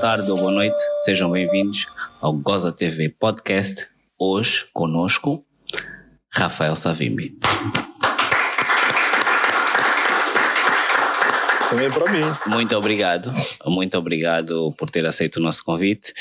[0.00, 1.86] tarde ou boa noite, sejam bem-vindos
[2.20, 3.88] ao Goza TV Podcast.
[4.16, 5.44] Hoje, conosco,
[6.30, 7.36] Rafael Savimbi.
[11.68, 12.22] Também para mim.
[12.46, 13.34] Muito obrigado,
[13.66, 16.12] muito obrigado por ter aceito o nosso convite.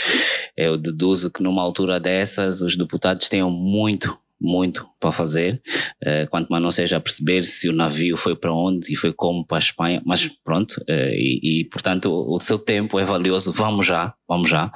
[0.56, 5.62] Eu deduzo que numa altura dessas os deputados tenham muito, muito para fazer,
[6.04, 9.46] uh, quanto mais não seja perceber se o navio foi para onde e foi como
[9.46, 13.52] para a Espanha, mas pronto, uh, e, e, portanto o, o, seu tempo é valioso,
[13.52, 14.68] vamos já, vamos já.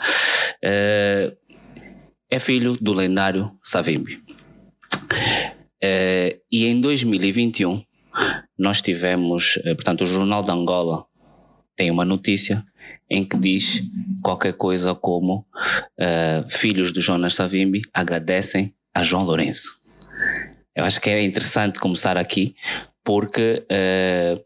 [0.64, 1.36] Uh,
[2.30, 4.22] é filho do lendário Savimbi.
[5.84, 7.84] e em 2021
[8.58, 11.06] nós tivemos, portanto o Jornal de Angola
[11.76, 12.64] tem uma notícia
[13.10, 13.84] em que diz
[14.24, 15.46] qualquer coisa como
[16.50, 19.80] filhos de Jonas Savimbi agradecem a João Lourenço.
[20.76, 22.56] Eu acho que era interessante começar aqui,
[23.04, 24.42] porque uh,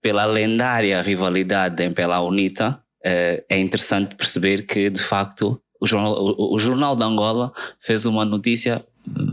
[0.00, 6.14] pela lendária rivalidade em Pela Unita, uh, é interessante perceber que, de facto, o Jornal,
[6.14, 8.84] o, o jornal de Angola fez uma notícia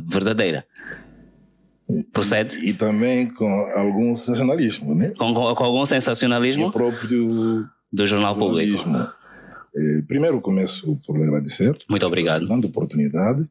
[0.08, 0.66] verdadeira.
[2.12, 2.58] Procede?
[2.60, 5.14] E, e, também com algum sensacionalismo, né?
[5.18, 6.68] Com, com, com algum sensacionalismo?
[6.68, 8.90] O próprio do Jornal Público.
[9.76, 11.74] Eh, primeiro começo por agradecer.
[11.90, 12.48] Muito obrigado.
[12.48, 13.46] Grande oportunidade.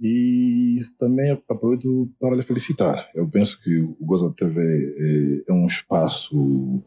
[0.00, 3.08] E também aproveito para lhe felicitar.
[3.14, 6.82] Eu penso que o Goza TV é, é um espaço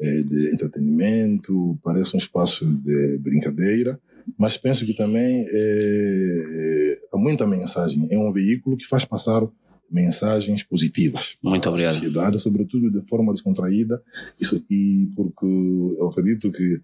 [0.00, 4.00] é, de entretenimento, parece um espaço de brincadeira,
[4.36, 8.08] mas penso que também é, é, há muita mensagem.
[8.10, 9.42] É um veículo que faz passar
[9.90, 11.94] mensagens positivas Muito obrigado.
[11.94, 14.02] sociedade, sobretudo de forma descontraída,
[14.40, 16.80] isso, e porque eu acredito que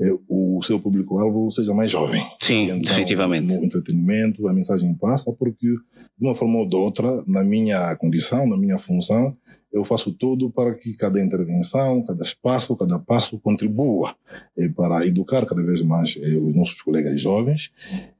[0.00, 2.22] é, o seu público-alvo seja mais jovem.
[2.40, 3.46] Sim, então, definitivamente.
[3.46, 8.46] No entretenimento, a mensagem passa, porque de uma forma ou de outra, na minha condição,
[8.46, 9.36] na minha função,
[9.76, 14.14] eu faço tudo para que cada intervenção, cada espaço, cada passo contribua
[14.58, 17.70] é, para educar cada vez mais é, os nossos colegas jovens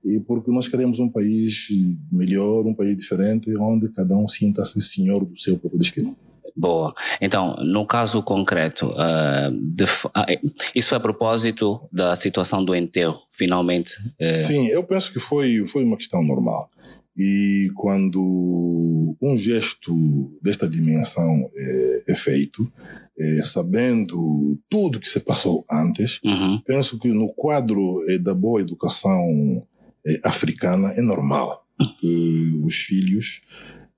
[0.04, 1.68] e porque nós queremos um país
[2.12, 6.16] melhor, um país diferente, onde cada um sinta-se senhor do seu próprio destino.
[6.56, 6.94] Boa.
[7.20, 13.20] Então, no caso concreto, uh, de, uh, isso é a propósito da situação do enterro,
[13.30, 13.92] finalmente?
[14.18, 14.32] Uh...
[14.32, 16.70] Sim, eu penso que foi, foi uma questão normal.
[17.16, 22.70] E quando um gesto desta dimensão é, é feito,
[23.18, 26.60] é, sabendo tudo que se passou antes, uhum.
[26.66, 29.66] penso que no quadro é, da boa educação
[30.06, 31.64] é, africana é normal
[32.00, 33.40] que os filhos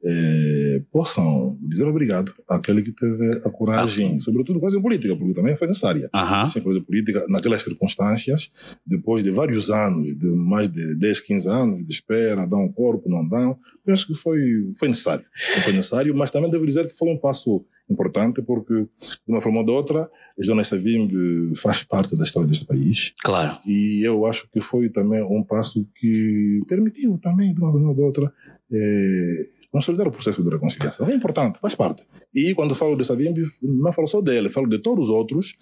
[0.05, 4.21] é, possam dizer obrigado àquele que teve a coragem, ah.
[4.21, 6.09] sobretudo fazer política, porque também foi necessária.
[6.15, 6.49] Uhum.
[6.49, 8.51] Sem coisa política, naquelas circunstâncias,
[8.87, 13.09] depois de vários anos, de mais de 10, 15 anos de espera, dão um corpo,
[13.09, 15.25] não dão, penso que foi, foi necessário.
[15.65, 18.89] Foi necessário, mas também devo dizer que foi um passo importante porque, de
[19.27, 23.15] uma forma ou de outra, Jonas Savimbi faz parte da história deste país.
[23.25, 23.59] Claro.
[23.67, 27.95] E eu acho que foi também um passo que permitiu também, de uma forma ou
[27.95, 28.33] de outra,
[28.71, 31.09] é, consolidar o processo de reconciliação.
[31.09, 32.05] É importante, faz parte.
[32.35, 35.57] E quando falo de Savimbi, não falo só dele, falo de todos os outros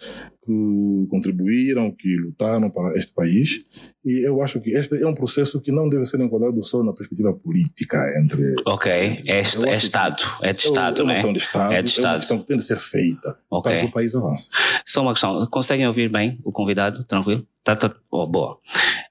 [0.45, 3.65] que contribuíram, que lutaram para este país.
[4.05, 6.93] E eu acho que este é um processo que não deve ser enquadrado só na
[6.93, 8.55] perspectiva política entre.
[8.65, 11.15] Ok, entre, é, est é Estado, é de Estado, é uma né?
[11.15, 12.07] questão de Estado, é de Estado.
[12.07, 13.73] É uma questão que tem de ser feita okay.
[13.73, 14.49] para que o país avance.
[14.85, 17.45] Só uma questão, conseguem ouvir bem o convidado, tranquilo?
[17.67, 18.61] Tá, tá, oh, boa.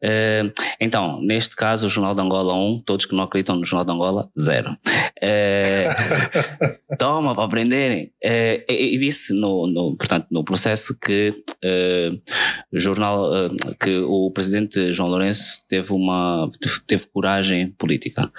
[0.01, 0.49] Uh,
[0.79, 3.91] então, neste caso, o Jornal de Angola 1, todos que não acreditam no Jornal de
[3.91, 4.77] Angola, zero.
[5.21, 8.13] Uh, toma para aprenderem.
[8.23, 11.43] Uh, e, e, disse no, no, portanto, no processo que
[12.71, 13.29] o jornal,
[13.77, 16.49] que o presidente João Lourenço teve uma,
[16.87, 18.31] teve coragem política.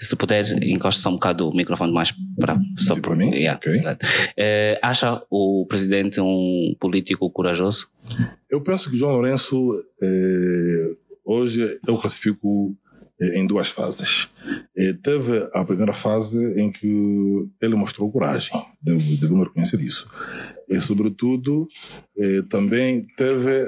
[0.00, 3.30] Se puder, encosta só um bocado o microfone mais para, só para mim.
[3.30, 3.80] Yeah, okay.
[4.82, 7.88] acha o presidente um político corajoso?
[8.50, 9.70] Eu penso que João Lourenço,
[10.02, 12.76] eh, hoje eu classifico
[13.20, 14.28] eh, em duas fases.
[14.76, 18.52] Eh, teve a primeira fase em que ele mostrou coragem,
[18.82, 20.08] devo, devo reconhecer isso.
[20.68, 21.66] E, sobretudo,
[22.48, 23.66] também teve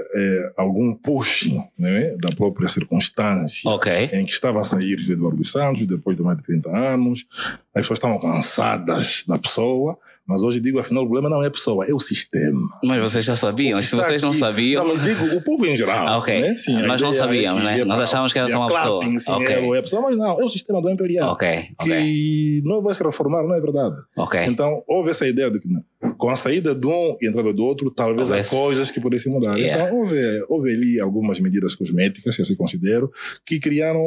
[0.57, 4.05] algum pushing né, da própria circunstância okay.
[4.13, 7.27] em que estava a sair José Eduardo Santos, depois de mais de 30 anos,
[7.75, 11.51] as pessoas estavam cansadas da pessoa, mas hoje digo, afinal, o problema não é a
[11.51, 12.61] pessoa, é o sistema.
[12.85, 14.87] Mas vocês já sabiam, se vocês aqui, não sabiam...
[14.87, 16.07] Não, digo, o povo em geral.
[16.07, 16.57] Ah, ok, né?
[16.57, 17.85] Sim, nós não sabíamos, né?
[17.85, 19.05] Nós achávamos que era só uma pessoa.
[19.05, 19.57] Sim, okay.
[19.57, 21.33] é a pessoa, mas não, é o sistema do imperial.
[21.33, 21.49] Ok,
[21.79, 21.93] ok.
[21.93, 23.97] Que não vai se reformar, não é verdade.
[24.17, 24.41] Ok.
[24.47, 25.69] Então, houve essa ideia de que
[26.17, 29.33] com a saída de um e a entrada do outro, talvez há coisas que pudessem
[29.33, 29.57] mudar.
[29.57, 29.85] Yeah.
[29.85, 33.11] Então, houve, houve ali algumas medidas cosméticas, se assim considero,
[33.45, 34.01] que criaram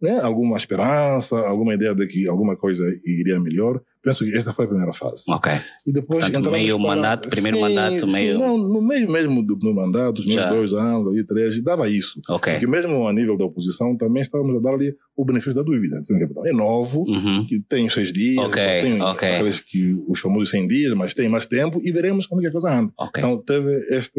[0.00, 4.64] né, alguma esperança, alguma ideia de que alguma coisa iria melhor, Penso que esta foi
[4.64, 5.24] a primeira fase.
[5.28, 5.52] Ok.
[5.86, 9.10] E depois Portanto, entramos meio para- mandato, primeiro Sim, mandato, sim, meio- Não, no meio
[9.10, 12.20] mesmo do, mandato, os meus dois anos, aí, três, dava isso.
[12.28, 12.52] Ok.
[12.54, 16.00] Porque mesmo a nível da oposição também estávamos a dar-lhe o benefício da dúvida.
[16.06, 17.44] Que É novo, Uhum.
[17.46, 19.28] que tem seis dias, Ok, tem ok.
[19.28, 22.48] aqueles que, os famosos 100 dias, mas tem mais tempo e veremos como é que
[22.48, 22.92] a coisa anda.
[22.98, 23.22] Ok.
[23.22, 24.18] Então teve este,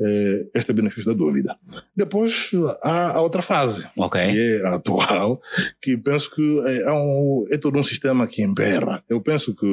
[0.00, 1.56] eh, este benefício da dúvida.
[1.96, 2.50] Depois
[2.82, 3.86] há a outra fase,
[4.32, 5.40] que é a atual,
[5.82, 9.02] que penso que é, um- é todo um sistema que emperra.
[9.10, 9.66] Eu penso que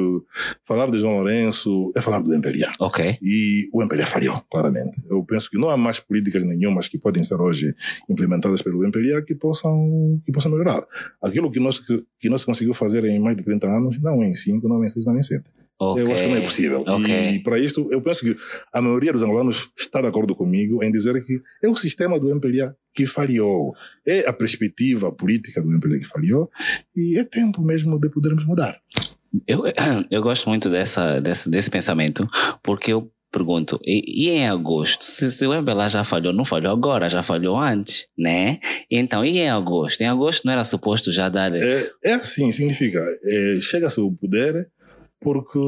[0.64, 2.72] falar de João Lourenço é falar do MPLA.
[2.80, 3.18] Ok.
[3.22, 5.00] E o MPLA falhou, claramente.
[5.08, 7.72] Eu penso que não há mais políticas nenhumas que podem ser hoje
[8.10, 10.84] implementadas pelo MPLA que possam, que possam melhorar.
[11.22, 14.34] Aquilo que nós, que, que nós conseguiu fazer em mais de 30 anos, não em
[14.34, 15.44] 5, não em 6, não em 7.
[15.80, 16.02] Ok.
[16.02, 16.84] Eu acho que não é possível.
[16.84, 17.30] Ok.
[17.30, 18.36] E para isto, eu penso que
[18.72, 22.28] a maioria dos angolanos está de acordo comigo em dizer que é o sistema do
[22.28, 23.72] MPLA que falhou.
[24.04, 26.50] É a perspectiva política do MPLA que falhou
[26.96, 28.80] e é tempo mesmo de podermos mudar.
[29.46, 29.64] Eu,
[30.10, 32.26] eu gosto muito dessa, desse, desse pensamento,
[32.62, 35.04] porque eu pergunto, e, e em agosto?
[35.04, 38.58] Se, se o MBLA já falhou, não falhou agora, já falhou antes, né?
[38.90, 40.00] Então, e em agosto?
[40.00, 41.54] Em agosto não era suposto já dar.
[41.54, 44.68] É, é assim, significa, é, chega-se ao poder
[45.20, 45.58] porque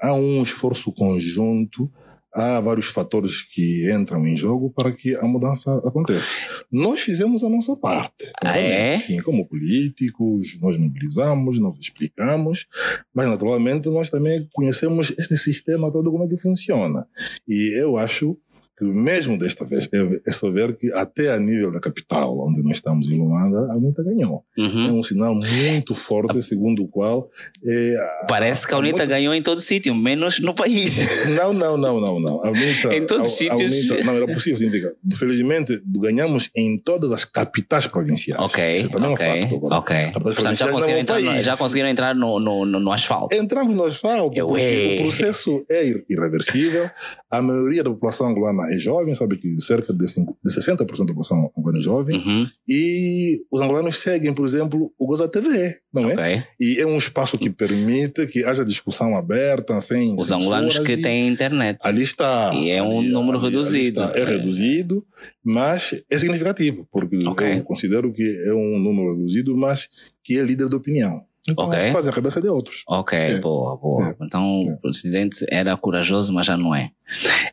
[0.00, 1.90] há um esforço conjunto,
[2.36, 6.30] há vários fatores que entram em jogo para que a mudança aconteça.
[6.70, 8.30] Nós fizemos a nossa parte.
[8.44, 8.96] Ah, é?
[8.98, 12.66] Sim, como políticos, nós mobilizamos, nós explicamos,
[13.14, 17.06] mas naturalmente nós também conhecemos este sistema todo, como é que funciona.
[17.48, 18.38] E eu acho
[18.78, 22.62] que mesmo desta vez, é, é só ver que até a nível da capital, onde
[22.62, 24.44] nós estamos em Luanda, a UNITA ganhou.
[24.56, 24.98] É Uhum.
[25.00, 27.30] um sinal muito forte, segundo o qual.
[27.66, 27.94] É,
[28.28, 30.96] Parece que a UNITA muito- ganhou em todo sítio, menos no país.
[31.40, 32.44] Não, não, não, não, não.
[32.44, 33.72] A UNITA, Em todos os a- a sítios.
[33.90, 34.94] UNITA- não era possível, significa.
[35.16, 38.42] Felizmente, ganhamos em todas as capitais provinciais.
[38.42, 39.66] Ok, Isso também ok, é um facto.
[39.72, 39.96] ok.
[40.12, 43.34] Portanto, já conseguiram é entrar, no, já conseguiram entrar no, no, no, asfalto.
[43.34, 46.90] Entramos no asfalto, Eu, o processo é ir- irreversível.
[47.30, 50.06] A maioria da população angolana é jovem, sabe que cerca de, de
[50.50, 52.16] 60% da população angolana é jovem.
[52.18, 52.46] Uhum.
[52.68, 56.14] E os angolanos seguem, por exemplo, o Goza TV, não é?
[56.14, 56.42] Ok.
[56.60, 61.28] E é um espaço que permite que haja discussão aberta, sem Os angolanos que têm
[61.28, 61.78] internet.
[61.82, 62.52] Ali está.
[62.54, 64.02] E é um ali- número ali- ali reduzido.
[64.04, 64.18] está.
[64.18, 65.04] é reduzido,
[65.44, 67.58] mas é significativo, porque Ok.
[67.58, 69.88] eu considero que é um número reduzido, mas
[70.24, 71.22] que é líder de opinião.
[71.48, 71.92] Então, Ok.
[71.92, 72.82] faz a cabeça de outros.
[72.88, 73.38] Ok, É.
[73.38, 74.16] boa, boa.
[74.22, 74.72] Então, É.
[74.72, 76.90] o presidente era corajoso, mas já não é.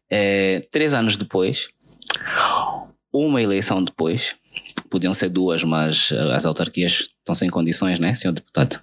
[0.10, 1.68] É, Três anos depois,
[3.14, 4.36] uma eleição depois,
[4.90, 8.80] podiam ser duas, mas eh, as autarquias estão sem condições, né, senhor deputado?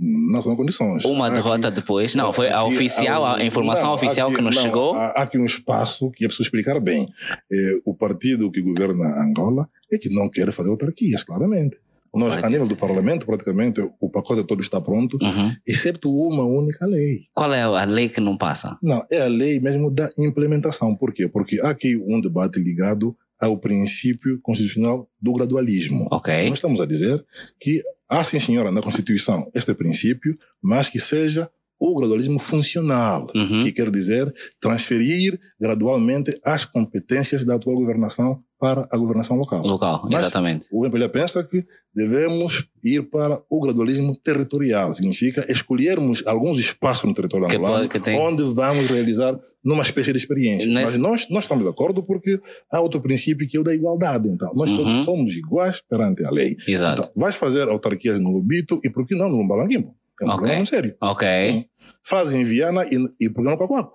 [0.00, 1.04] Não são condições.
[1.04, 2.14] Uma derrota aqui- depois.
[2.14, 4.94] Não, foi a oficial, a informação não, oficial aqui- que nos não, chegou.
[4.94, 7.06] Há, há aqui um espaço que é preciso explicar bem.
[7.52, 11.78] É, o partido que governa Angola é que não quer fazer autarquias, claramente.
[12.14, 15.54] Nós, a nível do parlamento, praticamente o pacote todo está pronto, Uhum.
[15.66, 17.26] exceto uma única lei.
[17.34, 18.76] Qual é a lei que não passa?
[18.82, 20.94] Não, é a lei mesmo da implementação.
[20.96, 21.28] Por quê?
[21.28, 26.08] Porque há aqui um debate ligado ao princípio constitucional do gradualismo.
[26.48, 27.24] Nós estamos a dizer
[27.60, 31.48] que há, sim, senhora, na Constituição este princípio, mas que seja
[31.80, 33.60] o gradualismo funcional, Uhum.
[33.62, 39.62] que quer dizer transferir gradualmente as competências da atual governação para a governação local.
[39.62, 40.66] Local, Mas- exatamente.
[40.72, 41.64] O MPLA pensa que
[41.94, 44.92] devemos ir para o gradualismo territorial.
[44.94, 50.12] Significa escolhermos alguns espaços no território Que angolano pode- tem- onde vamos realizar numa espécie
[50.12, 50.66] de experiência.
[50.68, 52.40] Nesse- Mas nós, nós estamos de acordo porque
[52.72, 54.28] há outro princípio que é o da igualdade.
[54.28, 54.76] Então, nós Uhum.
[54.78, 56.56] todos somos iguais perante a lei.
[56.66, 57.02] Exato.
[57.02, 59.94] Então, vais fazer autarquias no Lubito e por que não no Lumbalanguimbo?
[60.20, 60.38] É um Ok.
[60.38, 60.94] problema sério.
[61.00, 61.28] Ok.
[61.52, 61.64] Sim.
[62.02, 63.92] Faz em Viana e, e por que não Coacoaco?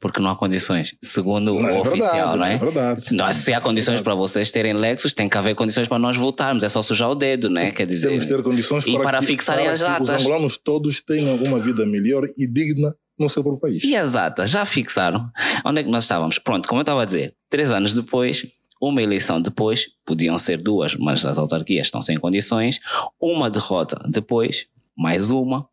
[0.00, 0.94] Porque não há condições.
[1.00, 2.54] Segundo Não, o é oficial, verdade, não é?
[2.54, 3.04] É verdade.
[3.04, 6.16] Se, não, se há condições para vocês terem Lexus, tem que haver condições para nós
[6.16, 6.62] votarmos.
[6.62, 7.70] É só sujar o dedo, né?
[7.70, 8.08] Quer dizer.
[8.08, 10.20] Temos que ter condições E para, para que, fixarem para as que os datas.
[10.22, 13.84] angolanos todos tenham uma vida melhor e digna no seu próprio país.
[13.84, 14.50] E as datas?
[14.50, 15.30] Já fixaram?
[15.64, 16.38] Onde é que nós estávamos?
[16.38, 18.44] Pronto, como eu estava a dizer, três anos depois,
[18.80, 22.80] uma eleição depois, podiam ser duas, mas as autarquias estão sem condições.
[23.20, 24.66] Uma derrota depois,
[24.96, 25.68] mais uma.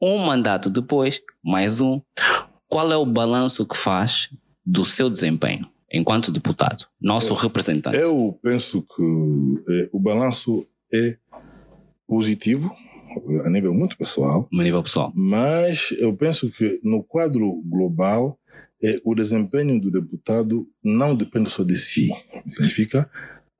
[0.00, 2.00] Um mandato depois, mais um.
[2.72, 4.30] Qual é o balanço que faz
[4.64, 7.98] do seu desempenho enquanto deputado, nosso Eu- representante?
[7.98, 9.02] Eu penso que
[9.68, 11.18] eh, o balanço é
[12.08, 12.70] positivo,
[13.44, 15.12] a nível muito pessoal, No nível pessoal.
[15.14, 18.38] mas eu penso que no quadro global,
[18.82, 22.08] eh, o desempenho do deputado não depende só de si.
[22.48, 23.06] Significa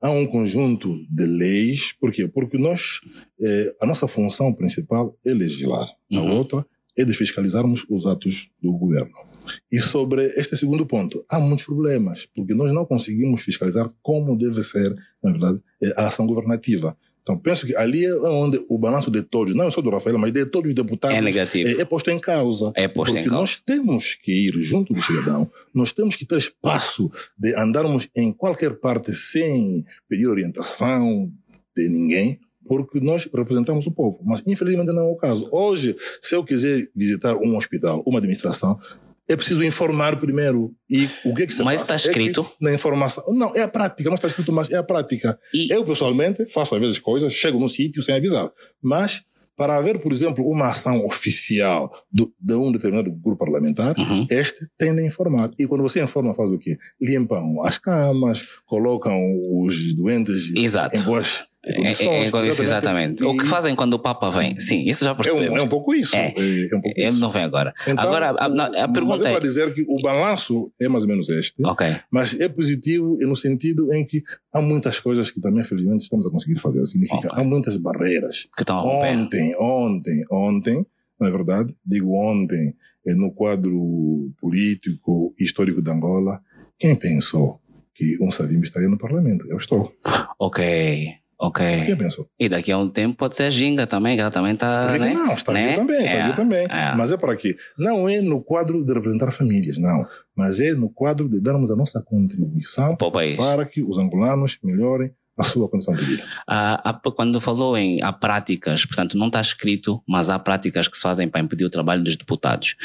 [0.01, 2.27] há um conjunto de leis, por quê?
[2.27, 2.99] Porque nós,
[3.39, 6.35] eh, a nossa função principal é legislar, a Uhum.
[6.37, 6.65] outra
[6.97, 9.13] é de fiscalizarmos os atos do governo.
[9.71, 14.63] E sobre este segundo ponto, há muitos problemas, porque nós não conseguimos fiscalizar como deve
[14.63, 16.95] ser, na verdade, eh, a ação governativa.
[17.21, 20.31] Então, penso que ali é onde o balanço de todos, não só do Rafael, mas
[20.33, 21.69] de todos os deputados, É negativo.
[21.69, 22.71] é, é posto em causa.
[22.75, 23.39] É posto Porque em causa.
[23.41, 28.31] nós temos que ir junto do cidadão, nós temos que ter espaço de andarmos em
[28.33, 31.31] qualquer parte sem pedir orientação
[31.75, 34.19] de ninguém, porque nós representamos o povo.
[34.25, 35.47] Mas infelizmente não é o caso.
[35.51, 38.77] Hoje, se eu quiser visitar um hospital, uma administração,
[39.27, 40.73] é preciso informar primeiro.
[40.89, 42.45] E o que é que se Mas está É escrito?
[42.59, 43.23] na informação.
[43.29, 45.39] Não, é a prática, não está escrito, mas é a prática.
[45.53, 48.51] E, Eu, pessoalmente, faço às vezes coisas, chego no sítio sem avisar.
[48.81, 49.21] Mas,
[49.55, 54.27] para haver, por exemplo, uma ação oficial do, de um determinado grupo parlamentar, Uhum.
[54.29, 55.51] este tem de informar.
[55.57, 56.77] E quando você informa, faz o quê?
[57.01, 59.17] Limpam as camas, colocam
[59.63, 60.97] os doentes Exato.
[60.99, 62.61] em boas É, é, é, exatamente.
[62.61, 63.23] exatamente.
[63.23, 64.59] O que E fazem quando o Papa vem?
[64.59, 65.59] Sim, isso já É um, percebemos.
[65.59, 66.13] é um pouco isso.
[66.15, 66.33] É.
[66.35, 67.19] É, um pouco Ele isso.
[67.19, 67.73] não vem agora.
[67.87, 69.31] Então, agora, a, a- a mas pergunta é é.
[69.35, 71.65] para dizer que o balanço é mais ou menos este.
[71.65, 71.87] Ok.
[72.11, 74.21] Mas é positivo no sentido em que
[74.53, 76.85] há muitas coisas que também, felizmente, estamos a conseguir fazer.
[76.85, 77.31] Significa, Ok.
[77.31, 78.47] há muitas barreiras.
[78.57, 79.17] Que estão a romper.
[79.17, 80.85] Ontem, ontem, ontem,
[81.19, 82.73] na verdade, digo ontem,
[83.07, 86.41] eh, no quadro político e histórico de Angola,
[86.77, 87.61] quem pensou
[87.95, 89.47] que um Savimbi estaria no parlamento?
[89.47, 89.93] Eu estou.
[90.37, 91.13] Ok.
[91.43, 91.65] Ok.
[92.39, 94.97] E daqui a um tempo pode ser a Ginga também, que ela também está.
[94.97, 95.13] Né?
[95.13, 95.67] não, está Né?
[95.69, 96.67] aqui também, está É, aqui também.
[96.69, 96.95] é.
[96.95, 97.55] Mas é para quê?
[97.77, 100.07] Não é no quadro de representar famílias, não.
[100.35, 105.43] Mas é no quadro de darmos a nossa contribuição Para que os angolanos melhorem a
[105.43, 106.23] sua condição de vida.
[106.47, 110.95] Há- há- quando falou em há práticas, portanto, não está escrito, mas há práticas que
[110.95, 112.75] se fazem para impedir o trabalho dos deputados.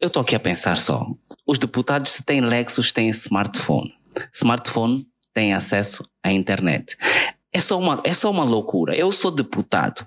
[0.00, 1.06] Eu estou aqui a pensar só.
[1.46, 3.92] Os deputados, se têm Lexus, têm smartphone.
[4.32, 6.96] Smartphone tem acesso à internet.
[7.52, 8.94] É só uma, é só uma loucura.
[8.94, 10.04] Eu sou deputado.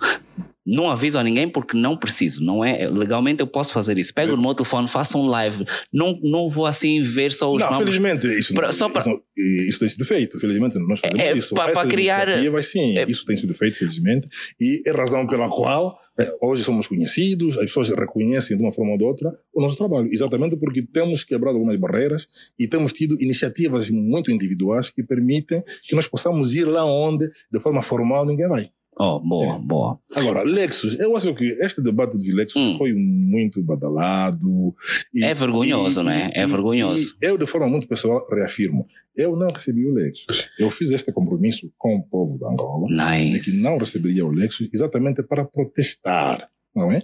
[0.65, 2.87] Não aviso a ninguém porque não preciso, não é?
[2.87, 4.13] Legalmente eu posso fazer isso.
[4.13, 5.65] Pego no meu telefone, faço um live.
[5.91, 7.85] Não, não vou assim ver só os não, nomes.
[7.89, 9.03] felizmente, isso, Pra- só pra-
[9.35, 10.39] isso, tem sido feito.
[10.39, 11.55] Felizmente, nós fazemos É, isso.
[11.59, 12.27] Essas criar-
[12.63, 14.27] sim, é- isso tem sido feito, felizmente.
[14.59, 18.71] E é a razão pela qual eh, hoje somos conhecidos, as pessoas reconhecem de uma
[18.71, 20.09] forma ou de outra o nosso trabalho.
[20.11, 22.27] Exatamente porque temos quebrado algumas barreiras
[22.59, 27.59] e temos tido iniciativas muito individuais que permitem que nós possamos ir lá onde, de
[27.59, 28.69] forma formal, ninguém vai.
[28.99, 29.59] Oh, boa, É.
[29.59, 29.99] boa.
[30.15, 32.77] Agora, Lexus, eu acho que este debate dos Lexus Hum.
[32.77, 34.75] foi muito badalado.
[35.13, 36.45] e- É vergonhoso, e- não é?
[36.45, 37.15] vergonhoso.
[37.21, 40.49] eu, de forma muito pessoal, reafirmo: eu não recebi o Lexus.
[40.59, 43.63] Eu fiz este compromisso com o povo de Angola de que Nice.
[43.63, 47.01] não receberia o Lexus exatamente para protestar, não é?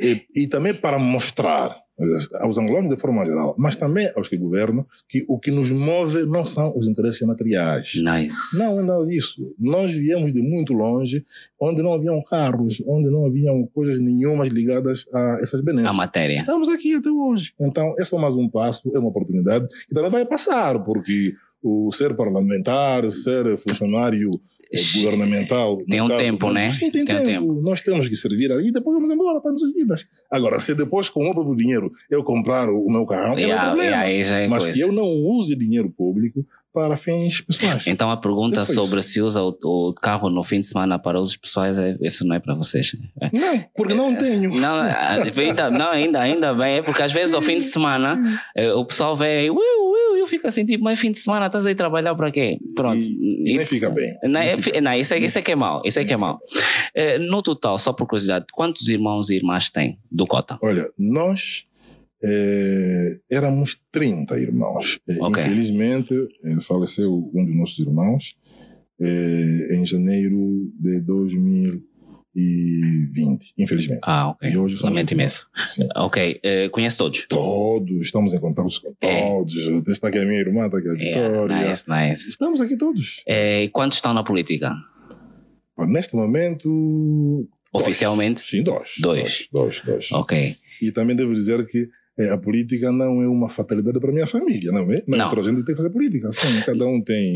[0.00, 1.76] E, e também para mostrar
[2.40, 6.24] aos angolanos de forma geral, mas também aos que governam, que o que nos move
[6.26, 7.92] não são os interesses materiais.
[7.96, 8.58] Nice.
[8.58, 9.54] Não, não disso.
[9.58, 11.24] Nós viemos de muito longe,
[11.60, 15.94] onde não haviam carros, onde não haviam coisas nenhumas ligadas a essas A benesses.
[15.96, 16.36] matéria.
[16.36, 17.52] Estamos aqui até hoje.
[17.58, 21.90] Então, é só mais um passo, é uma oportunidade que também vai passar, porque o
[21.92, 24.30] ser parlamentar, ser funcionário
[24.94, 25.76] governamental.
[25.88, 26.70] Tem um caso, tempo, né?
[26.72, 27.60] Sim, tem, Tem um tempo.
[27.62, 30.06] Nós temos que servir ali e depois vamos embora para nossas vidas.
[30.30, 33.56] Agora, se depois, com o meu próprio dinheiro, eu comprar o meu carrão, E, é
[33.56, 34.22] um problema.
[34.22, 34.76] já é Mas coisa.
[34.78, 36.44] que eu não use dinheiro público
[36.76, 37.86] para fins pessoais.
[37.86, 38.74] Então a pergunta Depois.
[38.74, 42.22] sobre se usa o, o carro no fim de semana para usos pessoais, é, isso
[42.26, 42.94] não é para vocês.
[43.18, 43.30] É.
[43.32, 44.54] Não, porque não tenho.
[44.60, 48.42] Não, a- ainda, não ainda, ainda bem, é porque às vezes ao fim de semana
[48.54, 51.46] eh, o pessoal vê aí, ui, ui, eu fico assim, tipo, mas fim de semana
[51.46, 52.58] estás aí trabalhar para quê?
[52.74, 53.00] Pronto.
[53.06, 54.14] E, e nem fica bem.
[54.24, 56.38] Não, é, não isso, é, isso é que é mau, isso é que é mau.
[56.94, 60.58] Eh, no total, só por curiosidade, quantos irmãos e irmãs tem do Cota?
[60.62, 61.64] Olha, nós
[62.22, 64.98] eh, éramos 30 irmãos.
[65.08, 65.42] Eh, Ok.
[65.42, 68.36] Infelizmente, eh, faleceu um dos nossos irmãos
[69.00, 71.00] eh, em janeiro de
[72.34, 74.00] 2020, infelizmente.
[74.02, 74.50] Ah, ok.
[74.50, 75.14] E hoje somos Lamento 29.
[75.14, 75.46] imenso.
[75.74, 75.88] Sim.
[75.96, 77.26] Ok, eh, conhece todos?
[77.28, 79.28] Todos, estamos em contato com É.
[79.30, 79.54] todos.
[79.88, 81.54] Está aqui a minha irmã, está aqui a Vitória.
[81.54, 82.28] Yeah, nice, nice.
[82.28, 83.22] Estamos aqui todos.
[83.26, 84.72] E quantos estão na política?
[85.78, 86.68] Neste momento.
[86.68, 87.84] dois.
[87.84, 88.40] Oficialmente?
[88.40, 88.94] Sim, dois.
[89.00, 89.48] Dois.
[89.52, 90.08] Dois, dois.
[90.08, 90.12] dois.
[90.12, 90.56] Ok.
[90.80, 94.26] E também devo dizer que eh, a política não é uma fatalidade para a minha
[94.26, 95.02] família, não é?
[95.06, 95.28] Mas Não.
[95.28, 96.32] toda a gente tem que fazer política.
[96.32, 97.34] Sim, cada um tem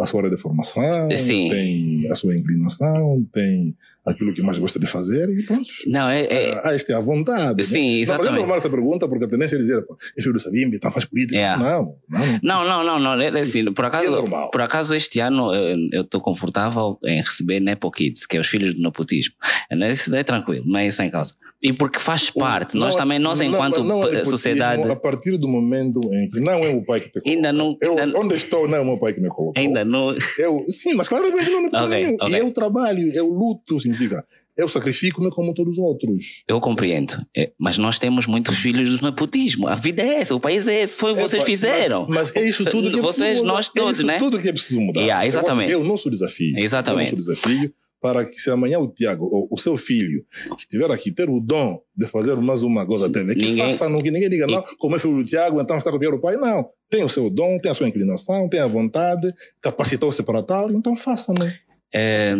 [0.00, 1.48] a sua área de formação, Sim.
[1.50, 3.76] tem a sua inclinação, tem
[4.06, 5.64] aquilo que mais gosta de fazer e pronto.
[5.86, 6.22] Não, é.
[6.24, 7.56] é- Ah, esta é a vontade.
[7.56, 7.62] né?
[7.62, 8.38] sim, Não, mas é exatamente.
[8.38, 11.04] normal essa pergunta porque a tendência é dizer, pô, é filho do Savimbi, então faz
[11.04, 11.36] política.
[11.36, 11.62] Yeah.
[11.62, 12.40] Não, não.
[12.42, 13.20] Não, não, não, não.
[13.22, 14.50] É assim, por é acaso, normal.
[14.50, 18.46] por acaso este ano eu eu estou confortável em receber Nepo Kids, que é os
[18.46, 19.34] filhos do nepotismo.
[19.70, 21.34] É, Isso é tranquilo, não é isso em causa.
[21.62, 25.38] E porque faz parte, nós Não, também, nós não, enquanto não é sociedade, A partir
[25.38, 27.30] do momento em que não é o pai que te coloca.
[27.30, 27.74] ainda não.
[27.80, 29.54] Eu, ainda, onde estou não é o meu pai que me colocou.
[29.56, 30.14] ainda não.
[30.38, 32.16] Eu, sim, mas claramente não é nepotismo Ok, nenhum.
[32.20, 32.34] ok.
[32.34, 34.24] E eu trabalho, eu luto, significa.
[34.56, 36.44] Eu sacrifico-me como todos os outros.
[36.46, 39.66] Eu compreendo, é, mas nós temos muitos filhos do nepotismo.
[39.66, 42.06] A vida é essa, o país é esse, foi o que vocês Epa, fizeram.
[42.08, 43.52] Mas, mas é isso tudo que é Vocês, preciso mudar.
[43.54, 44.18] nós todos, é isso né?
[44.18, 45.00] tudo que é preciso mudar.
[45.00, 45.72] Yeah, exatamente.
[45.72, 46.56] É o nosso desafio.
[46.56, 47.10] Exatamente.
[47.10, 50.24] É o nosso desafio para que se amanhã o Tiago, ou o seu filho,
[50.58, 53.98] estiver aqui, ter o dom de fazer mais uma coisa TV, que Ninguém- faça, não,
[53.98, 56.36] que ninguém diga, não, como é filho do Tiago, então está a copiar o pai.
[56.36, 59.32] Não, tem o seu dom, tem a sua inclinação, tem a vontade,
[59.62, 61.56] capacitou-se para tal, então faça, né?
[61.94, 62.36] É,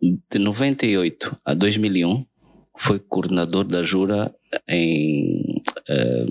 [0.00, 2.24] de 98 a 2001
[2.78, 4.34] foi coordenador da Jura
[4.68, 6.26] em, eh,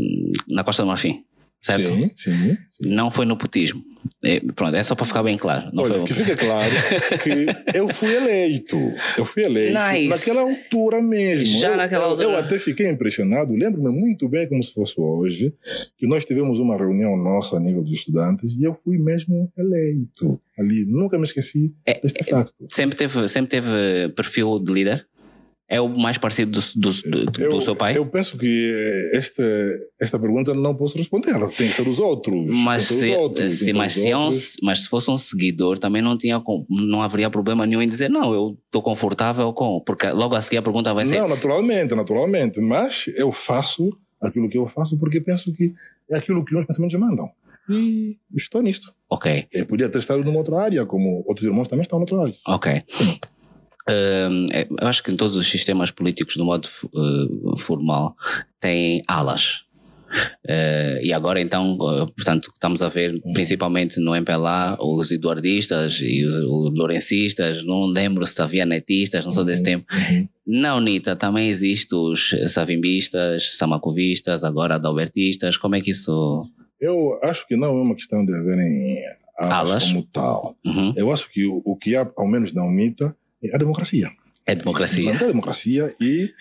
[0.48, 1.25] na Costa do Marfim,
[1.66, 1.88] certo?
[1.92, 2.32] Sim, sim.
[2.50, 2.58] sim.
[2.82, 3.84] Não foi no putismo.
[4.24, 5.72] É, pronto, é só para ficar bem claro.
[5.74, 6.72] Não Olha, foi que fique claro
[7.24, 8.78] que eu fui eleito.
[9.18, 10.08] Eu fui eleito Nice.
[10.10, 11.60] naquela altura mesmo.
[11.60, 12.28] Já eu, naquela altura.
[12.28, 13.54] Eu até fiquei impressionado.
[13.56, 15.54] Lembro-me muito bem, como se fosse hoje,
[15.98, 20.40] que nós tivemos uma reunião nossa a nível dos estudantes e eu fui mesmo eleito
[20.60, 20.86] ali.
[20.86, 22.54] Nunca me esqueci É, deste facto.
[22.70, 25.08] sempre teve, sempre teve perfil de líder?
[25.68, 27.98] É o mais parecido do, do, do, Eu, do seu pai?
[27.98, 29.44] eu penso que eh, esta,
[30.00, 31.32] esta pergunta não posso responder.
[31.32, 32.36] Ela tem que ser os outros.
[32.64, 34.30] mas se, outros, mas, é um,
[34.62, 38.58] mas fosse um seguidor, também não, tinha, não haveria problema nenhum em dizer não, eu
[38.66, 39.82] estou confortável com.
[39.82, 41.20] Porque logo a seguir a pergunta vai ser.
[41.20, 42.62] Não, naturalmente, naturalmente.
[42.62, 43.92] Mas eu faço
[44.22, 45.74] aquilo que eu faço porque penso que
[46.12, 47.28] é aquilo que os pensamentos mandam.
[47.68, 48.94] E estou nisto.
[49.10, 52.36] Ok, Eu podia ter estado numa outra área, como outros irmãos também estão noutra área.
[52.48, 52.84] ok.
[53.88, 54.28] É,
[54.82, 58.16] eu acho que em todos os sistemas políticos, do modo eh, formal,
[58.60, 59.64] têm alas.
[60.48, 66.24] Eh, e agora, então, eh, portanto, estamos a ver principalmente no MPLA os eduardistas e
[66.24, 69.86] os, os lourencistas, não lembro se havia netistas, não sou desse Uhum, tempo.
[69.94, 70.28] uhum.
[70.48, 75.58] Na UNITA também existem os savimbistas, samacovistas, agora adalbertistas.
[75.58, 76.48] Como é que isso.
[76.80, 79.04] Eu acho que não é uma questão de haverem
[79.38, 79.84] alas, Alas?
[79.92, 80.56] como tal.
[80.66, 80.94] Uhum.
[80.96, 83.16] Eu acho que o, o que há, ao menos na UNITA,
[83.54, 84.10] a democracia.
[84.48, 85.12] É democracia.
[85.12, 86.32] Manter a democracia e,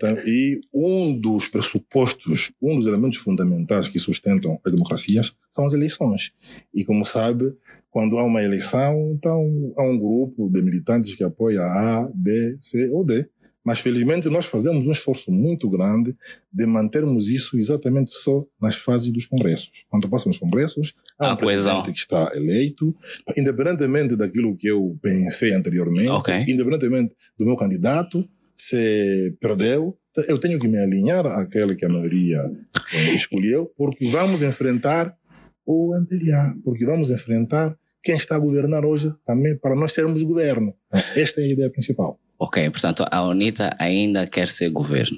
[0.00, 5.72] tam- e um dos pressupostos, um dos elementos fundamentais que sustentam as democracias são as
[5.72, 6.32] eleições.
[6.74, 7.54] E como sabe,
[7.88, 12.88] quando há uma eleição, então há um grupo de militantes que apoia A, B, C
[12.88, 13.28] ou D.
[13.64, 16.14] Mas felizmente nós fazemos um esforço muito grande
[16.52, 19.84] de mantermos isso exatamente só nas fases dos congressos.
[19.88, 21.72] Quando passam os congressos, há A um coesão.
[21.82, 22.94] presidente que está eleito,
[23.36, 26.34] independentemente daquilo que eu pensei anteriormente, Ok.
[26.46, 29.96] independentemente do meu candidato, se perdeu,
[30.28, 32.40] eu tenho que me alinhar àquele que a maioria
[32.92, 35.16] eh, escolheu, porque vamos enfrentar
[35.66, 40.74] o MPLA, porque vamos enfrentar quem está a governar hoje também para nós sermos governo.
[41.16, 42.18] Esta é a ideia principal.
[42.38, 45.16] Ok, portanto, a UNITA ainda quer ser governo.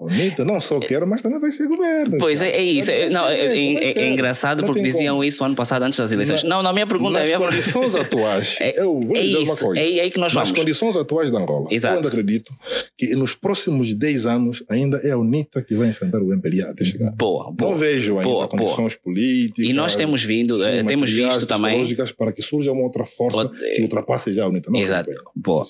[0.00, 2.18] A UNITA não só quer, mas também vai ser governo.
[2.18, 2.88] Pois é, é isso.
[2.90, 5.24] É, não, é, é- é engraçado Não porque diziam como.
[5.24, 6.44] isso ano passado antes das eleições.
[6.44, 7.36] Na- não, não, a minha pergunta Nas é.
[7.36, 9.80] minha- condições atuais, É- eu vou É dizer uma isso, coisa.
[9.80, 10.58] é aí que nós Nas vamos.
[10.58, 11.94] condições atuais da Angola, Exato.
[11.94, 12.52] eu ainda acredito
[12.96, 16.84] que nos próximos 10 anos ainda é a UNITA que vai enfrentar o MPLA até
[16.84, 17.10] chegar.
[17.16, 17.74] Boa, Não boa.
[17.74, 19.64] vejo ainda boa, condições políticas.
[19.68, 21.84] E nós temos vindo, sim, eh, temos visto também.
[22.16, 24.70] para que surja uma outra força Outra- que ultrapasse já a UNITA.
[24.70, 25.10] Não Exato.
[25.34, 25.64] Boa.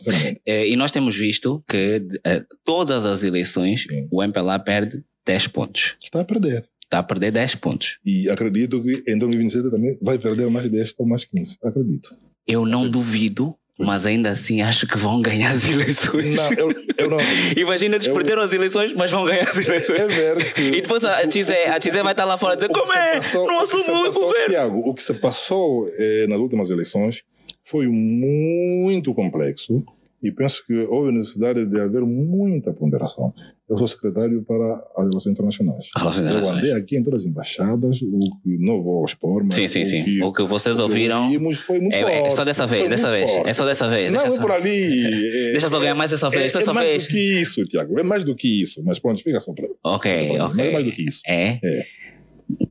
[0.45, 4.09] Eh, E nós temos visto que eh, todas as eleições Sim.
[4.18, 5.96] O MPLA perde 10 pontos.
[6.02, 6.68] Está a perder.
[6.85, 7.98] Está a perder 10 pontos.
[8.04, 11.57] E acredito que em 2027 também vai perder mais 10 ou mais 15.
[11.62, 12.14] Acredito.
[12.46, 16.35] Eu não duvido, mas ainda assim acho que vão ganhar as eleições.
[16.35, 17.18] Não, eu, eu não.
[17.57, 20.00] Imagina, eles Eu- perderam as eleições, mas vão ganhar as eleições.
[20.00, 20.62] É ver que.
[20.62, 23.16] E depois a Tizé, a Tizé vai estar lá fora dizer: O como é?
[23.18, 24.48] passou- não o assumiu o passou, governo.
[24.48, 27.22] Tiago, o que se passou eh, nas últimas eleições
[27.62, 29.85] foi muito complexo
[30.22, 33.33] e penso que houve necessidade de haver muita ponderação.
[33.68, 35.90] Eu sou secretário para as relações internacionais.
[35.96, 36.64] Relações Eu internacionais.
[36.70, 39.87] andei aqui em todas as embaixadas, o que não vou expor, mas Sim, sim, o
[39.87, 40.04] sim.
[40.04, 41.24] que, O que vocês que ouviram.
[41.24, 42.35] ouvimos foi muito É, é forte.
[42.35, 43.31] só dessa vez, dessa vez.
[43.31, 43.48] forte.
[43.48, 44.11] É só dessa vez.
[44.11, 45.07] Não, Deixa é só, por ali.
[45.07, 46.54] é- deixa só ganhar mais essa vez.
[46.54, 47.04] é, dessa é mais vez.
[47.04, 47.98] do que isso, Tiago.
[47.98, 48.83] É mais do que isso.
[48.85, 49.68] Mas pronto, fica só para.
[49.85, 50.92] Ok, Mas é mais do ok.
[50.92, 51.20] que isso.
[51.26, 51.59] É?
[51.62, 51.83] É.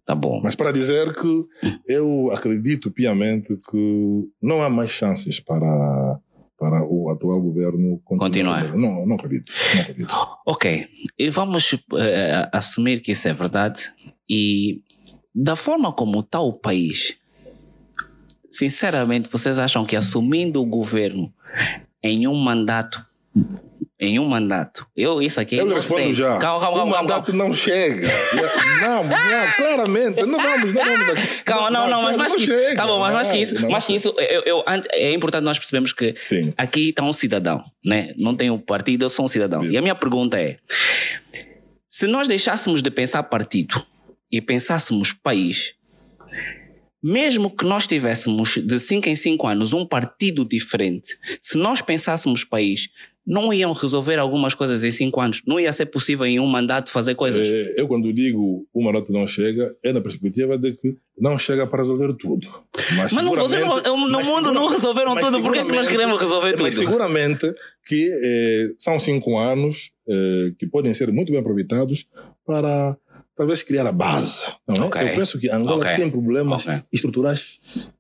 [0.04, 0.42] Tá bom.
[0.44, 1.46] Mas para dizer que
[1.88, 6.18] eu acredito piamente que não há mais chances para,
[6.58, 8.76] para o atual governo Continuar.
[8.76, 9.52] Não, não acredito.
[9.76, 10.10] Não acredito.
[10.46, 10.88] Ok.
[11.18, 13.92] E vamos eh, assumir que isso é verdade.
[14.30, 14.82] E
[15.34, 17.16] da forma como está o país,
[18.50, 21.32] sinceramente, vocês acham que assumindo o governo
[22.02, 23.06] em um mandato.
[24.00, 24.86] Em um mandato.
[24.96, 25.56] Eu, isso aqui.
[25.56, 26.38] Eu não respondo já.
[26.38, 26.92] Calma, calma, o calma.
[26.94, 28.08] calma, mandato não chega.
[28.80, 30.24] não, não, claramente.
[30.24, 31.28] Não vamos, não vamos aqui.
[31.44, 32.54] Calma, não, não, mas mais que isso.
[32.54, 32.76] chega.
[32.76, 33.70] Tá bom, mas mais que Não, isso, não.
[33.70, 36.54] mais que isso, eu, eu, é importante nós percebermos que Sim.
[36.56, 38.14] aqui está um cidadão, né?
[38.18, 39.64] Não tem um partido, eu sou um cidadão.
[39.64, 39.72] Sim.
[39.72, 40.58] E a minha pergunta é:
[41.90, 43.84] se nós deixássemos de pensar partido
[44.32, 45.74] e pensássemos país,
[47.02, 52.44] mesmo que nós tivéssemos de 5 em 5 anos um partido diferente, se nós pensássemos
[52.44, 52.90] país,
[53.28, 55.42] não iam resolver algumas coisas em cinco anos.
[55.46, 57.46] Não ia ser possível em um mandato fazer coisas.
[57.46, 61.68] É, eu, quando digo o mandato não chega, é na perspectiva de que não chega
[61.68, 62.48] para resolver tudo.
[62.96, 66.52] Mas, mas não, não, no mas mundo não resolveram tudo, por que nós queremos resolver
[66.52, 66.64] tudo?
[66.64, 67.52] Mas seguramente
[67.86, 72.08] que eh, são cinco anos eh, que podem ser muito bem aproveitados
[72.46, 72.98] para
[73.38, 74.42] talvez criar a base.
[74.68, 74.88] Não é?
[74.88, 75.10] okay.
[75.10, 75.96] Eu penso que Angola okay.
[75.96, 76.82] tem problemas okay.
[76.92, 77.60] estruturais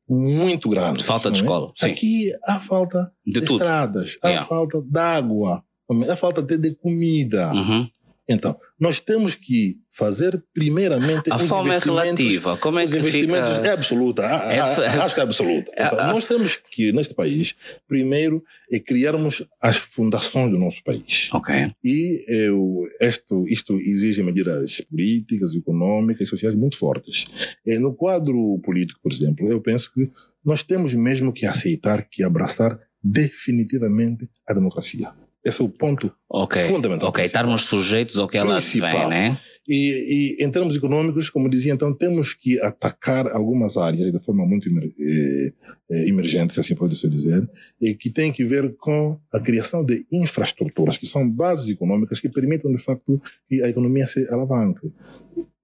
[0.09, 1.05] muito grandes.
[1.05, 1.41] Falta de é?
[1.43, 1.71] escola.
[1.75, 1.91] Sim.
[1.91, 4.47] Aqui há falta de, de estradas, há yeah.
[4.47, 5.63] falta de água,
[6.09, 7.53] há falta até de comida.
[7.53, 7.87] Uhum.
[8.27, 12.55] Então, nós temos que fazer primeiramente a fome é relativa.
[12.57, 13.67] Como é os que investimentos fica...
[13.67, 14.21] é absoluta.
[14.21, 15.71] É, acho que é absoluta.
[15.75, 17.55] É, então, nós temos que neste país
[17.87, 21.29] primeiro é criarmos as fundações do nosso país.
[21.33, 21.71] Ok.
[21.83, 27.25] E eu, isto, isto exige medidas políticas econômicas e sociais muito fortes.
[27.65, 30.11] E no quadro político por exemplo eu penso que
[30.45, 35.11] nós temos mesmo que aceitar que abraçar definitivamente a democracia.
[35.43, 36.63] Esse é o ponto okay.
[36.63, 37.07] fundamental.
[37.07, 39.39] Ok, estarmos sujeitos ao que ela vem, né?
[39.67, 44.45] E, e, em termos econômicos, como dizia, então temos que atacar algumas áreas de forma
[44.45, 45.53] muito eh,
[45.89, 47.49] eh, emergente, se assim pode-se dizer,
[47.81, 52.29] e que tem que ver com a criação de infraestruturas, que são bases econômicas que
[52.29, 54.91] permitam, de facto, que a economia se alavanque.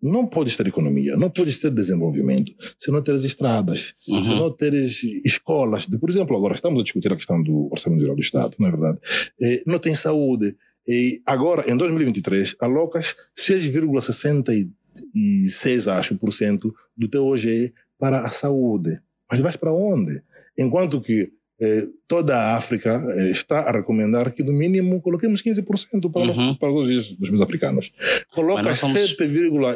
[0.01, 4.21] Não pode ter economia, não pode ter desenvolvimento se não teres estradas, uhum.
[4.21, 5.85] se não teres escolas.
[5.85, 8.71] Por exemplo, agora estamos a discutir a questão do Orçamento Geral do Estado, não é
[8.71, 8.99] verdade?
[9.41, 10.57] Eh, não tem saúde.
[10.87, 18.99] E agora, em 2023, alocas 6,66, acho, por cento do teu OGE para a saúde.
[19.29, 20.21] Mas vais para onde?
[20.57, 26.11] Enquanto que eh, toda a África eh, está a recomendar que, no mínimo, coloquemos 15%
[26.11, 26.51] para, uhum.
[26.51, 27.91] os, para os dos meus africanos.
[28.33, 29.15] Colocas somos...
[29.17, 29.23] 7,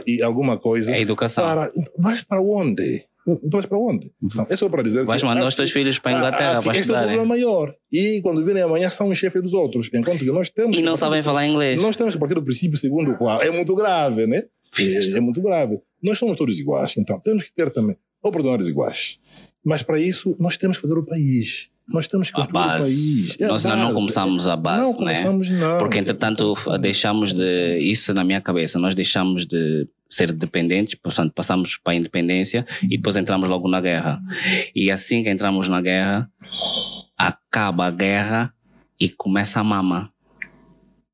[0.05, 0.95] e alguma coisa.
[0.95, 1.43] É educação.
[1.43, 3.05] Para, vais para onde?
[3.27, 4.11] Então vais para onde?
[4.35, 6.89] Não, é só para dizer vais mandar os teus filhos para a Inglaterra para Este
[6.89, 7.75] é o problema maior.
[7.91, 9.89] E quando virem amanhã são os chefes dos outros.
[9.93, 10.77] Enquanto que nós temos.
[10.77, 11.81] E não sabem falar inglês.
[11.81, 14.43] Nós temos que partir do princípio segundo o qual é muito grave, né?
[14.79, 15.79] É, é muito grave.
[16.01, 16.95] Nós somos todos iguais.
[16.97, 19.19] Então temos que ter também oportunidades iguais.
[19.65, 21.69] Mas para isso nós temos que fazer o país.
[21.89, 23.37] Nós temos que construir o país.
[23.39, 25.15] É Nós ainda não começamos a base, não né?
[25.15, 25.77] começamos, não.
[25.77, 27.77] Porque, entretanto, deixamos de.
[27.79, 32.97] Isso na minha cabeça, nós deixamos de ser dependentes, portanto, passamos para a independência e
[32.97, 34.21] depois entramos logo na guerra.
[34.75, 36.29] E assim que entramos na guerra,
[37.17, 38.53] acaba a guerra
[38.99, 40.11] e começa a mama.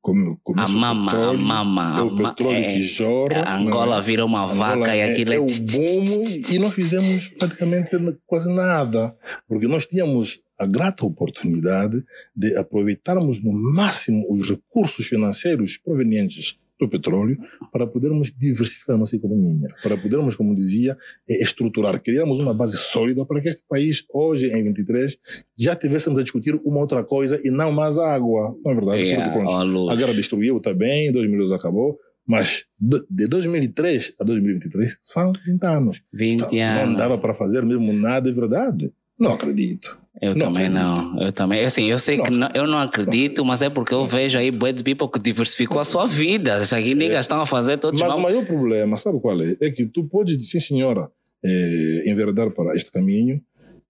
[0.00, 1.98] Como, a mama, petróleo, a mama.
[1.98, 3.56] É o petróleo é, que jorra.
[3.56, 5.40] Angola vira uma Angola vaca é, e aquilo é é.
[5.40, 7.90] o boom e não fizemos praticamente
[8.26, 9.16] quase nada.
[9.48, 12.04] Porque nós tínhamos a grata oportunidade
[12.36, 17.36] de aproveitarmos no máximo os recursos financeiros provenientes do petróleo
[17.72, 20.96] para podermos diversificar a nossa economia, para podermos, como dizia,
[21.28, 25.16] estruturar, criarmos uma base sólida para que este país, hoje em 23,
[25.58, 29.02] já tivéssemos a discutir uma outra coisa e não mais a água, não é verdade?
[29.02, 35.64] Yeah, pronto, a guerra destruiu, bem, 2012 acabou, mas de 2003 a 2023 são 20
[35.64, 36.02] anos.
[36.12, 36.88] 20 então, anos.
[36.88, 38.92] Não dava para fazer mesmo nada de verdade.
[39.18, 40.03] Não acredito.
[40.22, 41.20] Eu não também não.
[41.20, 41.64] Eu também.
[41.64, 44.50] Assim, eu sei Não que não, eu não acredito, mas é porque eu vejo aí
[44.50, 46.62] de people que diversificou a sua vida.
[46.64, 49.56] Já que niggas estão a fazer todos Mas o vamos- maior problema, sabe qual é?
[49.60, 51.10] É que tu podes, sim senhora,
[51.44, 53.40] eh, enveredar para este caminho,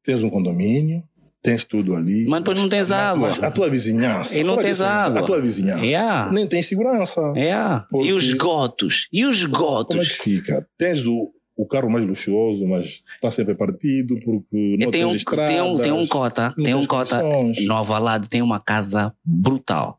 [0.02, 1.02] tens um condomínio,
[1.42, 2.24] tens tudo ali.
[2.26, 3.28] Mas depois não tens mas- água.
[3.28, 4.38] Mas a tua vizinhança.
[4.38, 5.20] E não tens água.
[5.20, 5.84] A tua vizinhança.
[5.84, 6.32] Yeah.
[6.32, 7.20] Nem tem segurança.
[7.36, 7.86] Yeah.
[7.90, 9.08] Porque- E os gotos?
[9.12, 10.08] E os Como é gotos?
[10.08, 10.66] que fica?
[10.78, 15.48] Tens o, o carro mais luxuoso, mas está sempre partido porque não tem um, estradas.
[15.48, 17.66] tem um, tem um cota, tem um cota condições.
[17.68, 19.98] no Avalado, tem uma casa brutal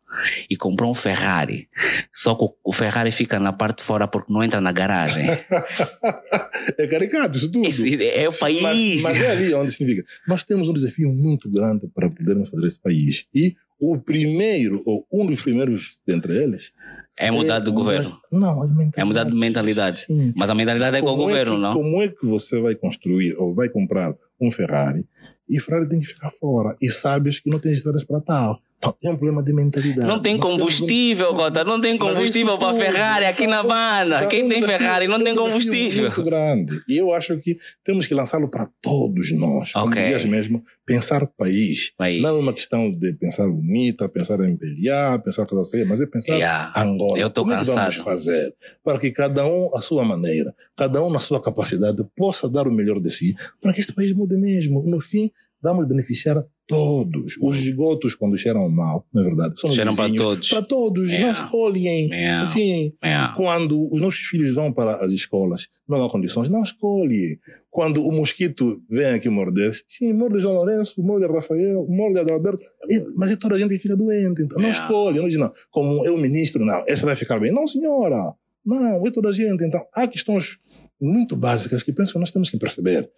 [0.49, 1.67] e comprou um Ferrari.
[2.13, 5.25] Só que o- Ferrari fica na parte de fora porque não entra na garagem.
[6.77, 7.67] é caricato isso tudo.
[7.67, 8.61] Isso é o país.
[8.61, 10.05] Mas, mas é ali onde significa.
[10.27, 13.25] Nós temos um desafio muito grande para podermos fazer esse país.
[13.33, 16.71] E o primeiro, ou um dos primeiros dentre eles.
[17.19, 18.21] É mudar de mudar- governo.
[18.31, 18.97] Não, as mentalidades.
[18.97, 19.99] É mudar de mentalidade.
[20.05, 20.33] Sim.
[20.35, 21.73] Mas a mentalidade é com o Como governo, que, não?
[21.73, 25.07] Como é que você vai construir ou vai comprar um Ferrari
[25.49, 28.59] e o Ferrari tem que ficar fora e sabes que não tem estradas para tal?
[29.03, 30.07] É um problema de mentalidade.
[30.07, 31.63] Não tem combustível, Cota.
[31.63, 32.75] Não tem é combustível para.
[32.77, 34.27] Ferrari aqui na banda.
[34.27, 36.01] Quem tem Ferrari não é tem desafio combustível.
[36.03, 36.81] muito grande.
[36.87, 39.71] E eu acho que temos que lançá-lo para todos nós.
[39.71, 40.01] Como Ok.
[40.03, 41.93] dizias mesmo, pensar país.
[41.97, 42.21] Aí.
[42.21, 46.05] Não é uma questão de pensar bonita, pensar em pelear, pensar coisa séria, mas é
[46.05, 46.71] pensar Yeah.
[46.79, 47.17] Angola.
[47.17, 48.03] Eu Como é vamos cansado.
[48.03, 52.67] fazer para que cada um, à sua maneira, cada um na sua capacidade, possa dar
[52.67, 54.83] o melhor de si, para que este país mude mesmo.
[54.85, 55.31] No fim,
[55.63, 57.37] vamos beneficiar todos.
[57.41, 60.49] Os esgotos, quando cheiram mal, na verdade, são Cheiram para todos.
[60.49, 61.25] Para todos, Yeah.
[61.37, 62.07] não escolhem.
[62.09, 62.43] Yeah.
[62.45, 63.35] Assim, Yeah.
[63.35, 67.39] quando os nossos filhos vão para as escolas, não há condições, não escolhe.
[67.69, 73.03] quando o mosquito vem aqui morder, sim, morde João Lourenço, morde Rafael, morde Adalberto, e,
[73.17, 74.41] mas é toda a gente fica doente.
[74.43, 74.71] Então, não É.
[74.71, 77.51] escolhe, não diz, não, como eu ministro, não, essa vai ficar bem.
[77.51, 78.33] Não, senhora,
[78.65, 79.61] não, é toda a gente.
[79.65, 80.57] Então, há questões
[81.01, 83.09] muito básicas que penso que nós temos que perceber.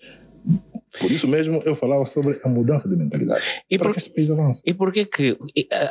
[1.00, 3.41] Por isso mesmo eu falava sobre a mudança de mentalidade.
[3.69, 4.62] E para por, que este país avance.
[4.65, 5.38] e por que que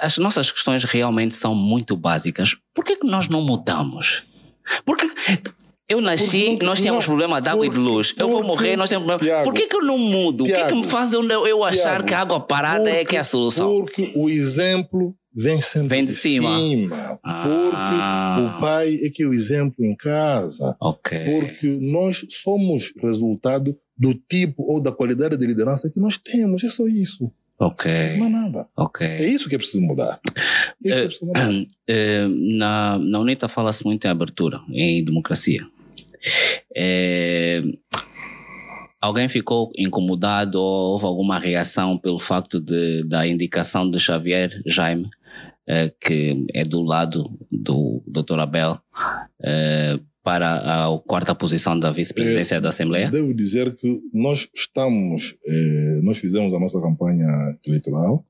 [0.00, 2.56] as nossas questões realmente são muito básicas?
[2.74, 4.24] Por que que nós não mudamos?
[4.84, 5.08] Porque
[5.88, 8.14] eu nasci, Porque- nós tínhamos não, problema de água e de porque- luz.
[8.18, 9.22] Eu vou porque- morrer, nós temos problema.
[9.30, 10.44] Tiago, por que que eu não mudo?
[10.44, 13.04] o que é que me faz eu, eu achar Tiago, que a água parada é
[13.04, 13.68] que é a solução?
[13.84, 16.48] Porque o exemplo vem sempre Vem de cima.
[16.48, 18.56] Porque Ah.
[18.56, 20.74] o pai é que é o exemplo em casa.
[20.80, 21.18] Ok.
[21.40, 26.62] Porque nós somos resultado do tipo ou da qualidade de liderança que nós temos.
[26.62, 27.30] É só isso.
[27.58, 27.90] Ok.
[28.18, 28.68] Não é nada.
[28.76, 29.06] Ok.
[29.06, 30.20] É isso que é preciso mudar.
[30.84, 31.50] É que é preciso mudar.
[31.88, 35.64] Eh, na, na UNITA fala-se muito em abertura, em democracia.
[36.76, 37.62] Eh,
[39.00, 45.08] alguém ficou incomodado ou houve alguma reação pelo facto de, da indicação de Xavier Jaime,
[46.00, 48.40] que é do lado do Dr.
[48.40, 48.80] Abel,
[50.26, 53.08] para a quarta posição da vice-presidência da Assembleia?
[53.08, 58.26] Devo dizer que nós estamos, eh, nós fizemos a nossa campanha eleitoral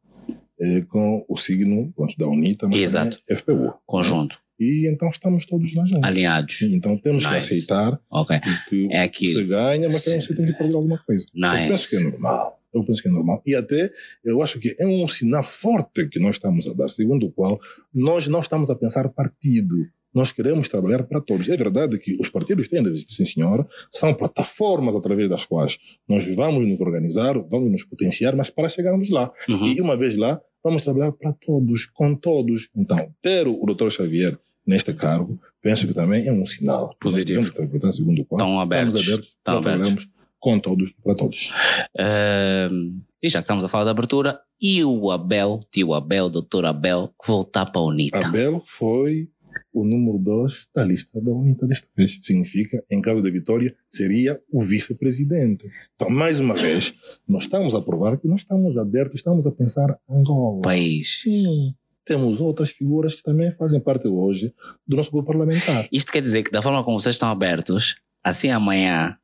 [0.60, 3.16] eh, com o signo da UNITA, mas Exato.
[3.26, 3.72] também FPU.
[3.86, 6.04] Conjunto, E então estamos todos lá juntos.
[6.04, 6.60] alinhados.
[6.60, 7.48] Então temos que Nice.
[7.48, 8.38] aceitar Ok.
[8.68, 11.26] que É você ganha, mas você tem que perder alguma coisa.
[11.34, 11.62] Nice.
[11.62, 12.60] Eu penso que é normal.
[12.74, 13.42] Eu penso que é normal.
[13.46, 13.90] E até
[14.22, 17.58] eu acho que é um sinal forte que nós estamos a dar, segundo o qual
[17.94, 19.74] nós não estamos a pensar partido.
[20.16, 21.46] Nós queremos trabalhar para todos.
[21.46, 25.76] É verdade que os partidos têm de existir, sim senhora, são plataformas através das quais
[26.08, 29.30] nós vamos nos organizar, vamos nos potenciar, mas para chegarmos lá.
[29.46, 29.66] Uhum.
[29.66, 32.70] E uma vez lá, vamos trabalhar para todos, com todos.
[32.74, 33.90] Então, ter o Dr.
[33.90, 36.96] Xavier neste cargo, penso que também é um sinal.
[36.98, 37.42] Positivo.
[37.42, 38.94] Nós interpretar segundo o qual Estão abertos.
[38.94, 40.08] estamos abertos Estão abertos.
[40.40, 41.52] com todos, para todos.
[41.98, 46.64] Ahm, e já que estamos a falar da abertura, e o Abel, tio Abel, doutor
[46.64, 48.26] Abel, voltar para a UNITA?
[48.26, 49.28] Abel foi
[49.76, 52.18] o número dois da lista da UNITA desta vez.
[52.22, 55.66] Significa, em caso de vitória, seria o vice-presidente.
[55.94, 56.94] Então, mais uma vez,
[57.28, 60.62] nós estamos a provar que nós estamos abertos, estamos a pensar Angola.
[60.62, 61.20] País.
[61.22, 61.74] Sim.
[62.06, 64.54] Temos outras figuras que também fazem parte hoje
[64.86, 65.86] do nosso grupo parlamentar.
[65.92, 69.14] Isto quer dizer que da forma como vocês estão abertos, assim amanhã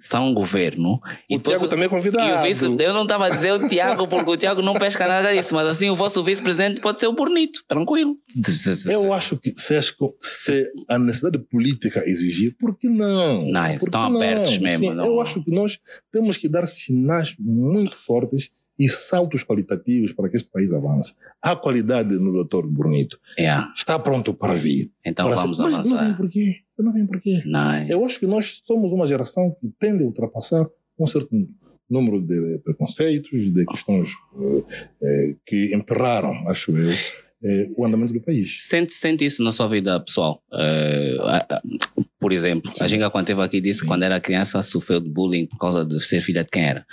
[0.00, 2.42] são um governo e O depois Tiago também é e convidado.
[2.46, 5.54] vice, eu não estava a dizer o Tiago porque o Tiago não pesca nada disso,
[5.54, 8.16] mas assim o vosso vice-presidente pode ser o Bonito, tranquilo.
[8.90, 9.52] Eu acho que
[10.20, 13.44] se, a necessidade política exigir, por que não?
[13.78, 15.78] Que estão abertos mesmo, Sim, não- Eu acho que nós
[16.12, 21.12] temos que dar sinais muito fortes e saltos qualitativos para que este país avance.
[21.42, 23.18] Há qualidade no doutor Bonito.
[23.38, 24.90] Yeah, Está pronto para vir.
[25.04, 26.18] então para vamos ser- mas não vem avançar.
[26.80, 26.86] Quê?
[26.86, 27.42] Não vem por quê?
[27.44, 27.90] Nice.
[27.92, 30.66] Eu acho que nós somos uma geração que tende a ultrapassar
[30.98, 31.28] um certo
[31.88, 34.64] número de preconceitos, de questões eh,
[35.02, 36.92] eh, que emperraram, acho eu,
[37.42, 38.58] eh, o andamento do país.
[38.62, 40.40] Sente, sente isso na sua vida pessoal?
[40.52, 41.62] A- a-
[42.20, 42.88] por exemplo, a Sim.
[42.90, 43.88] Ginga quando esteve aqui disse que Sim.
[43.88, 46.86] quando era criança sofreu de bullying por causa de ser filha de quem era.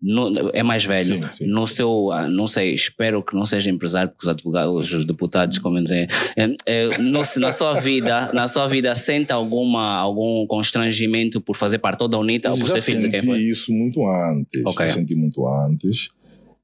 [0.00, 1.18] No- é mais velho.
[1.18, 1.46] Sim, sim.
[1.46, 5.58] No seu, ah, não sei, espero que não seja empresário, porque os advogados, os deputados,
[5.58, 11.40] como dizer, é, é, no- na sua vida, na sua vida, sente alguma, algum constrangimento
[11.40, 13.40] por fazer parte toda a UNITA ou por ser filho de quem senti foi?
[13.40, 14.62] isso muito antes.
[14.64, 14.86] Ok.
[14.86, 16.10] Já senti muito antes.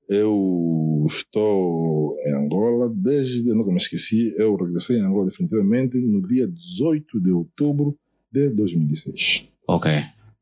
[0.08, 6.46] Eu estou em Angola desde, nunca me esqueci, eu regressei em Angola definitivamente no dia
[6.46, 7.96] 18 de outubro
[8.30, 9.44] de 2006.
[9.66, 9.90] Ok.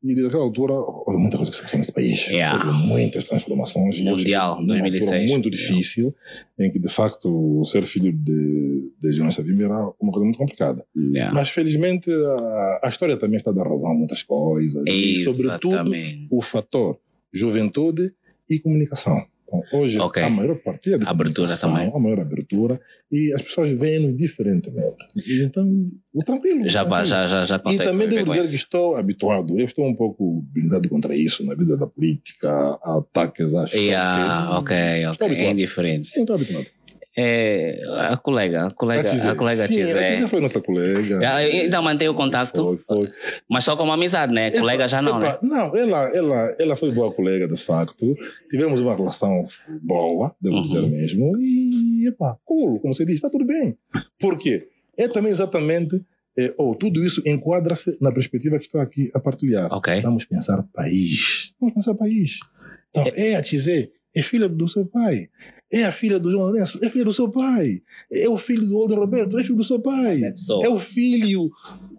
[0.03, 2.27] E desde aquela altura, houve muita coisa que se passou nesse país.
[2.27, 2.65] Yeah.
[2.65, 3.97] Houve muitas transformações.
[3.97, 5.31] E Mundial, numa altura 2006.
[5.31, 6.13] muito difícil,
[6.59, 10.85] em que, de facto, ser filho de, de Jonas Savimbi era uma coisa muito complicada.
[10.93, 11.33] Yeah.
[11.33, 14.83] Mas, felizmente, a, a história também está a dar razão a muitas coisas.
[14.85, 16.27] E, sobretudo, Exatamente.
[16.29, 16.99] o fator
[17.31, 18.13] juventude
[18.49, 19.25] e comunicação.
[19.71, 20.21] Hoje, Ok.
[20.23, 21.91] a maior partilha de Abertura também.
[21.93, 22.79] a maior abertura,
[23.11, 24.97] e as pessoas veem-nos diferentemente.
[25.27, 25.67] E, Então,
[26.13, 26.67] o tranquilo.
[26.69, 27.05] Já, tranquilo.
[27.05, 29.95] já, já, já E consegue também viver devo dizer que estou habituado, eu estou um
[29.95, 34.57] pouco blindado contra isso na vida da política, ataques, a Yeah, choques.
[34.57, 35.27] ok, ok.
[35.37, 36.07] É indiferente.
[36.09, 36.67] Sim, estou habituado.
[37.15, 39.29] É, a colega, a colega, Tizé.
[39.29, 39.99] a colega Sim, Tizé.
[39.99, 41.19] a Tizé foi nossa colega.
[41.35, 43.11] Ainda mantém o contacto, Foi, foi.
[43.47, 44.49] mas só como amizade, né?
[44.51, 45.37] Colega já não, né?
[45.43, 48.15] Não, ela, ela, ela foi boa colega, de facto.
[48.49, 49.45] Tivemos uma relação
[49.83, 50.65] boa, devo Uhum.
[50.65, 51.37] dizer mesmo.
[51.39, 53.77] E, epá, cool, como você diz, está tudo bem.
[54.19, 54.67] Por quê?
[54.97, 55.95] É também exatamente,
[56.37, 59.71] é, ou tudo isso enquadra-se na perspectiva que estou aqui a partilhar.
[59.71, 60.01] Ok.
[60.01, 61.53] Vamos pensar país.
[61.59, 62.39] Vamos pensar país.
[62.89, 65.27] Então, é a Tizé, é filha do seu pai.
[65.71, 67.81] É a filha do João Lourenço, é filha do seu pai.
[68.11, 70.21] É o filho do Aldo Roberto, é filho do seu pai.
[70.23, 70.35] É.
[70.63, 71.49] É o filho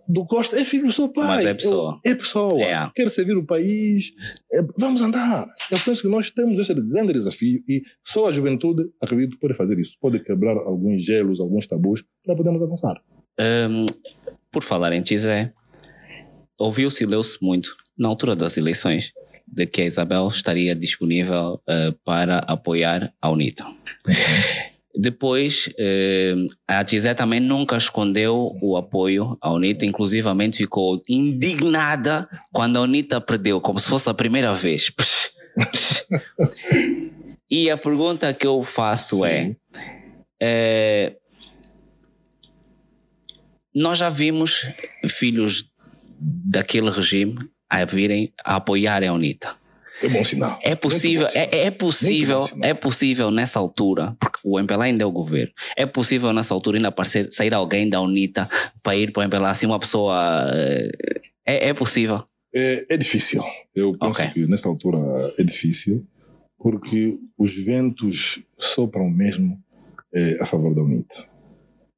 [0.09, 1.27] do Costa é filho do seu pai.
[1.27, 2.01] Mas é pessoa.
[2.05, 2.63] É, é pessoa.
[2.63, 2.91] É.
[2.95, 4.13] Quer servir o país.
[4.53, 5.47] É, vamos andar.
[5.71, 9.79] Eu penso que nós temos esse grande desafio e só a juventude, acredito, pode fazer
[9.79, 9.97] isso.
[10.01, 13.01] Pode quebrar alguns gelos, alguns tabus para podermos avançar.
[13.41, 13.85] Um,
[14.53, 15.53] por falar em Tizé,
[16.59, 19.13] ouviu-se e leu-se muito, na altura das eleições,
[19.47, 23.65] de que a Isabel estaria disponível uh, para apoiar a UNITA.
[24.97, 26.37] Depois, eh,
[26.69, 33.21] a Tizé também nunca escondeu o apoio à UNITA, inclusivamente ficou indignada quando a UNITA
[33.21, 34.93] perdeu, como se fosse a primeira vez.
[37.51, 39.57] e a pergunta que eu faço é,
[40.41, 41.17] é:
[43.75, 44.65] nós já vimos
[45.09, 45.65] filhos
[46.21, 47.51] daquele regime
[47.83, 49.57] a virem a apoiar a UNITA.
[50.03, 50.59] É bom sinal.
[50.63, 55.13] É possível, é, é, possível, é possível nessa altura, porque o MPLA ainda é o
[55.13, 58.49] governo, é possível nessa altura ainda aparecer, sair alguém da UNITA
[58.83, 62.25] para ir para o MPLA, assim uma pessoa, eh, é, é possível?
[62.53, 63.43] É, é difícil.
[63.75, 64.31] Eu penso okay.
[64.31, 64.99] que nessa altura
[65.39, 66.05] é difícil,
[66.59, 69.59] porque os ventos sopram mesmo
[70.13, 71.34] é, a favor da UNITA.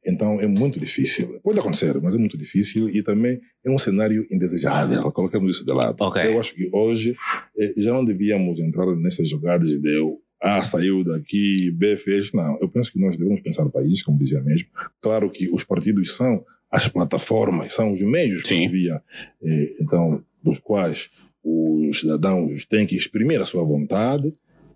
[0.06, 1.40] Então é muito difícil.
[1.42, 5.10] Pode acontecer, mas é muito difícil e também é um cenário indesejável.
[5.10, 5.96] Colocamos isso de lado.
[5.98, 6.32] Okay.
[6.32, 7.16] Eu acho que hoje
[7.58, 12.32] eh, já não devíamos entrar nessas jogadas de A saiu daqui, B fez.
[12.32, 14.68] Não, eu penso que nós devemos pensar no país, como dizia mesmo.
[15.00, 18.68] Claro que os partidos são as plataformas, são os meios Sim.
[18.68, 19.02] via,
[19.42, 21.10] eh, então, dos quais
[21.42, 24.30] os cidadãos têm que exprimir a sua vontade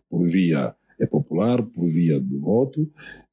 [0.09, 2.88] por via é popular, por via do voto,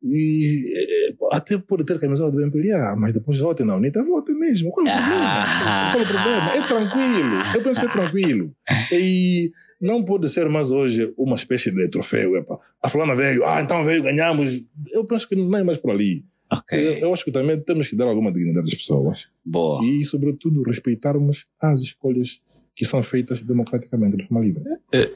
[0.10, 4.72] e é, até pode ter camisola do MPLA, mas depois vote na UNITA, vote mesmo.
[4.72, 5.92] Qual é o problema?
[5.92, 6.52] Qual é o problema?
[6.52, 8.52] É tranquilo, eu penso que é tranquilo.
[8.92, 12.36] E não pode ser mais hoje uma espécie de troféu.
[12.36, 12.60] Epa.
[12.82, 14.64] A fulana veio, ah, então veio, ganhamos.
[14.92, 16.26] Eu penso que não é mais por ali.
[16.52, 16.88] Okay.
[16.88, 19.28] Eu, eu, acho que também temos que dar alguma dignidade às pessoas.
[19.46, 19.84] Boa.
[19.84, 22.42] E, sobretudo, respeitarmos as escolhas
[22.74, 24.64] que são feitas democraticamente de forma livre.
[24.94, 25.12] É,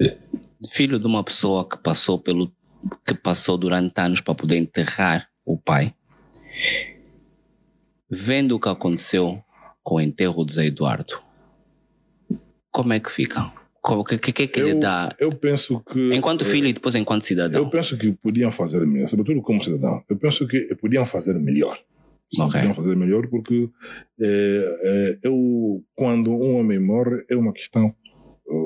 [0.00, 0.16] é,
[0.70, 2.50] filho de uma pessoa que passou pelo
[3.06, 5.94] que passou durante anos para poder enterrar o pai,
[8.10, 9.42] vendo o que aconteceu
[9.82, 11.20] com o enterro de Zé Eduardo,
[12.70, 13.52] como é que fica?
[13.86, 15.14] O que, que, que, é que eu, ele dá?
[15.18, 16.14] Eu penso que.
[16.14, 17.60] Enquanto filho e depois enquanto cidadão.
[17.60, 20.02] Eu penso que podiam fazer melhor, sobretudo como cidadão.
[20.08, 21.78] Eu penso que podiam fazer melhor.
[22.32, 22.60] Okay.
[22.60, 23.68] Podiam fazer melhor porque
[24.20, 27.94] é, é, eu, quando um homem morre, é uma questão,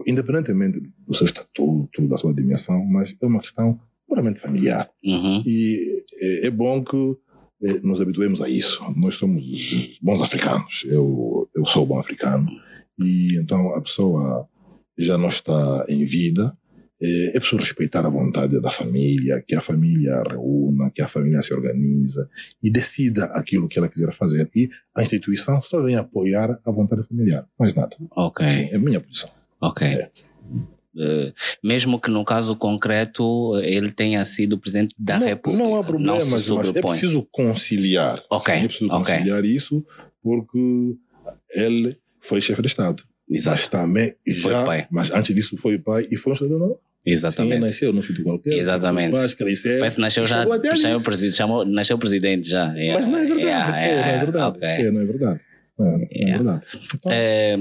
[0.07, 3.79] independentemente do seu estatuto, da sua dimensão, mas é uma questão
[4.09, 4.89] puramente familiar.
[5.05, 5.43] Uhum.
[5.47, 7.17] E é, é, bom que
[7.63, 8.83] é, nos habituemos a isso.
[8.97, 10.85] Nós somos bons africanos.
[10.87, 12.49] Eu, eu sou bom africano.
[12.99, 14.49] E então a pessoa
[14.97, 16.57] já não está em vida.
[17.01, 21.41] É, é preciso respeitar a vontade da família, que a família reúna, que a família
[21.43, 22.29] se organiza
[22.61, 24.51] e decida aquilo que ela quiser fazer.
[24.57, 27.97] E a instituição só vem apoiar a vontade familiar, mais nada.
[28.17, 28.51] Ok.
[28.51, 29.31] Sim, é a minha posição.
[29.61, 29.87] Ok.
[29.87, 30.11] É.
[30.99, 31.33] Uh,
[31.63, 35.65] mesmo que no caso concreto ele tenha sido presidente da não, República.
[35.65, 38.21] Não há problema, não se mas é preciso conciliar.
[38.29, 38.53] Ok.
[38.53, 39.15] Sim, é preciso okay.
[39.15, 39.87] conciliar isso
[40.23, 40.97] porque
[41.51, 43.03] ele foi chefe de Estado.
[43.31, 43.57] Exato.
[43.57, 44.89] Mas também já.
[44.91, 46.75] Mas antes disso foi pai e foi um cidadão.
[47.05, 47.55] Exatamente.
[47.55, 48.55] Sim, nasceu num sítio qualquer.
[48.55, 49.13] Exatamente.
[49.13, 50.47] Pais, crescer, Parece que nasceu já.
[50.47, 52.73] Presidente, chamou, nasceu presidente já.
[52.73, 52.95] Yeah.
[52.95, 53.47] Mas não é verdade.
[53.47, 54.57] Yeah, yeah, é, não é verdade.
[54.57, 54.69] Okay.
[54.69, 55.41] É, não é verdade.
[55.79, 56.67] Não, não é verdade.
[56.95, 57.57] Então, é,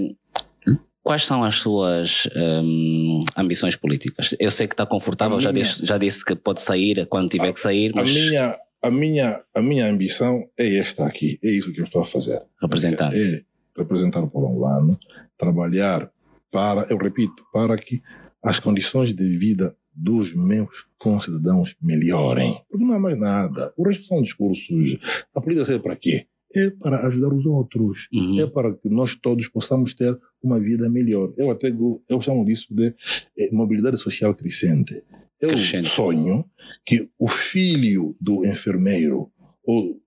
[1.08, 4.36] Quais são as suas hum, ambições políticas?
[4.38, 7.54] Eu sei que está confortável, já, disse, já disse que pode sair quando tiver a,
[7.54, 8.10] que sair, mas...
[8.10, 12.02] A minha, a, minha, a minha ambição é esta aqui, é isso que eu estou
[12.02, 12.42] a fazer.
[12.62, 13.16] Representar.
[13.16, 13.42] É
[13.78, 15.00] representar o povo angolano,
[15.38, 16.12] trabalhar
[16.52, 18.02] para, eu repito, para que
[18.44, 22.62] as condições de vida dos meus concidadãos melhorem.
[22.70, 23.74] Porque não há mais nada.
[23.78, 24.98] O resto são discursos.
[25.34, 26.28] A política serve para quê?
[26.56, 28.40] é para ajudar os outros, uhum.
[28.40, 31.34] é para que nós todos possamos ter uma vida melhor.
[31.38, 32.94] Eu até eu chamo disso de
[33.38, 35.04] é, mobilidade social crescente.
[35.40, 35.88] Eu Crescente.
[35.88, 36.44] sonho
[36.86, 39.32] que o filho do enfermeiro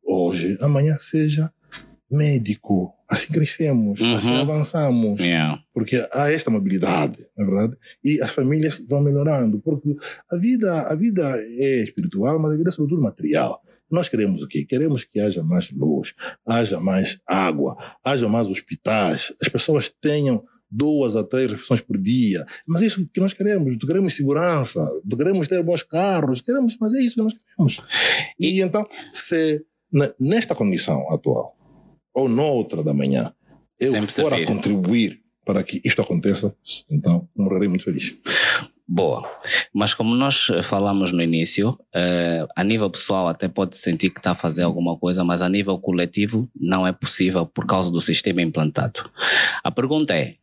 [0.03, 1.53] hoje, amanhã seja
[2.11, 2.93] médico.
[3.09, 4.15] Assim crescemos, uhum.
[4.15, 5.19] assim avançamos.
[5.21, 5.61] Yeah.
[5.75, 7.77] Porque há esta mobilidade, na é verdade?
[8.05, 9.59] E as famílias vão melhorando.
[9.61, 9.97] Porque
[10.31, 13.61] a vida, a vida é espiritual, mas a vida é sobretudo material.
[13.91, 14.65] Nós queremos o quê?
[14.65, 16.15] Queremos que haja mais luz,
[16.47, 22.47] haja mais água, haja mais hospitais, as pessoas tenham duas a três refeições por dia.
[22.67, 23.77] Mas é isso que nós queremos.
[23.77, 27.83] Queremos segurança, queremos ter bons carros, queremos, mas é isso que nós queremos.
[28.39, 29.65] E, então, se
[30.19, 31.57] nesta condição atual,
[32.15, 33.33] ou noutra da manhã,
[33.79, 36.55] eu Sempre for a contribuir para que isto aconteça,
[36.89, 38.17] então morrerei muito feliz.
[38.93, 39.23] Boa.
[39.73, 44.33] Mas como nós falamos no início, uh, a nível pessoal até pode sentir que está
[44.33, 48.43] a fazer alguma coisa, mas a nível coletivo não é possível por causa do sistema
[48.43, 49.09] implantado.
[49.63, 50.35] A pergunta é: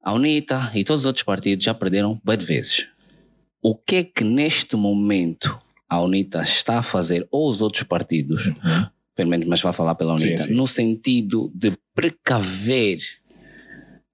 [0.00, 2.86] a UNITA e todos os outros partidos já perderam bem de vezes.
[3.60, 8.46] O que é que neste momento a UNITA está a fazer, ou os outros partidos,
[8.46, 8.86] uhum.
[9.16, 10.54] pelo menos, mas vai falar pela UNITA, sim, sim.
[10.54, 12.98] no sentido de precaver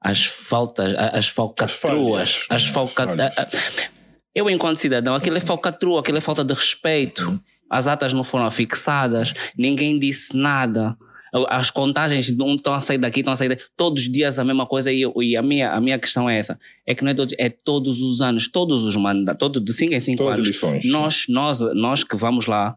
[0.00, 3.34] as faltas, as falcatruas, as, falcatruas.
[4.34, 7.28] Eu, enquanto cidadão, aquilo é falcatrua, aquilo é falta de respeito.
[7.28, 7.40] Uhum.
[7.68, 10.96] As atas não foram fixadas, ninguém disse nada.
[11.48, 13.64] As contagens não estão a sair daqui, estão a sair daqui.
[13.76, 14.92] Todos os dias a mesma coisa.
[14.92, 17.48] E, e, a, minha, a minha questão é essa: é que não é todos, é
[17.48, 20.38] todos os anos, todos os mandatos, todo, de 5 em 5 anos.
[20.38, 20.84] Eleições.
[20.86, 22.76] Nós, nós, nós que vamos lá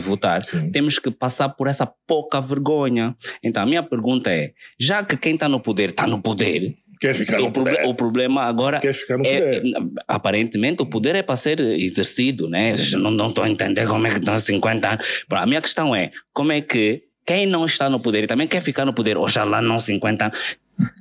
[0.00, 0.70] votar, Sim.
[0.70, 3.16] temos que passar por essa pouca vergonha.
[3.42, 7.14] Então a minha pergunta é: já que quem está no poder está no poder, Quer
[7.14, 7.84] ficar no o, poder.
[7.84, 8.78] o problema agora.
[8.78, 9.74] Quer ficar no é, poder.
[10.06, 12.76] Aparentemente, o poder é para ser exercido, né?
[12.92, 15.24] Não estou a entender como é que estão 50 anos.
[15.28, 18.60] A minha questão é: como é que quem não está no poder e também quer
[18.60, 20.32] ficar no poder, oxalá não 50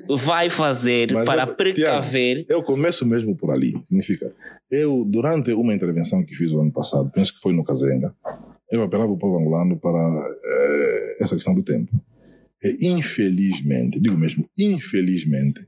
[0.08, 2.46] vai fazer Mas para eu, precaver.
[2.46, 3.74] Tiago, eu começo mesmo por ali.
[3.86, 4.34] Significa,
[4.70, 8.14] eu, durante uma intervenção que fiz o ano passado, penso que foi no Cazenga,
[8.70, 9.98] eu apelava o povo angolano para
[10.44, 11.92] eh, essa questão do tempo.
[12.64, 15.68] E, infelizmente, digo mesmo, infelizmente,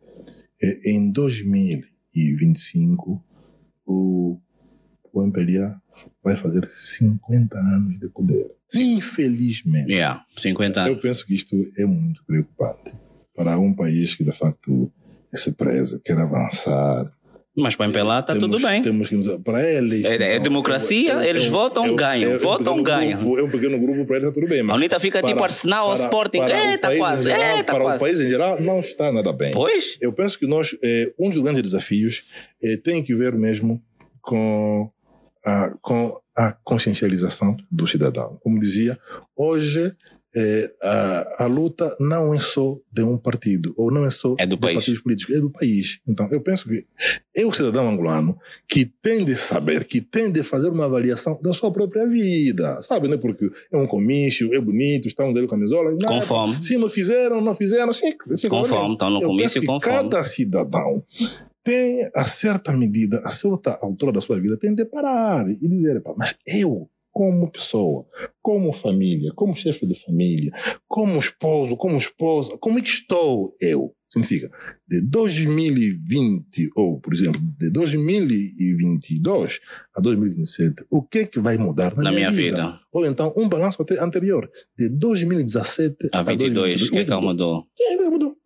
[0.62, 3.24] eh, em 2025,
[3.86, 4.40] o,
[5.12, 5.82] o MPLA
[6.24, 8.52] vai fazer 50 anos de poder.
[8.74, 9.92] Infelizmente.
[9.92, 10.96] Yeah, 50 anos.
[10.96, 12.94] Eu penso que isto é muito preocupante
[13.36, 14.92] para um país que de facto
[15.34, 17.12] se preza, quer avançar.
[17.56, 18.82] Mas para MPLA está tudo bem.
[18.82, 20.04] Temos que para eles.
[20.06, 22.38] É, é democracia, é, é, eles votam, ganham.
[22.40, 23.38] votam, ganham.
[23.38, 24.68] É um pequeno grupo, para eles está tudo bem.
[24.68, 26.40] a UNITA fica tipo para, tipo Arsenal ou Sporting.
[26.40, 27.30] é, está quase.
[27.30, 28.04] Geral, é, tá para quase.
[28.04, 29.52] o país em geral, não está nada bem.
[29.52, 29.98] Pois.
[30.02, 32.26] Eu penso que nós, eh, um dos grandes desafios
[32.64, 33.80] eh, tem que ver mesmo
[34.20, 34.92] com
[35.44, 38.40] a, com a consciencialização do cidadão.
[38.42, 38.98] Como dizia,
[39.36, 39.96] hoje
[40.36, 44.48] é, a, a, luta não é só de um partido, ou não é só é
[44.48, 46.00] do de partidos políticos, é do país.
[46.08, 46.88] Então, eu penso que
[47.36, 48.36] é o cidadão angolano
[48.68, 53.08] que tem de saber, que tem de fazer uma avaliação da sua própria vida, sabe,
[53.08, 53.16] né?
[53.16, 55.92] Porque é um comício, é bonito, estamos ali com camisola.
[55.92, 56.08] Nada.
[56.08, 56.64] Com fome.
[56.64, 58.14] Se não fizeram, não fizeram, sim.
[58.36, 59.96] sim com fome, estão no comício e com fome.
[59.96, 61.04] Cada cidadão
[61.64, 66.02] tem, a certa medida, a certa altura da sua vida, tem de parar e dizer,
[66.18, 68.06] mas eu, como pessoa,
[68.42, 70.52] como família, como chefe de família,
[70.88, 73.96] como esposo, como esposa, como é que estou eu?
[74.12, 74.52] Significa,
[74.88, 79.60] de 2020, ou, por exemplo, de 2022
[79.96, 82.58] a 2027, o que é que vai mudar na, na minha, vida?
[82.58, 82.80] vida?
[82.92, 84.48] Ou então, um balanço anterior,
[84.78, 86.90] de 2017 a, a 2022.
[86.90, 87.58] O que é que mudou?
[87.58, 88.38] O que é que mudou?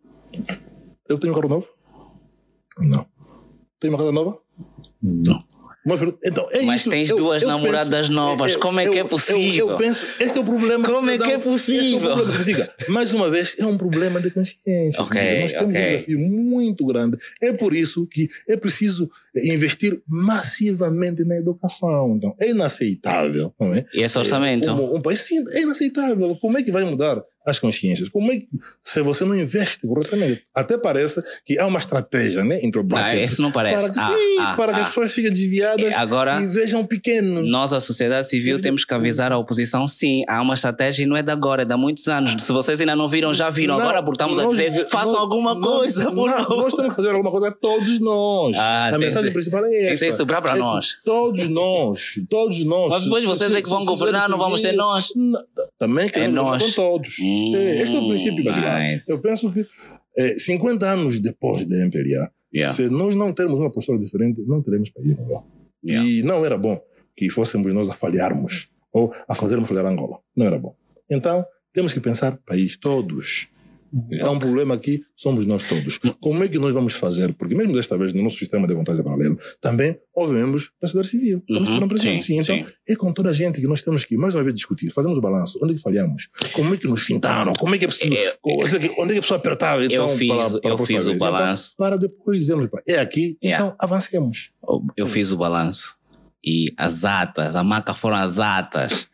[1.06, 1.77] Eu tenho um carro novo?
[2.80, 3.06] Não.
[3.80, 4.38] Tem uma casa nova?
[5.02, 5.44] Não.
[5.88, 6.90] Mas, então, é Mas isso.
[6.90, 9.70] tens eu, duas eu namoradas penso, novas, eu, como é que é possível?
[9.70, 10.84] Eu, penso, este é o problema.
[10.84, 12.12] Como é que é possível?
[12.12, 15.02] É problema, mais uma vez, é um problema de consciência.
[15.02, 15.82] Okay, Nós temos okay.
[15.86, 17.16] um desafio muito grande.
[17.40, 19.10] É por isso que é preciso
[19.46, 22.16] investir massivamente na educação.
[22.16, 23.52] Então, é inaceitável.
[23.58, 23.84] Não é?
[23.94, 24.68] E esse orçamento?
[24.68, 26.36] É, um, um país, sim, é inaceitável.
[26.40, 27.22] Como é que vai mudar?
[27.48, 28.08] as consciências.
[28.08, 28.48] Como é que,
[28.82, 30.44] se você não investe corretamente?
[30.54, 32.60] Até parece que há uma estratégia, né?
[32.62, 33.84] Entre o não, isso não parece.
[33.84, 36.84] Para que, ah, sim, ah, para ah, que as pessoas fiquem desviadas agora, e vejam
[36.84, 37.42] pequeno.
[37.42, 41.16] Nós, a sociedade civil, temos que avisar a oposição, sim, há uma estratégia e não
[41.16, 42.42] é de agora, é de há muitos anos.
[42.42, 43.76] Se vocês ainda não viram, já viram.
[43.76, 46.10] Não, agora porque estamos a dizer, façam nós, alguma nós, coisa.
[46.10, 48.56] Nós, nós temos que fazer alguma coisa, todos nós.
[48.56, 50.00] Ah, a mensagem principal é essa.
[50.00, 50.96] Tem que sobrar para é nós.
[51.04, 52.14] Todos nós.
[52.28, 52.92] Todos nós.
[52.92, 55.08] Mas depois vocês é que vão governar, não vamos ser nós.
[55.78, 56.62] Também queremos é nós.
[56.62, 57.16] com todos.
[57.20, 58.80] Hum, este é o princípio basilar.
[58.80, 59.10] Nice.
[59.10, 59.66] Eu penso que
[60.16, 62.74] é, 50 anos depois da MPLA, yeah.
[62.74, 65.42] se nós não termos uma postura diferente, não teremos país nenhum.
[65.84, 66.08] Yeah.
[66.08, 66.80] E não era bom
[67.16, 70.18] que fôssemos nós a falharmos ou a fazermos falhar Angola.
[70.36, 70.74] Não era bom.
[71.10, 73.48] Então, temos que pensar país, todos.
[74.22, 75.98] Há um problema aqui, somos nós todos.
[76.20, 77.32] Como é que nós vamos fazer?
[77.34, 81.08] Porque mesmo desta vez, no nosso sistema de vantagem paralelo, também houve membros da sociedade
[81.08, 81.42] civil.
[81.48, 82.66] Uhum, sim, sim, então, sim.
[82.88, 84.90] é com toda a gente que nós temos que, mais uma vez, discutir.
[84.92, 85.58] Fazemos o balanço.
[85.62, 86.28] Onde é que falhamos?
[86.52, 87.52] Como é que nos fintaram?
[87.54, 88.18] Como é que é possível?
[88.18, 89.84] Eu, onde é que a pessoa apertava?
[89.84, 91.72] Então, eu fiz, para, para eu fiz o balanço.
[91.74, 93.64] Então, para depois dizermos, é aqui, yeah.
[93.64, 94.50] então avancemos.
[94.96, 95.96] Eu fiz o balanço.
[96.44, 99.08] E as atas, a marca foram as atas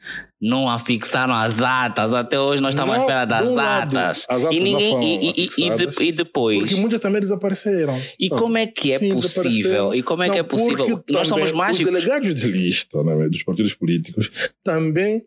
[0.45, 2.13] não afixaram as atas.
[2.13, 3.57] Até hoje nós estamos à espera das atas.
[3.57, 6.59] Lado, as atas e ninguém e, e, e, e, depois.
[6.59, 7.99] Porque muitas também desapareceram.
[8.21, 8.41] E sabe?
[8.41, 9.95] como é que é Sim, possível?
[9.95, 11.03] E como é não, que é possível?
[11.09, 11.87] Nós somos mágicos.
[11.89, 14.31] Os delegados de lista né, dos partidos políticos
[14.63, 15.25] também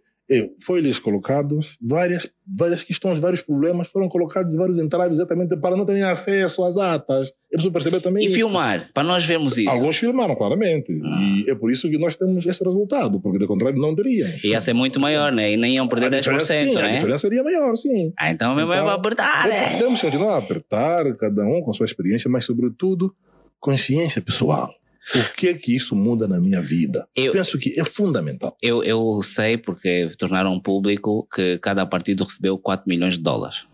[0.59, 6.03] foi-lhes colocados várias, várias questões, vários problemas, foram colocados vários entraves exatamente para não terem
[6.03, 7.31] acesso às atas.
[7.65, 8.35] É também E isso.
[8.35, 9.69] filmar, para nós vermos isso.
[9.69, 10.91] Alguns filmaram, claramente.
[11.03, 11.19] Ah.
[11.21, 14.43] E é por isso que nós temos esse resultado, porque de contrário não teríamos.
[14.43, 15.53] Ia ser muito maior, né?
[15.53, 16.89] E nem iam perder a 10%, diferença, sim, a né?
[16.91, 18.13] diferença seria maior, sim.
[18.17, 19.77] Ah, então mesmo é Então, para apertar, É, né?
[19.79, 23.13] Temos que continuar a apertar, cada um com sua experiência, mas, sobretudo,
[23.59, 24.69] consciência pessoal.
[25.15, 27.07] O que é que isso muda na minha vida?
[27.15, 28.57] Eu- Penso que é fundamental.
[28.61, 33.65] Eu, eu sei porque tornaram público que cada partido recebeu 4 milhões de dólares.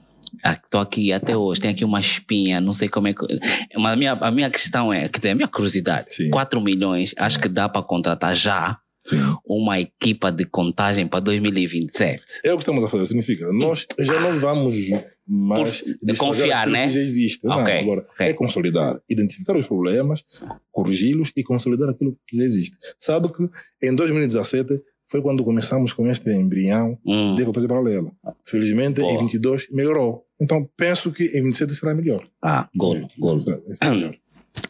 [0.46, 3.20] Estou aqui até hoje, tem aqui uma espinha, não sei como é que.
[3.78, 6.30] Mas a minha, a minha questão é, que tem a minha curiosidade: Sim.
[6.30, 9.18] 4 milhões, acho que dá para contratar já Sim.
[9.46, 12.24] uma equipa de contagem para 2027.
[12.44, 13.06] É o que estamos a fazer.
[13.06, 14.76] Significa, nós já não vamos
[15.28, 16.90] mais Por- confiar, né?
[16.90, 17.46] já existe.
[17.46, 18.28] Não, agora, ok.
[18.28, 20.24] é consolidar, identificar os problemas,
[20.72, 22.78] corrigi-los e consolidar aquilo que já existe.
[23.00, 23.50] Sabe que
[23.88, 27.36] em 2017 foi quando começamos com este embrião Hum.
[27.36, 28.12] de contagem paralela.
[28.46, 29.14] Felizmente, Boa.
[29.14, 30.26] em 22 melhorou.
[30.42, 32.28] Então, penso que em 27 será melhor.
[32.42, 33.08] Ah, golo.
[33.82, 34.14] É melhor.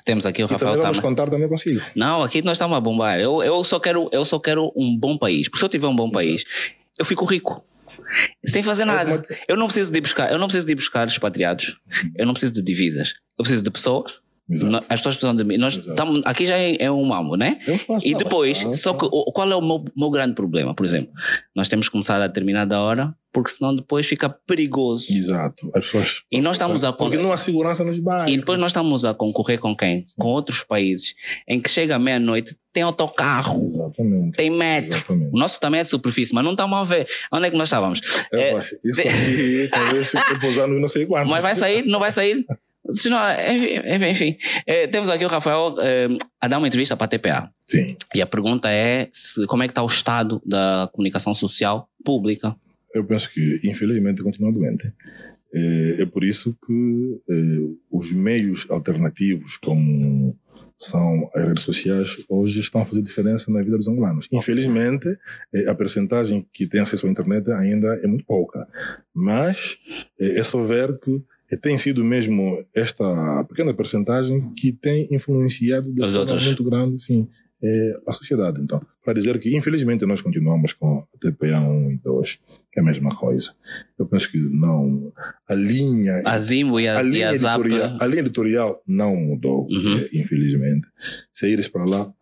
[0.06, 1.10] Temos aqui o E Rafael também vamos Tama.
[1.10, 1.82] contar também consigo.
[1.96, 3.20] Não, aqui nós estamos a bombar.
[3.20, 5.48] Eu, eu, só quero, eu só quero um bom país.
[5.50, 6.44] Porque se eu tiver um bom país,
[6.98, 7.64] eu fico rico.
[8.46, 9.12] Sem fazer nada.
[9.16, 11.78] Alguma- Eu não preciso de buscar, eu não preciso de buscar expatriados.
[12.16, 13.14] Eu não preciso de divisas.
[13.38, 14.20] Eu preciso de pessoas.
[14.50, 14.86] Exato.
[14.90, 15.58] As pessoas precisam de mim.
[15.58, 17.60] Nós estamos, aqui já é, é um mambo, né?
[17.66, 18.06] É um espaço.
[18.08, 20.74] E depois, só que o- qual é o meu, meu grande problema?
[20.76, 21.14] Por exemplo,
[21.56, 25.08] nós temos que começar a determinada hora, porque senão depois fica perigoso.
[25.12, 25.72] Exato.
[25.74, 26.22] As pessoas.
[26.32, 28.34] E nós estamos a Porque não há segurança nos bairros.
[28.34, 30.06] E depois nós estamos a concorrer com quem?
[30.20, 31.16] Com outros países,
[31.48, 34.36] em que chega meia-noite, tem autocarro, Exatamente.
[34.36, 34.98] tem metro.
[34.98, 35.32] Exatamente.
[35.34, 37.08] O nosso também é de superfície, mas não estamos a ver.
[37.32, 38.02] Onde é que nós estávamos?
[38.34, 41.30] É, É, isso aqui talvez eu pousar no não sei quanto.
[41.30, 41.86] Mas vai sair?
[41.86, 42.46] Não vai sair?
[42.92, 43.18] Se não,
[43.50, 44.38] enfim, enfim.
[44.68, 46.08] Eh, temos aqui o Rafael eh,
[46.42, 47.50] a dar uma entrevista para a TPA.
[47.66, 47.96] Sim.
[48.14, 52.56] E a pergunta é se- como é que está o estado da comunicação social pública?
[52.94, 54.92] Eu penso que, infelizmente, continua doente.
[55.54, 57.36] É, é por isso que é,
[57.90, 60.36] os meios alternativos, como
[60.78, 64.28] são as redes sociais, hoje estão a fazer diferença na vida dos angolanos.
[64.32, 65.08] Infelizmente,
[65.54, 68.68] é, a percentagem que tem acesso à internet ainda é muito pouca.
[69.14, 69.78] Mas
[70.20, 71.22] é, é só ver que é,
[71.58, 76.46] tem sido mesmo esta pequena percentagem que tem influenciado de Os forma outros.
[76.46, 77.28] muito grande, sim,
[77.62, 78.62] é, a sociedade.
[78.62, 82.40] Então, para dizer que, infelizmente, nós continuamos com a TPA 1 e 2,
[82.72, 83.54] que é a mesma coisa.
[83.98, 85.12] Eu penso que não.
[85.48, 86.22] A linha.
[86.26, 87.62] A Zimbo e a, a e linha, a Zap.
[87.62, 89.98] editorial, a linha editorial não mudou, Uhum.
[90.00, 90.88] eh, infelizmente.
[91.34, 92.14] Se ires para lá,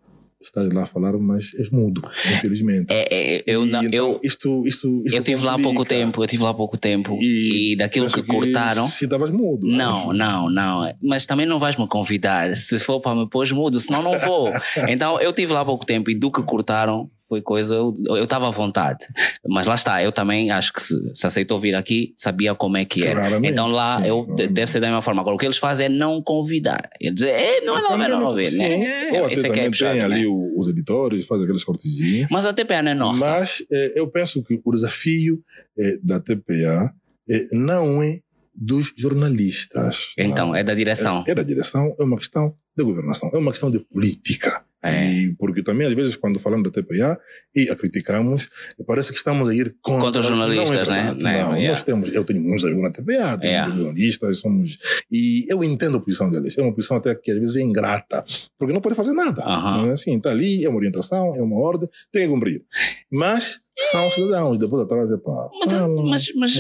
[0.42, 2.02] estás lá a falar, mas és mudo,
[2.38, 2.92] infelizmente.
[2.92, 5.86] É, é, eu, E não, então, eu, isto, isto, isto eu tive lá há pouco
[5.86, 7.18] tempo, eu tive lá há pouco tempo.
[7.22, 8.88] E, E daquilo Penso que cortaram.
[8.88, 9.68] Se estavas mudo.
[9.68, 10.94] Não, não, não.
[11.02, 12.56] Mas também não vais me convidar.
[12.56, 14.52] Se for para me pôr mudo, senão não vou.
[14.88, 17.76] Então eu tive lá há pouco tempo e do que cortaram foi coisa.
[17.76, 19.06] Eu estava à vontade.
[19.48, 22.84] Mas lá está, eu também acho que se, se aceitou vir aqui, sabia como é
[22.84, 23.22] que era.
[23.22, 24.54] Claramente, então lá sim, eu claramente.
[24.54, 25.22] deve ser da mesma forma.
[25.22, 26.90] Agora o que eles fazem é não convidar.
[27.02, 28.58] É dizer, é, não é não, Também não, não, sim.
[28.58, 29.12] né?
[29.14, 30.28] Ou até Isso é também é chato, tem ali né?
[30.28, 32.28] o- os editores, faz aqueles cortezinhos.
[32.30, 33.26] Mas a TPA não é nossa.
[33.30, 35.42] Mas eh, eu penso que o desafio
[35.80, 36.94] eh, da TPA
[37.30, 38.20] eh, não é
[38.54, 40.14] dos jornalistas.
[40.18, 40.56] Então, não.
[40.56, 41.24] é da direção.
[41.26, 44.64] É, é da direção, é uma questão de governação, é uma questão de política.
[44.84, 45.12] É.
[45.14, 47.20] E porque também, às vezes, quando falamos da TPA
[47.56, 48.50] e a criticamos,
[48.88, 51.04] parece que estamos a ir contra, Contra os jornalistas, não é né?
[51.04, 51.34] verdade, Né?
[51.44, 51.68] Não, Yeah.
[51.70, 53.76] nós temos, eu tenho muitos amigos na TPA, temos Yeah.
[53.76, 54.78] jornalistas, somos.
[55.12, 56.58] E eu entendo a posição deles.
[56.58, 58.26] É uma posição até que às vezes é ingrata,
[58.58, 59.44] porque não pode fazer nada.
[59.44, 59.78] Aham.
[59.84, 62.64] Não é assim, está ali, é uma orientação, é uma ordem, tem que cumprir.
[63.12, 63.60] Mas
[63.92, 65.50] são cidadãos, depois atrás é pá.
[65.60, 66.56] Mas, fala, mas, mas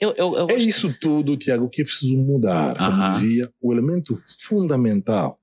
[0.00, 2.74] eu, eu, eu É isso tudo, Tiago, que é preciso mudar.
[2.76, 3.12] Como Aham.
[3.14, 5.38] dizia, o elemento fundamental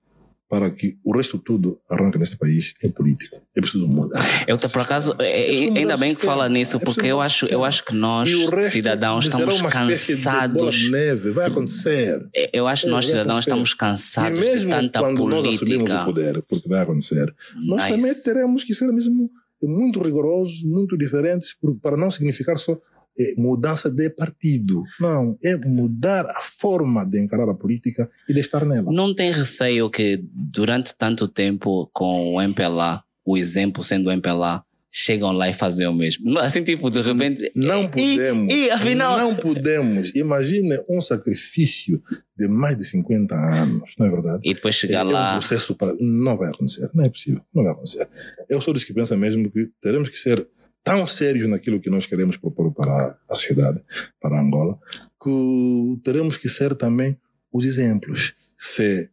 [0.50, 3.38] para que o resto tudo arranque neste país é político.
[3.56, 4.20] É preciso mudar.
[4.48, 7.46] Eu, tô, por acaso, é- é- ainda bem que fala nisso, É porque eu acho,
[7.46, 7.68] eu sistema.
[7.68, 10.76] acho que nós, E cidadãos, estamos de cansados.
[10.76, 12.28] de neve, vai acontecer.
[12.52, 15.60] Eu acho que É, nós, cidadãos, estamos E cansados de mesmo tanta quando nós assumimos
[15.60, 16.02] política.
[16.02, 17.32] o poder, porque vai acontecer,
[17.68, 17.90] nós Nice.
[17.96, 19.30] também teremos que ser mesmo
[19.62, 22.76] muito rigorosos, muito diferentes, para não significar só
[23.18, 24.84] eh, mudança de partido.
[25.00, 28.92] Não, é mudar a forma de encarar a política e de estar nela.
[28.92, 34.64] Não tem receio que durante tanto tempo com o MPLA, o exemplo sendo o MPLA,
[34.92, 36.40] chegam lá e fazem o mesmo.
[36.40, 37.52] Assim, tipo, de repente.
[37.56, 38.52] Não e- podemos.
[38.54, 39.18] E, afinal.
[39.20, 40.12] Não podemos.
[40.16, 42.02] Imagine um sacrifício
[42.36, 44.42] de mais de 50 anos, não é verdade?
[44.44, 45.34] E depois É, chegar é um lá.
[45.34, 45.94] processo para.
[46.00, 46.90] Não vai acontecer.
[46.96, 47.42] Não é possível.
[47.54, 48.08] Não vai acontecer.
[48.50, 50.48] Eu sou dos que pensam mesmo que teremos que ser
[50.98, 53.82] tão sérios naquilo que nós queremos propor para a sociedade,
[54.22, 54.78] para Angola,
[55.22, 57.18] que teremos que ser também
[57.52, 58.34] os exemplos.
[58.58, 59.10] Se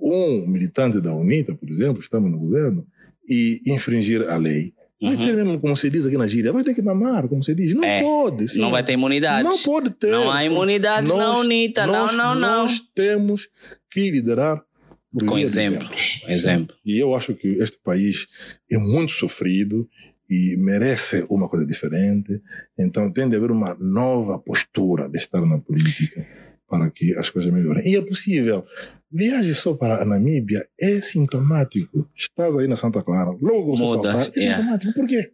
[0.00, 2.86] um militante da UNITA, por exemplo, estamos no governo
[3.28, 5.22] e infringir a lei, Vai Uhum.
[5.26, 7.74] ter mesmo, como se diz aqui na gíria, vai ter que mamar, como se diz.
[7.74, 8.00] Não É.
[8.00, 8.48] pode.
[8.48, 8.60] sim.
[8.60, 9.44] Não vai ter imunidade.
[9.46, 10.10] Não pode ter.
[10.10, 11.86] Não há imunidade, Nós- não, Nita.
[11.86, 12.62] nós- não, não, não.
[12.62, 13.46] Nós temos
[13.90, 14.64] que liderar
[15.12, 15.74] Com via de exemplo.
[15.82, 16.22] exemplos.
[16.26, 16.76] Exemplo.
[16.82, 18.26] E eu acho que este país
[18.72, 19.86] é muito sofrido
[20.28, 22.42] e merece uma coisa diferente.
[22.78, 26.26] Então tem de haver uma nova postura de estar na política
[26.68, 27.86] para que as coisas melhorem.
[27.86, 28.64] E é possível.
[29.10, 32.08] Viaje só para a Namíbia é sintomático.
[32.14, 34.56] Estás aí na Santa Clara, logo você Muda, saltar, é é.
[34.56, 34.92] sintomático.
[34.92, 35.30] Por quê?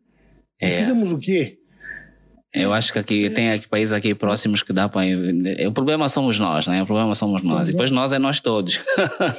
[0.61, 0.79] É.
[0.79, 1.59] Fizemos o quê?
[2.55, 5.07] Eu acho que aqui tem aqui países aqui próximos que dá para.
[5.67, 6.83] O problema somos nós, né?
[6.83, 7.69] O problema somos nós.
[7.69, 8.79] E depois nós é nós todos.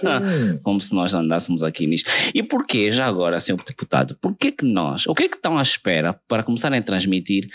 [0.64, 2.10] Como se nós andássemos aqui nisto.
[2.34, 5.60] E porquê, já agora, senhor deputado, por que que nós, o que é que estão
[5.60, 7.50] à espera para começarem a transmitir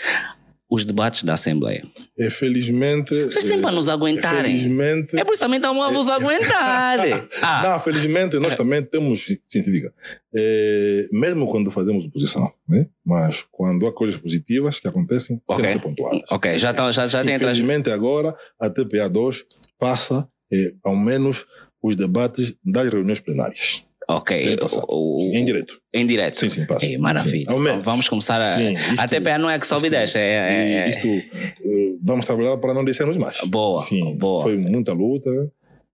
[0.69, 1.83] os debates da Assembleia?
[2.17, 3.15] É, felizmente.
[3.25, 4.51] Vocês sempre a nos aguentarem.
[4.57, 5.17] Felizmente.
[5.19, 6.99] É por isso também estão a vos aguentar.
[7.41, 9.93] Ah, Não, felizmente nós também temos científica.
[10.35, 12.87] É, mesmo quando fazemos oposição, né?
[13.03, 15.63] mas quando há coisas positivas que acontecem, Ok.
[15.63, 16.21] tem que ser pontuadas.
[16.31, 17.39] ok, já, tá, já, já Sim, tem.
[17.39, 19.43] Felizmente agora a TPA2
[19.79, 21.45] passa é, ao menos
[21.81, 23.83] os debates das reuniões plenárias.
[24.11, 24.57] Ok,
[24.87, 25.79] o, Sim, em direto.
[25.93, 26.39] em direto.
[26.39, 26.87] Sim, sim, passa.
[26.97, 27.55] Maravilha.
[27.55, 27.85] Menos.
[27.85, 28.55] Vamos começar a.
[28.55, 30.17] Sim, isto- a TPA não é que sobe e desce.
[30.17, 33.39] É, é- é- isto, eh, vamos trabalhar para não descermos mais.
[33.45, 34.41] Boa, Sim, boa.
[34.41, 35.29] foi muita luta,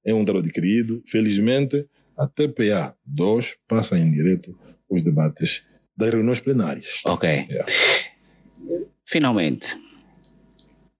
[0.05, 1.03] é um trabalho adquirido.
[1.05, 1.85] Felizmente,
[2.17, 4.57] a TPA 2 passa em direto
[4.89, 5.63] os debates
[5.97, 7.01] das reuniões plenárias.
[7.05, 7.27] Ok.
[7.29, 7.65] Yeah.
[9.05, 9.77] Finalmente.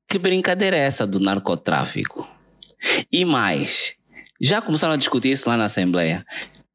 [0.08, 2.28] Que brincadeira é essa do narcotráfico?
[3.12, 3.94] E mais,
[4.42, 6.26] já começaram a discutir isso lá na Assembleia.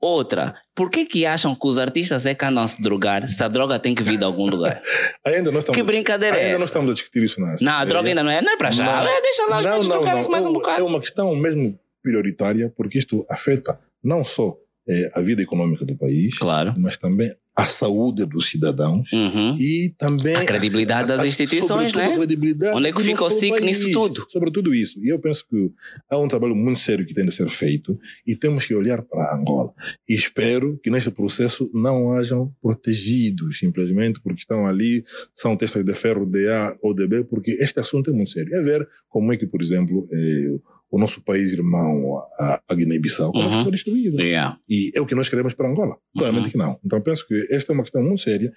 [0.00, 3.42] Outra, por que que acham que os artistas é que andam a se drogar se
[3.44, 4.80] a droga tem que vir de algum lugar?
[5.26, 7.84] Ainda não estamos, Que brincadeira é ainda não estamos a discutir isso na Não, a
[7.84, 8.84] droga ainda não é, não é para já.
[8.84, 9.08] Não.
[9.08, 10.30] É, deixa lá os não, outros não, não.
[10.30, 10.80] mais um É- bocado.
[10.80, 14.56] É uma questão mesmo prioritária, porque isto afeta não só
[14.88, 16.74] eh, a vida econômica do país, Claro.
[16.78, 19.54] mas também a saúde dos cidadãos Uhum.
[19.58, 22.06] e também A credibilidade das instituições, né?
[22.06, 24.24] a Onde é que fica o SIC nisso tudo?
[24.30, 24.98] Sobre tudo isso.
[25.04, 25.70] E eu penso que
[26.08, 29.36] há um trabalho muito sério que tem de ser feito e temos que olhar para
[29.36, 29.72] Angola.
[30.08, 35.04] E espero que neste processo não hajam protegidos, simplesmente porque estão ali,
[35.34, 38.54] são testas de ferro de A ou de B, porque este assunto é muito sério.
[38.54, 40.56] É ver como é que, por exemplo, eh,
[40.90, 43.56] o nosso país irmão, a, a Guiné-Bissau, como é Uhum.
[43.58, 44.22] que foi destruída.
[44.22, 44.56] Yeah.
[44.68, 45.96] E é o que nós queremos para Angola.
[46.16, 46.50] Claramente Uhum.
[46.50, 46.78] que não.
[46.84, 48.50] Então penso que esta é uma questão muito séria,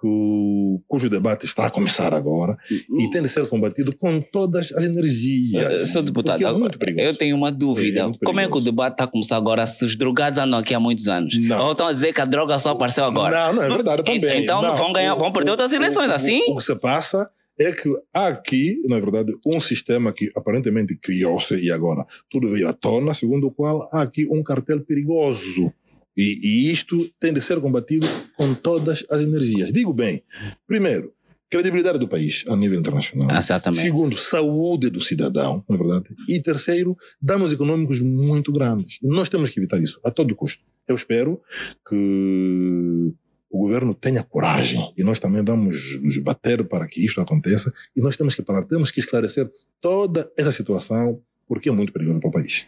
[0.00, 4.70] que o- cujo debate está a começar agora e tem de ser combatido com todas
[4.72, 5.90] as Eh, energias.
[5.90, 7.06] Sou deputado, Porque é agora, muito perigoso.
[7.06, 8.00] eu tenho uma dúvida.
[8.02, 10.58] É, é Como é que o debate está a começar agora se os drogados andam
[10.60, 11.36] aqui há muitos anos?
[11.40, 11.64] Não.
[11.66, 13.46] Ou estão a dizer que a droga só apareceu agora?
[13.46, 14.42] Não, não, é verdade também.
[14.42, 16.40] então Não, vão ganhar- vão perder outras eleições, o- assim?
[16.48, 17.28] O, que se passa
[17.58, 22.68] é que há aqui, na verdade, um sistema que aparentemente criou-se e agora tudo veio
[22.68, 25.72] à tona, segundo o qual há aqui um cartel perigoso.
[26.16, 28.06] E, e isto tem de ser combatido
[28.36, 29.72] com todas as energias.
[29.72, 30.22] Digo bem,
[30.66, 31.12] primeiro,
[31.50, 33.28] credibilidade do país a nível internacional.
[33.30, 33.82] Ah, exatamente.
[33.82, 36.08] Segundo, saúde do cidadão, na verdade.
[36.28, 38.98] E terceiro, danos econômicos muito grandes.
[39.02, 40.62] E nós temos que evitar isso a todo custo.
[40.86, 41.40] Eu espero
[41.88, 43.14] que
[43.50, 48.00] o governo tenha coragem e nós também vamos nos bater para que isto aconteça e
[48.02, 52.28] nós temos que parar, temos que esclarecer toda essa situação porque é muito perigoso para
[52.28, 52.66] o país.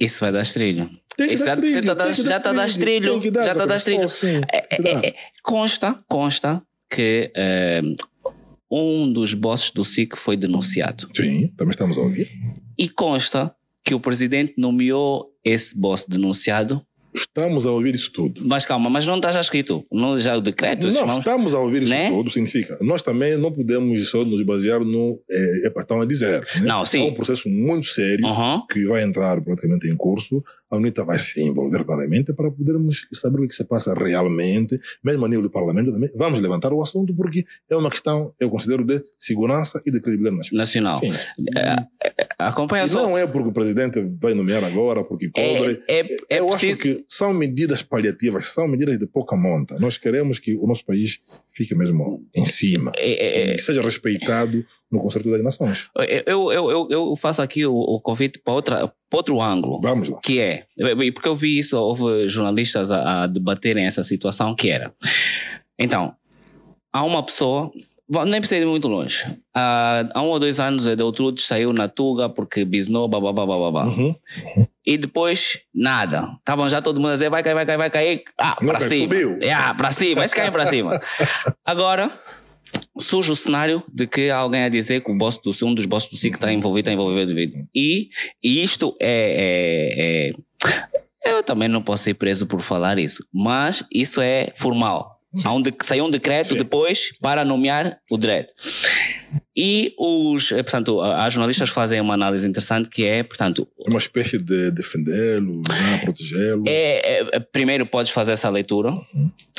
[0.00, 0.88] Isso vai dar estrilho.
[1.16, 3.20] Tem que Isso dar já- trilho, você tá tem das- que dar já tá tem
[3.20, 4.00] que dar, já tá das trilho.
[4.08, 5.04] Cristóvão, sim, É, é, dar.
[5.04, 7.82] é, consta, consta que eh,
[8.70, 11.08] um dos bosses do SIC foi denunciado.
[11.14, 12.28] Sim, também estamos a ouvir.
[12.78, 13.54] E consta
[13.84, 16.84] que o presidente nomeou esse boss denunciado.
[17.14, 18.42] Estamos a ouvir isso tudo.
[18.44, 19.84] Mas calma, mas não está já escrito.
[19.90, 20.86] Não, já o decreto.
[20.90, 22.08] Não, estamos a ouvir isso Né?
[22.10, 22.76] tudo, significa.
[22.80, 25.20] Nós também não podemos só nos basear no.
[25.30, 26.40] É, é, estão a dizer.
[26.56, 26.62] Né?
[26.66, 27.06] Não, sim.
[27.06, 28.66] É um processo muito sério Uhum.
[28.66, 30.42] que vai entrar praticamente em curso.
[30.74, 35.24] A UNITA vai se envolver claramente para podermos saber o que se passa realmente, mesmo
[35.24, 36.10] a nível do parlamento também.
[36.16, 40.52] Vamos levantar o assunto porque é uma questão, eu considero, de segurança e de credibilidade
[40.52, 40.98] nacional.
[40.98, 41.12] Sim.
[42.38, 43.02] Acompanha E só.
[43.02, 45.82] não é porque o presidente vai nomear agora, porque É, cobre.
[45.88, 46.00] é,
[46.36, 46.72] é eu preciso.
[46.72, 49.78] acho que são medidas paliativas, são medidas de pouca monta.
[49.78, 51.20] Nós queremos que o nosso país
[51.54, 55.88] fique mesmo em cima é- é- é- seja respeitado no Concerto das Nações.
[56.26, 58.76] eu, eu, eu, eu faço aqui o, o convite para, outra,
[59.10, 59.80] para outro ângulo.
[59.82, 60.20] Vamos lá.
[60.22, 60.66] que é,
[61.12, 64.92] porque eu vi isso, houve jornalistas a, a debaterem essa situação, que era,
[65.78, 66.14] então,
[66.92, 67.72] há uma pessoa,
[68.08, 71.72] bom, nem precisa ir muito longe, há, há um ou dois anos o Deltrudes saiu
[71.72, 73.86] na Tuga porque bisnou, babá, babá, babá.
[73.86, 74.14] Uhum.
[74.86, 76.28] E depois, nada.
[76.38, 78.22] Estavam já todo mundo a dizer, vai cair, vai cair, vai cair.
[78.38, 79.02] Ah, para cima.
[79.14, 79.38] subiu.
[79.42, 81.00] É, para cima, eles caem para cima.
[81.64, 82.10] Agora,
[82.98, 86.10] surge o cenário de que alguém a dizer que o boss do, um dos bosses
[86.10, 87.32] do SIC está envolvido, está envolvido.
[87.74, 88.08] E,
[88.42, 90.32] e isto é,
[90.66, 95.14] é- é- Eu também não posso ser preso por falar isso, mas isso é formal.
[95.42, 96.58] Há um de, saiu um decreto Sim.
[96.58, 98.46] depois para nomear o DRED.
[99.56, 103.98] E os, eh, portanto, as jornalistas fazem uma análise interessante que é, portanto, É uma
[103.98, 106.64] espécie de defendê-lo, né, protegê-lo.
[106.66, 108.92] é, é- primeiro podes fazer essa leitura,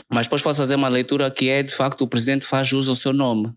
[0.09, 2.95] mas depois podes fazer uma leitura que é de facto o presidente faz jus ao
[2.95, 3.51] seu nome.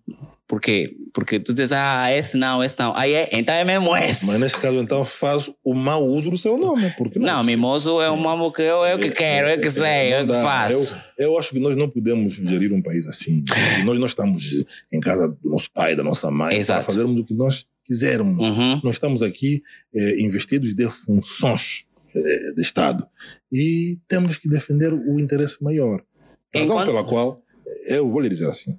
[0.48, 0.96] Por quê?
[1.12, 2.96] Porque tu dizes, ah, esse não, esse não.
[2.96, 4.26] Aí é, então é mesmo esse.
[4.26, 6.90] Mas nesse caso, então, faz o mau uso do seu nome.
[6.96, 10.26] Porque não, mimoso é um mamo que eu, eu que quero, eu que sei, eu
[10.26, 10.96] não que faço.
[11.18, 13.44] Eu, eu acho que nós não podemos gerir um país assim.
[13.84, 16.82] nós não estamos em casa do nosso pai, da nossa mãe, Exato.
[16.86, 18.46] para fazermos o que nós quisermos.
[18.46, 18.80] Uhum.
[18.82, 19.62] Nós estamos aqui
[19.94, 21.84] eh, investidos de funções
[22.14, 23.06] eh, de Estado
[23.52, 26.02] e temos que defender o interesse maior.
[26.54, 27.42] Razão Enquanto- pela qual,
[27.86, 28.78] eu vou lhe dizer assim,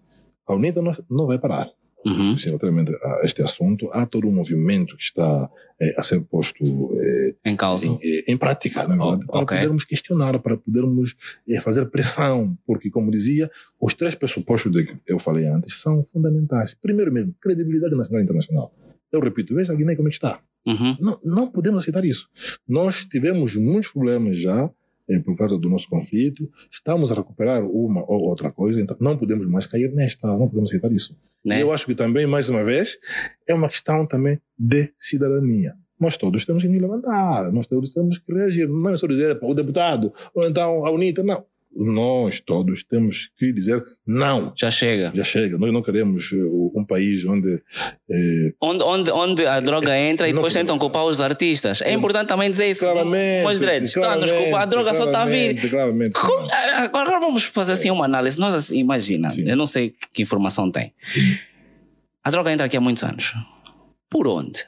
[0.54, 1.70] a UNITA não, não vai parar.
[2.06, 2.38] Uhum.
[2.38, 5.50] Sim, relativamente a este assunto, há todo um movimento que está
[5.82, 6.64] eh, a ser posto
[6.97, 7.86] eh, Em causa.
[7.86, 9.58] em, eh, em prática, na verdade, Oh, para ok.
[9.58, 11.14] podermos questionar, para podermos
[11.50, 16.02] eh, fazer pressão, porque, como dizia, os três pressupostos de que eu falei antes são
[16.02, 16.74] fundamentais.
[16.74, 18.74] Primeiro mesmo, credibilidade nacional e internacional.
[19.12, 20.39] Eu repito, veja a Guiné como é está.
[20.66, 20.95] Uhum.
[21.02, 22.30] Não, não podemos aceitar isso.
[22.66, 24.70] Nós tivemos muitos problemas já
[25.10, 29.18] eh, por causa do nosso conflito, estamos a recuperar uma ou outra coisa, então não
[29.18, 31.18] podemos mais cair nesta, não podemos aceitar isso.
[31.43, 31.62] Né?
[31.62, 32.97] Eu acho que também, mais uma vez,
[33.47, 35.74] é uma questão também de cidadania.
[35.99, 38.70] Nós todos temos que nos levantar, nós todos temos que reagir.
[38.70, 41.45] Não é só dizer para o deputado, ou então a UNITA, não.
[41.76, 44.52] Nós todos temos que dizer não.
[44.58, 45.12] Já chega.
[45.16, 45.58] Já chega.
[45.58, 46.38] Nós não queremos eh,
[46.76, 47.62] um país onde
[48.10, 51.82] eh, Onde, onde, onde a droga entra e depois tentam culpar os artistas.
[51.82, 52.84] É importante também dizer isso.
[52.84, 53.44] claramente.
[53.46, 55.70] Mas direitos, está a nos culpar, a droga só está a vir.
[55.70, 56.14] claramente.
[56.14, 56.48] Como-
[56.78, 58.40] Agora vamos fazer assim uma análise.
[58.40, 59.48] Nós, assim, imagina, Sim.
[59.48, 60.94] eu não sei que informação tem.
[62.24, 63.34] A droga entra aqui há muitos anos.
[64.10, 64.66] Por onde?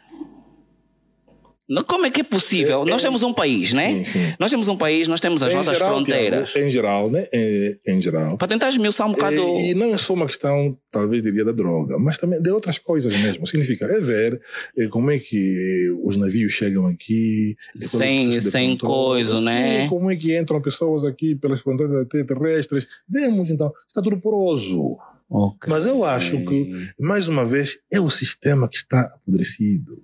[1.87, 2.83] Como é que é possível?
[2.85, 3.95] É- nós é- temos um país, né?
[3.95, 4.33] Sim, sim.
[4.39, 6.51] Nós temos um país, nós temos as Em nossas geral, fronteiras.
[6.51, 7.27] Tiago, em geral, né?
[7.33, 8.37] Em, em geral.
[8.37, 9.35] Para tentar esmiuçar um bocado.
[9.35, 12.77] E, e não é só uma questão, talvez diria, da droga, mas também de outras
[12.77, 13.45] coisas mesmo.
[13.47, 14.41] Significa é ver
[14.77, 17.55] eh, como é que os navios chegam aqui.
[17.75, 19.87] o Sem- sem coisa, sim, né?
[19.87, 22.87] Como é que entram pessoas aqui pelas fronteiras terrestres.
[23.07, 24.97] Vemos então, está tudo poroso.
[25.29, 25.69] Ok.
[25.69, 30.01] Mas eu acho que, mais uma vez, é o sistema que está apodrecido.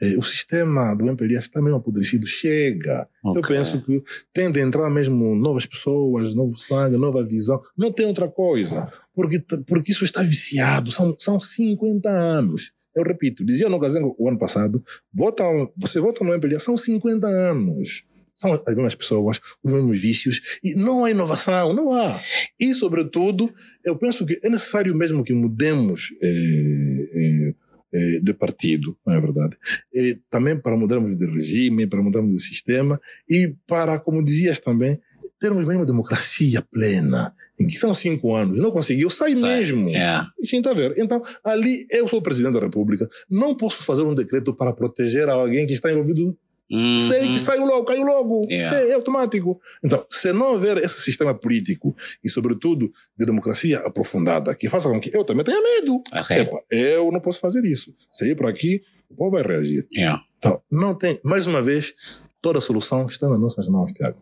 [0.00, 2.26] Eh, O sistema do MPLA está mesmo apodrecido.
[2.26, 3.08] Chega.
[3.24, 3.56] Eu Ok.
[3.56, 7.60] penso que tem de entrar mesmo novas pessoas, novo sangue, nova visão.
[7.76, 8.90] Não tem outra coisa.
[9.14, 10.90] Porque, porque isso está viciado.
[10.92, 12.72] São, são 50 anos.
[12.94, 14.82] Eu repito, dizia no Gazengo o ano passado,
[15.12, 18.04] votam, você vota no MPLA, são 50 anos.
[18.34, 22.20] São as mesmas pessoas, os mesmos vícios, e não há inovação, não há.
[22.60, 23.50] E, sobretudo,
[23.82, 27.54] eu penso que é necessário mesmo que mudemos eh, eh,
[27.96, 29.56] eh, de partido, não é verdade?
[29.94, 35.00] Eh, também para mudarmos de regime, para mudarmos de sistema e para, como dizias também,
[35.40, 37.34] termos mesmo uma democracia plena.
[37.58, 39.88] Em que são cinco anos, não conseguiu, sai, Sai, mesmo.
[39.88, 40.22] é.
[40.44, 40.94] Sim, está a ver?
[40.98, 45.26] Então, ali eu sou o presidente da República, não posso fazer um decreto para proteger
[45.30, 46.36] alguém que está envolvido
[46.70, 46.96] Uhum.
[46.96, 48.42] Sei que saiu logo, caiu logo.
[48.48, 48.78] Yeah.
[48.78, 49.60] É, é automático.
[49.82, 55.00] Então, se não houver esse sistema político e, sobretudo, de democracia aprofundada, que faça com
[55.00, 56.00] que eu também tenha medo.
[56.12, 56.36] Ok.
[56.36, 57.94] Epa, eu não posso fazer isso.
[58.10, 59.86] Se ir por aqui, o povo vai reagir.
[59.92, 60.22] Yeah.
[60.38, 61.94] Então, não tem, mais uma vez,
[62.42, 64.18] toda a solução está nas nossas mãos, Tiago.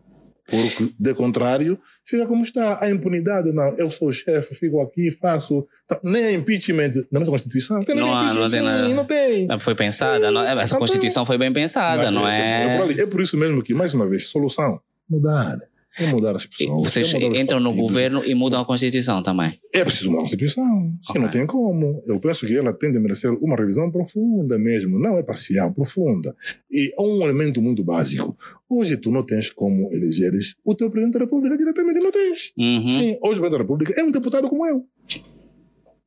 [0.47, 2.77] Porque, de contrário, fica como está.
[2.83, 3.75] A impunidade, não.
[3.77, 5.65] Eu sou o chefe, fico aqui, faço.
[5.87, 7.83] Tá, nem a impeachment na nossa Constituição.
[7.83, 8.93] Tem nem Não impeachment, não tem sim, nada.
[8.93, 9.59] Não tem.
[9.59, 12.77] Foi pensada, não- essa Constituição foi bem pensada, Mas não é, é?
[12.79, 12.99] por.
[12.99, 14.79] É por isso mesmo que, mais uma vez, solução,
[15.09, 15.57] mudar.
[15.97, 16.91] É mudar as pessoas.
[16.91, 19.59] Vocês é entram no governo e mudam a Constituição também.
[19.73, 20.63] É preciso uma Constituição.
[21.01, 22.03] Se não tem como.
[22.05, 24.99] Eu penso que ela tem de merecer uma revisão profunda mesmo.
[24.99, 26.35] Não é parcial, profunda.
[26.69, 28.37] E há um elemento muito básico.
[28.69, 32.51] Hoje tu não tens como elegeres o teu presidente da República diretamente, não tens.
[32.57, 32.89] Uhum.
[32.89, 34.83] Sim, hoje o presidente da República é um deputado como eu.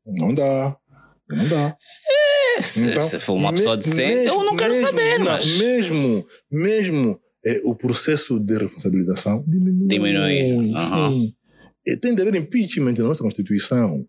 [0.07, 0.77] Não dá.
[1.31, 1.77] Não dá.
[2.61, 5.59] Se, Então, se for uma pessoa decente, eu não quero mesmo- saber, não, mas.
[5.59, 9.87] Mesmo, mesmo é, o processo de responsabilização diminui.
[9.89, 11.35] Diminui.
[11.87, 14.07] E tem de haver impeachment na nossa Constituição.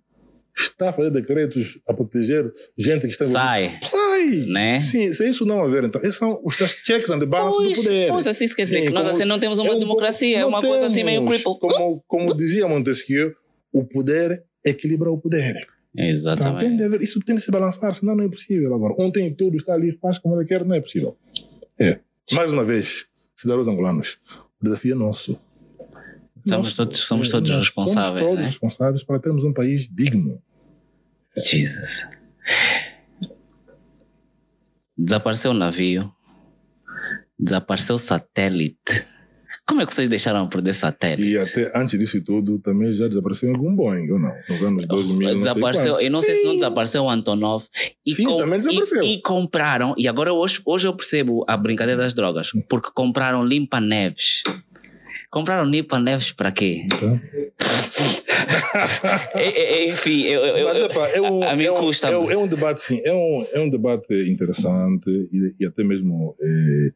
[0.58, 4.26] Está a fazer decretos a proteger gente que está Sai, Sai!
[4.48, 4.82] né?
[4.82, 8.10] Sim, se isso não haver, então, esses são os checks and balances do Pois, poder.
[8.10, 10.40] pois assim quer dizer Sim, que nós como- assim não temos uma é um democracia,
[10.40, 11.54] é uma coisa assim meio cripple.
[11.60, 13.34] Como, como dizia Montesquieu,
[13.74, 15.56] o poder equilibra o poder.
[15.56, 16.78] Então, tem Exatamente.
[16.78, 18.74] de haver, isso tem de se balançar, senão não é possível.
[18.76, 21.16] Agora, ontem tudo está ali, faz como ele quer, não é possível.
[21.80, 22.00] É.
[22.34, 23.06] Mais uma vez,
[23.42, 24.18] cidadãos angolanos,
[24.60, 25.40] o desafio é nosso.
[26.48, 26.76] Somos Nosso.
[26.78, 28.46] todos- somos É, todos nós responsáveis, Somos todos né?
[28.46, 30.42] responsáveis para termos um país digno.
[31.36, 32.08] Jesus.
[34.98, 36.12] Desapareceu o navio,
[37.38, 39.06] desapareceu o satélite.
[39.70, 41.30] Como é que vocês deixaram perder satélite?
[41.30, 44.34] E até antes disso tudo, também já desapareceu algum Boeing, ou não?
[44.50, 47.66] Nos anos 2000, desapareceu, não eu não sei se não desapareceu o Antonov.
[48.04, 49.04] E Sim, também desapareceu.
[49.04, 53.46] E, e, compraram, e agora hoje, hoje eu percebo a brincadeira das drogas, porque compraram
[53.46, 54.42] limpa-neves.
[55.30, 56.88] Compraram limpa-neves para quê?
[56.88, 57.22] Então.
[59.88, 62.08] Enfim, eu, eu, Mas, epa, é um, a mim é um, custa.
[62.08, 65.84] É um, é um debate, sim, é um, é um debate interessante e, e até
[65.84, 66.92] mesmo é,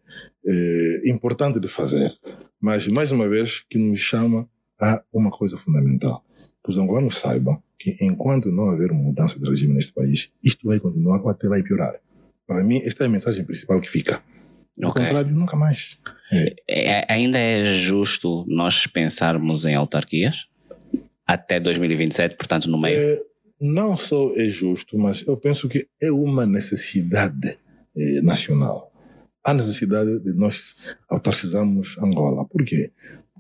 [0.46, 2.12] é, importante de fazer.
[2.60, 4.48] Mas, mais uma vez, que nos chama
[4.80, 6.24] a uma coisa fundamental.
[6.64, 10.80] Que os angolanos saibam que enquanto não haver mudança de regime neste país, isto vai
[10.80, 11.96] continuar ou até vai piorar.
[12.48, 14.22] Para mim, esta é a mensagem principal que fica.
[14.78, 15.04] Do okay.
[15.04, 16.00] contrário, nunca mais.
[16.32, 16.56] É.
[16.68, 20.48] É, ainda é justo nós pensarmos em autarquias?
[21.26, 23.00] Até 2027, portanto, no meio?
[23.00, 23.22] É,
[23.60, 27.58] não só é justo, mas eu penso que é uma necessidade
[27.96, 28.92] é, nacional.
[29.44, 30.76] Há necessidade de nós
[31.10, 32.46] autarcizarmos Angola.
[32.46, 32.92] Por quê?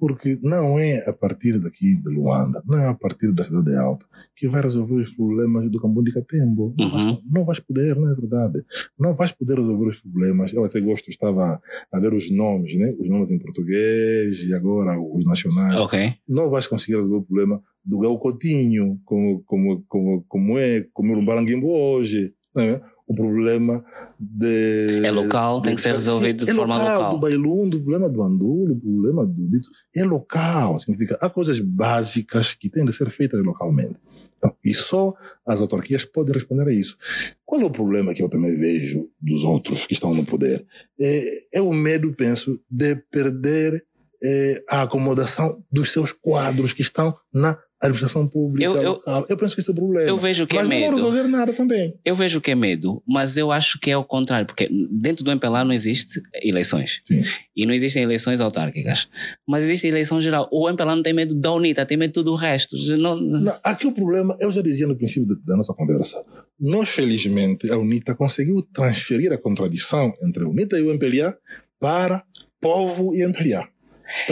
[0.04, 4.06] Porque não é a partir daqui de Luanda, não é a partir da cidade alta
[4.36, 6.76] que vai resolver os problemas do Cambon de Catembo.
[6.78, 7.22] Não, vais, uhum.
[7.32, 8.66] não vais poder, não é verdade?
[9.00, 10.52] Não vais poder resolver os problemas.
[10.52, 11.58] Eu até gosto, estava
[11.90, 12.94] a ver os nomes, né?
[13.00, 15.80] os nomes em português e agora os nacionais.
[15.84, 16.16] Okay.
[16.28, 21.14] Não vais conseguir resolver o problema do Gal Coutinho, como, como, como, como é, como
[21.14, 22.34] é o Baranguimbo hoje.
[22.54, 22.82] Né?
[23.06, 23.84] O problema
[24.20, 25.02] de.
[25.04, 26.96] É local, de, tem que ser resolvido de é forma local.
[26.96, 27.12] local.
[27.14, 29.70] do Bailum, do problema do Andulo, o problema do Bito.
[29.96, 31.18] É local, significa.
[31.22, 33.96] Há coisas básicas que têm de ser feitas localmente.
[34.38, 35.14] Então, e só
[35.48, 36.98] as autarquias podem responder a isso.
[37.46, 40.66] Qual é o problema que eu também vejo dos outros que estão no poder?
[41.00, 43.86] É, é o medo, penso, de perder
[44.22, 47.58] é, a acomodação dos seus quadros que estão na
[47.88, 50.08] administração pública eu, eu, Eu penso que esse é o problema.
[50.08, 50.92] Eu vejo que é mas é medo.
[50.92, 51.94] Mas não resolver nada também.
[52.04, 55.32] Eu vejo que é medo, mas eu acho que é o contrário, porque dentro do
[55.32, 57.02] MPLA não existe eleições.
[57.06, 57.24] Sim.
[57.56, 59.08] E não existem eleições autárquicas.
[59.48, 60.48] Mas existe eleição geral.
[60.52, 62.76] O MPLA não tem medo da UNITA, tem medo de tudo o resto.
[62.98, 63.20] Não...
[63.20, 66.24] Não, aqui o problema, eu já dizia no princípio da, da nossa conversa,
[66.60, 71.38] nós felizmente, a UNITA conseguiu transferir a contradição entre a UNITA e o MPLA
[71.80, 72.24] para
[72.62, 73.73] povo e MPLA.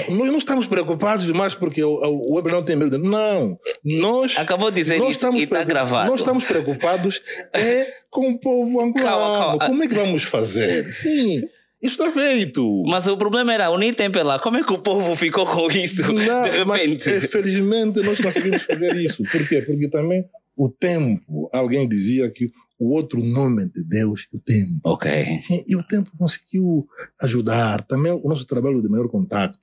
[0.10, 2.98] Nós não estamos preocupados demais porque o, o web não tem medo.
[2.98, 3.58] Não.
[3.84, 4.38] Nós.
[4.38, 6.10] Acabou de dizer nós isso e está gravado.
[6.10, 7.22] Nós estamos preocupados
[7.54, 8.94] é com o povo angolano.
[9.04, 9.66] Calma, calma.
[9.68, 10.94] Como é que vamos fazer?
[10.94, 11.42] Sim.
[11.82, 12.84] Isso está feito.
[12.86, 14.38] Mas o problema era unir tempo lá.
[14.38, 17.10] Como é que o povo ficou com isso não, de repente?
[17.10, 19.24] Mas, felizmente nós conseguimos fazer isso.
[19.24, 19.64] Por quê?
[19.64, 20.24] Porque também
[20.56, 22.52] o tempo, alguém dizia que
[22.82, 24.80] o outro nome de Deus é o tempo.
[24.84, 25.40] Ok.
[25.42, 26.88] Sim, e o tempo conseguiu
[27.22, 27.84] ajudar.
[27.84, 29.60] Também o nosso trabalho de maior contato.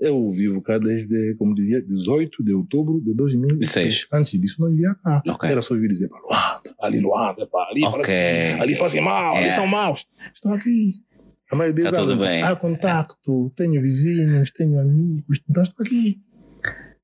[0.00, 4.08] Eu vivo cá desde, como dizia, 18 de outubro de 2006.
[4.12, 5.22] Antes disso, não vivia cá.
[5.24, 5.50] Okay.
[5.50, 8.60] Era só vir dizer para Luanda, ali Luanda, ali, okay.
[8.60, 9.38] ali fazem mal, é.
[9.38, 10.08] ali são maus.
[10.34, 10.94] Estou aqui.
[11.52, 12.42] A maioria tá tudo bem.
[12.42, 16.20] há contato, tenho vizinhos, tenho amigos, então estou aqui.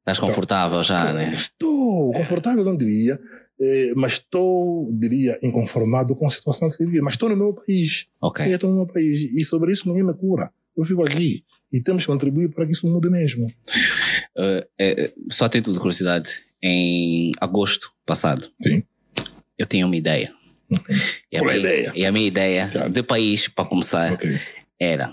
[0.01, 1.33] Estás confortável já, estou, né?
[1.33, 3.19] Estou confortável, não diria.
[3.65, 7.01] Eh, mas estou, diria, inconformado com a situação que se vive.
[7.01, 8.07] Mas estou no meu país.
[8.21, 8.45] Ok.
[8.47, 9.23] estou no meu país.
[9.23, 10.51] E sobre isso ninguém me cura.
[10.77, 11.43] Eu fico aqui.
[11.73, 13.47] E temos que contribuir para que isso mude mesmo.
[13.47, 18.83] Uh, é, só título de curiosidade, em agosto passado, Sim.
[19.59, 20.33] eu tinha uma ideia.
[20.71, 20.79] Uhum.
[21.33, 21.93] E, a minha, ideia?
[21.95, 22.91] e a minha ideia claro.
[22.93, 24.41] de país, para começar, okay.
[24.79, 25.13] era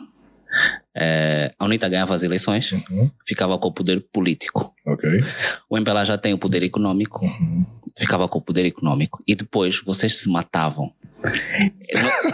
[0.96, 3.10] é, a UNITA ganhava as eleições, uhum.
[3.26, 4.74] ficava com o poder político.
[4.86, 5.20] Okay.
[5.70, 7.66] O MPLA já tem o poder econômico, uhum.
[7.98, 9.24] Ficava com o poder econômico.
[9.28, 10.94] E depois vocês se matavam.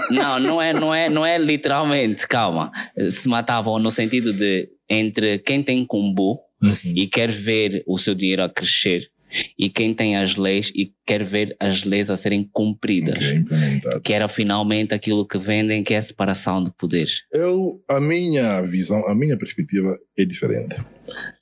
[0.10, 2.72] não, não é, não é, não é literalmente, calma.
[3.10, 6.78] Se matavam no sentido de entre quem tem combo uhum.
[6.84, 9.10] e quer ver o seu dinheiro a crescer
[9.58, 13.18] e quem tem as leis e quer ver as leis a serem cumpridas.
[13.18, 17.24] Okay, que era finalmente aquilo que vendem, que é a separação de poderes.
[17.32, 20.76] Eu, a minha visão, a minha perspectiva é diferente.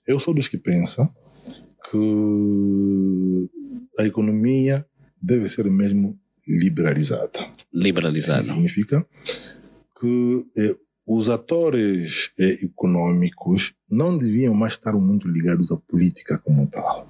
[0.07, 1.07] Eu sou dos que pensam
[1.91, 3.47] que
[3.97, 4.85] a economia
[5.21, 6.17] deve ser mesmo
[6.47, 7.47] liberalizada.
[7.73, 8.41] Liberalizada.
[8.41, 9.05] Isso significa
[9.99, 10.75] que eh,
[11.05, 17.07] os atores eh, econômicos não deviam mais estar muito ligados à política como tal.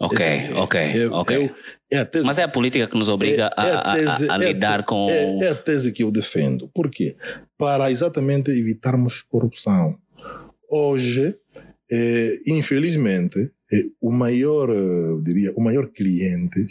[0.00, 1.54] Ok, é, ok, é, ok.
[1.90, 4.38] É, tese, Mas é a política que nos obriga é, a, a, tese, a, a,
[4.38, 5.10] lidar com.
[5.10, 6.68] É, a tese que eu defendo.
[6.68, 7.16] Por quê?
[7.56, 9.98] Para exatamente evitarmos corrupção.
[10.70, 11.34] Hoje,
[12.46, 13.50] infelizmente, é,
[14.00, 16.66] o maior, eu diria, o maior cliente,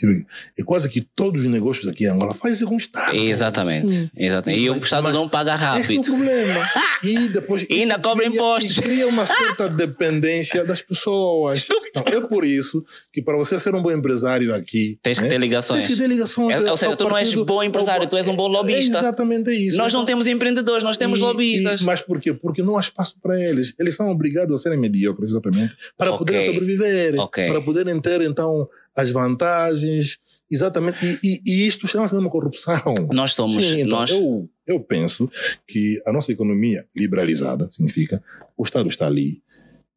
[0.58, 3.16] é quase que todos os negócios aqui em Angola fazem com o Estado.
[3.16, 4.10] Exatamente, Sim.
[4.16, 4.62] exatamente.
[4.62, 5.84] E o Estado não paga rápido.
[5.84, 6.60] Esse é o problema.
[7.04, 7.64] E depois.
[7.70, 8.76] e ainda cobra impostos.
[8.76, 11.68] E cria uma certa dependência das pessoas.
[11.90, 12.84] Então, é por isso
[13.14, 14.98] que para você ser um bom empresário aqui.
[15.04, 15.82] Tens que né, ter ligações.
[15.82, 16.56] Tens que ter ligações.
[16.56, 18.98] É, ou seja, tu não és bom empresário, tu és um bom lobista.
[18.98, 19.78] É exatamente isso.
[19.78, 21.82] Nós não temos empreendedores, nós temos e, lobistas.
[21.82, 22.34] E, mas por quê?
[22.34, 23.76] Porque não há espaço para eles.
[23.80, 26.18] Eles são obrigados a serem medíocres, exatamente, para okay.
[26.18, 26.87] poderem sobreviver.
[27.20, 27.48] Okay.
[27.48, 30.20] Para poderem ter, então, as vantagens.
[30.50, 30.98] Exatamente.
[31.06, 32.94] E, e, e isto chama-se uma corrupção.
[33.12, 33.54] Nós somos.
[33.54, 34.10] Sim, então, nós...
[34.12, 35.30] Eu, eu penso
[35.68, 38.24] que a nossa economia liberalizada significa
[38.58, 39.42] o Estado está ali,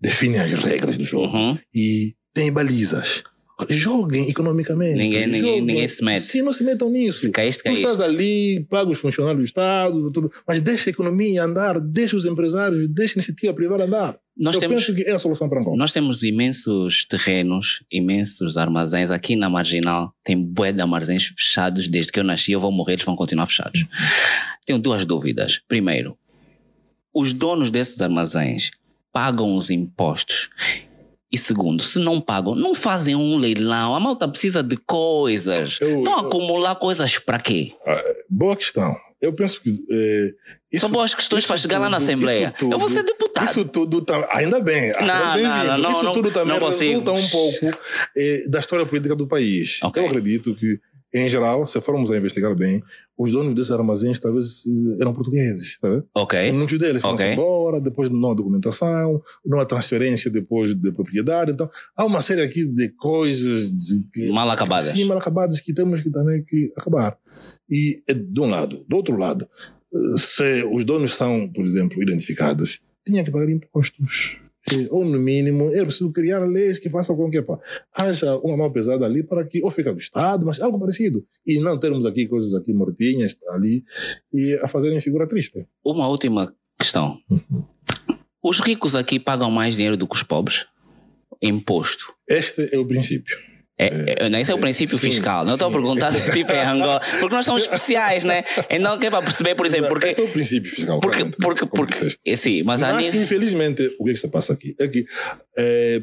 [0.00, 1.58] define as regras do jogo uhum.
[1.74, 3.22] e tem balizas.
[3.68, 4.96] Joguem economicamente.
[4.96, 5.42] Ninguém, joguem.
[5.42, 6.22] ninguém, ninguém se mete.
[6.22, 7.20] Se não se metam nisso.
[7.20, 7.82] Se caíste, caíste.
[7.82, 12.16] Tu estás ali, paga os funcionários do Estado, tudo, mas deixa a economia andar, deixa
[12.16, 14.18] os empresários, deixa a iniciativa privada andar.
[14.40, 15.76] Nós Eu temos, penso que é a solução para Angola.
[15.76, 19.10] Nós temos imensos terrenos, imensos armazéns.
[19.10, 21.90] Aqui na Marginal tem bué de armazéns fechados.
[21.90, 23.84] Desde que eu nasci, eu vou morrer, eles vão continuar fechados.
[24.64, 25.60] Tenho duas dúvidas.
[25.68, 26.16] Primeiro,
[27.12, 28.70] os donos desses armazéns
[29.12, 30.48] pagam os impostos
[31.32, 33.94] e segundo, se não pagam, não fazem um leilão.
[33.94, 35.78] A malta precisa de coisas.
[35.80, 37.72] Eu, Estão a acumular coisas para quê?
[37.86, 38.96] Ah, boa questão.
[39.20, 39.70] Eu penso que.
[39.90, 42.54] Eh, São boas questões para chegar tudo, lá na Assembleia.
[42.56, 43.46] Tudo, eu vou ser deputado.
[43.46, 44.92] Isso tudo tá, ainda bem.
[44.92, 47.78] Não, não, não, isso tudo também não resulta um pouco
[48.16, 49.82] eh, da história política do país.
[49.82, 50.02] Okay.
[50.02, 50.80] Eu acredito que,
[51.12, 52.82] em geral, se formos a investigar bem,
[53.18, 55.78] os donos desses armazéns talvez eh, eram portugueses.
[55.80, 56.02] Tá?
[56.14, 56.52] Ok.
[56.52, 57.32] Muitos deles foram okay.
[57.32, 61.52] embora, depois não há documentação, não há transferência depois de propriedade.
[61.52, 64.92] Então, há uma série aqui de coisas de que, mal acabadas.
[64.92, 67.18] Sim, mal acabadas que temos que também que acabar.
[67.68, 68.84] E é de um lado.
[68.88, 69.48] Do outro lado,
[69.92, 74.40] eh, se os donos são, por exemplo, identificados, tinha que pagar impostos
[74.90, 77.58] ou no mínimo, é preciso criar leis que façam com que pá,
[77.92, 81.24] haja uma mão pesada ali para que ou fica do Estado, mas algo parecido.
[81.46, 83.84] E não termos aqui coisas aqui mortinhas ali
[84.32, 85.66] e a fazerem figura triste.
[85.84, 87.18] Uma última questão.
[87.30, 87.64] Uhum.
[88.42, 90.66] Os ricos aqui pagam mais dinheiro do que os pobres?
[91.42, 92.14] Imposto.
[92.28, 93.36] Este é o princípio.
[93.80, 95.42] É, é, esse é o princípio sim, fiscal.
[95.42, 97.00] Não estou a perguntar se tipo é Angola.
[97.18, 98.44] Porque nós somos especiais, né?
[98.68, 99.88] Então, é para perceber, por exemplo.
[99.88, 101.00] Porque, este é o princípio fiscal.
[101.00, 104.52] Porque, porque, porque, é, sim, mas, mas que, infelizmente, o que é que se passa
[104.52, 104.74] aqui?
[104.78, 105.06] É que.
[105.56, 106.02] É,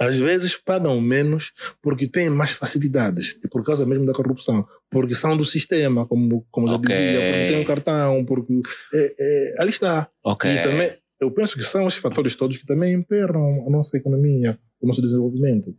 [0.00, 1.52] às vezes pagam menos
[1.82, 6.46] porque têm mais facilidades e por causa mesmo da corrupção, porque são do sistema, como,
[6.52, 6.94] como okay.
[6.94, 8.60] já dizia, porque tem um cartão, porque
[8.94, 10.08] é, é, ali está.
[10.24, 10.52] Okay.
[10.52, 10.88] E também
[11.20, 15.02] eu penso que são esses fatores todos que também imperam a nossa economia, o nosso
[15.02, 15.74] desenvolvimento.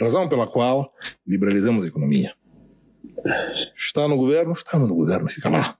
[0.00, 0.92] Razão pela qual
[1.26, 2.32] liberalizamos a economia.
[3.76, 5.76] Está no governo, está no governo, fica lá.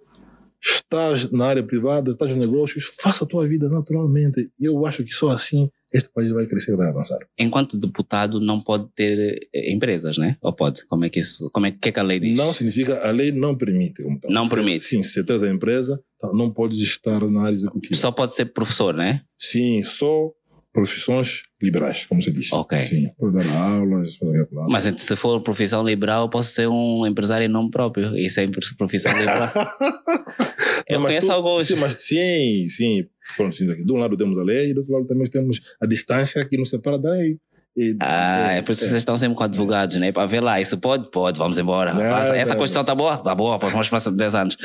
[0.62, 4.52] Estás na área privada, estás nos negócios, faça a tua vida naturalmente.
[4.60, 7.18] Eu acho que só assim este país vai crescer, vai avançar.
[7.38, 10.36] Enquanto deputado não pode ter eh, empresas, né?
[10.40, 10.86] Ou pode?
[10.86, 12.38] Como é que isso, como é que, é que a lei diz?
[12.38, 14.02] Não significa, a lei não permite.
[14.28, 14.84] Não se, permite?
[14.84, 17.94] Sim, se tens a empresa, tá, não podes estar na área executiva.
[17.96, 19.22] Só pode ser professor, né?
[19.36, 20.30] Sim, só
[20.72, 22.52] profissões liberais, como se diz.
[22.52, 22.84] Ok.
[22.84, 27.48] Sim, por dar aulas, fazer Mas se for profissão liberal, posso ser um empresário em
[27.48, 28.16] nome próprio.
[28.16, 29.52] Isso é profissão liberal.
[30.88, 31.66] Eu não, conheço tu, alguns.
[31.66, 33.06] Sim, mas, sim, sim.
[33.36, 35.86] Pronto, sim, de um lado temos a lei e do outro lado também temos a
[35.86, 37.38] distância que nos separa da lei.
[37.76, 38.88] E, ah, é, é por isso que é.
[38.88, 40.10] vocês estão sempre com advogados, né?
[40.10, 41.08] Para ver lá, isso pode?
[41.10, 41.94] Pode, vamos embora.
[41.94, 43.14] Não, Essa não, Constituição está boa?
[43.14, 44.56] Está boa, vamos passar 10 anos.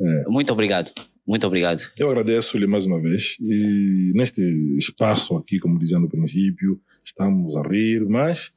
[0.00, 0.24] É.
[0.28, 0.90] Muito obrigado.
[1.26, 1.80] Muito obrigado.
[1.96, 3.36] Eu agradeço-lhe mais uma vez.
[3.40, 4.42] E neste
[4.76, 8.52] espaço aqui, como dizia no princípio, estamos a rir, mas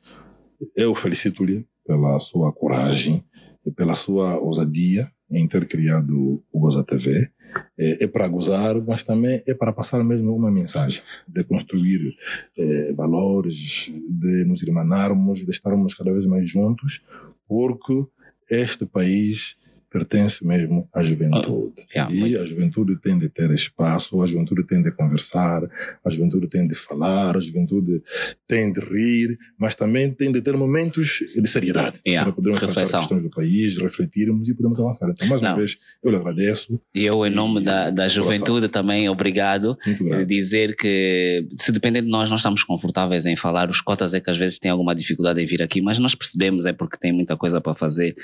[0.75, 3.23] eu felicito-lhe pela sua coragem
[3.65, 7.29] e pela sua ousadia em ter criado o Goza TV.
[7.77, 12.15] É, é, para gozar, mas também é para passar mesmo uma mensagem de construir
[12.57, 17.03] é, valores, de nos irmanarmos, de estarmos cada vez mais juntos,
[17.47, 18.07] porque
[18.49, 19.55] este país
[19.93, 21.47] pertence mesmo à juventude.
[21.47, 22.39] Oh, yeah, e muito.
[22.39, 25.61] a juventude tem de ter espaço, a juventude tem de conversar,
[26.03, 28.01] a juventude tem de falar, a juventude
[28.47, 32.99] tem de rir, mas também tem de ter momentos de seriedade yeah, para podermos tratar
[32.99, 35.09] questões do país, refletirmos e podermos avançar.
[35.11, 35.51] Então, mais Não.
[35.51, 36.81] uma vez, eu lhe agradeço.
[36.95, 39.77] E eu, em nome e, da, da juventude, também, obrigado.
[40.27, 43.69] Dizer que, se depender de nós, nós estamos confortáveis em falar.
[43.69, 46.65] Os cotas é que às vezes têm alguma dificuldade em vir aqui, mas nós percebemos,
[46.65, 48.15] é porque tem muita coisa para fazer.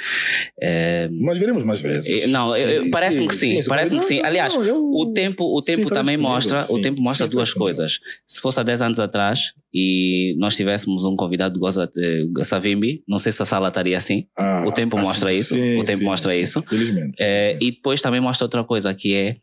[0.60, 1.08] É...
[1.12, 2.30] Mas veremos mais vezes.
[2.30, 2.52] Não,
[2.92, 4.22] parece-me que sim, parece-me que sim.
[4.22, 8.00] Aliás, o tempo, o tempo também mostra, o tempo mostra duas coisas.
[8.26, 11.90] Se fosse há 10 anos atrás e nós tivéssemos um convidado do Goza
[12.44, 14.26] Savimbi, não sei se a sala estaria assim.
[14.38, 15.56] Ah, o tempo mostra isso.
[15.56, 16.62] o tempo mostra isso.
[16.64, 17.16] Felizmente.
[17.20, 19.38] É, e depois também mostra outra coisa que é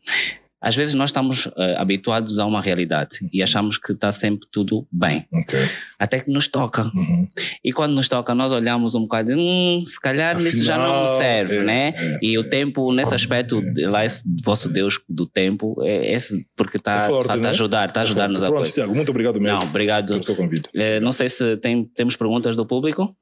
[0.59, 4.87] às vezes nós estamos uh, habituados a uma realidade e achamos que está sempre tudo
[4.91, 5.25] bem.
[5.31, 5.69] Okay.
[5.99, 6.83] Até que nos toca.
[6.95, 7.27] Uhum.
[7.63, 11.01] E quando nos toca, nós olhamos um bocado, hum, se calhar Afinal, isso já não
[11.01, 11.93] nos serve, é, né?
[11.95, 13.87] É, e o tempo, nesse aspecto, é.
[13.87, 17.47] lá esse vosso Deus do tempo, é esse porque está é tá, tá né?
[17.47, 18.73] a ajudar, está a ajudar-nos a coisa.
[18.73, 19.59] Tiago, muito obrigado mesmo.
[19.59, 20.07] Não, obrigado.
[20.07, 20.69] Pelo seu convite.
[20.73, 23.15] É, não sei se tem, temos perguntas do público.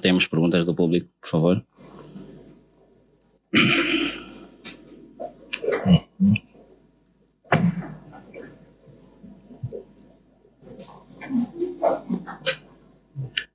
[0.00, 1.64] Temos perguntas do público, por favor.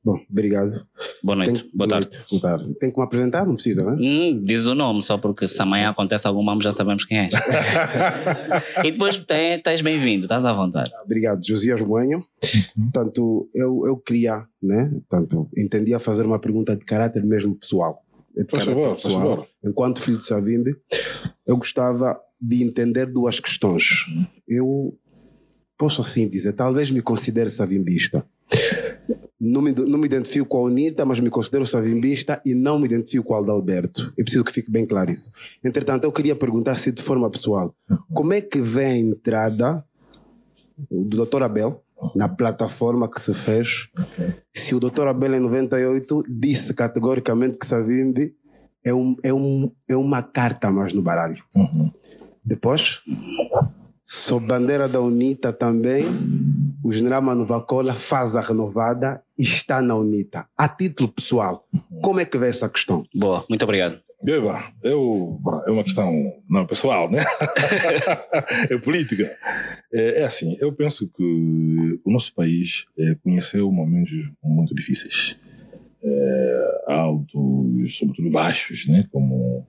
[0.03, 0.87] Bom, obrigado.
[1.21, 1.63] Boa noite.
[1.63, 2.17] Tem, boa, tarde.
[2.31, 2.73] Boa tarde.
[2.79, 3.45] Tem que me apresentar?
[3.45, 3.95] Não precisa, não é?
[3.95, 7.29] Hum, diz o nome, só porque se amanhã acontece algum mamo já sabemos quem é.
[8.83, 10.91] e depois estás bem-vindo, estás à vontade.
[11.03, 12.23] Obrigado, Josias Moenho.
[12.75, 14.89] Portanto, eu, eu queria, né?
[15.07, 18.01] Portanto, entendia fazer uma pergunta de caráter mesmo pessoal.
[18.47, 19.47] Por favor, por favor.
[19.63, 20.75] Enquanto filho de Savimbi,
[21.45, 24.05] eu gostava de entender duas questões.
[24.47, 24.97] Eu
[25.77, 28.25] posso assim dizer, talvez me considere savimbista.
[29.39, 32.85] Não me, não me identifico com a UNITA, mas me considero savimbista e não me
[32.85, 34.13] identifico com o Aldalberto.
[34.17, 35.31] É preciso que fique bem claro isso.
[35.63, 37.73] Entretanto, eu queria perguntar se de forma pessoal,
[38.13, 39.85] como é que vem a entrada
[40.91, 41.43] do Dr.
[41.43, 41.81] Abel
[42.15, 43.89] na plataforma que se fez?
[44.53, 45.07] Se o Dr.
[45.07, 48.33] Abel em 98 disse categoricamente que Savimbi
[48.85, 51.43] é, um, é, um, é uma carta mais no baralho.
[51.55, 51.91] Uhum.
[52.43, 53.01] Depois,
[54.01, 56.05] sob bandeira da UNITA também,
[56.83, 60.47] o general Manuvacola faz a renovada e está na UNITA.
[60.57, 61.67] A título pessoal,
[62.01, 63.03] como é que vê essa questão?
[63.13, 63.99] Boa, muito obrigado.
[64.27, 66.11] Eva, eu, é uma questão
[66.49, 67.19] não pessoal, né?
[68.69, 69.37] é política.
[69.93, 75.37] É, é, assim, eu penso que o nosso país é, conheceu momentos muito difíceis,
[76.03, 79.07] é, altos, sobretudo baixos, né?
[79.11, 79.65] Como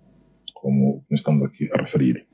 [0.60, 2.26] como nós estamos aqui a referir.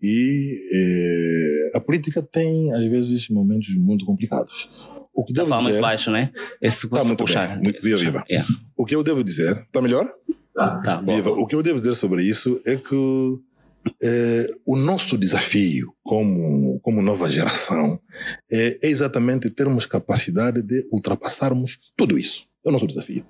[0.00, 4.68] E eh, a política tem, às vezes, momentos muito complicados.
[5.14, 5.70] O que devo tá dizer.
[5.70, 6.30] muito baixo, né?
[6.60, 7.58] Esse está muito puxar.
[7.58, 7.72] Bem.
[7.80, 8.24] Viva, viva.
[8.28, 8.46] Yeah.
[8.76, 9.56] O que eu devo dizer.
[9.56, 10.06] Está melhor?
[10.54, 11.30] Tá, viva.
[11.30, 12.94] O que eu devo dizer sobre isso é que
[14.02, 17.98] eh, o nosso desafio como, como nova geração
[18.50, 22.46] é, é exatamente termos capacidade de ultrapassarmos tudo isso.
[22.64, 23.26] É o nosso desafio.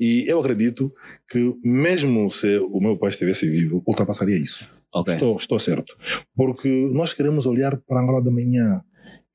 [0.00, 0.92] E eu acredito
[1.28, 4.64] que, mesmo se o meu pai estivesse vivo, ultrapassaria isso.
[4.94, 5.14] Okay.
[5.14, 5.96] Estou, estou certo.
[6.34, 8.80] Porque nós queremos olhar para a Angola da manhã.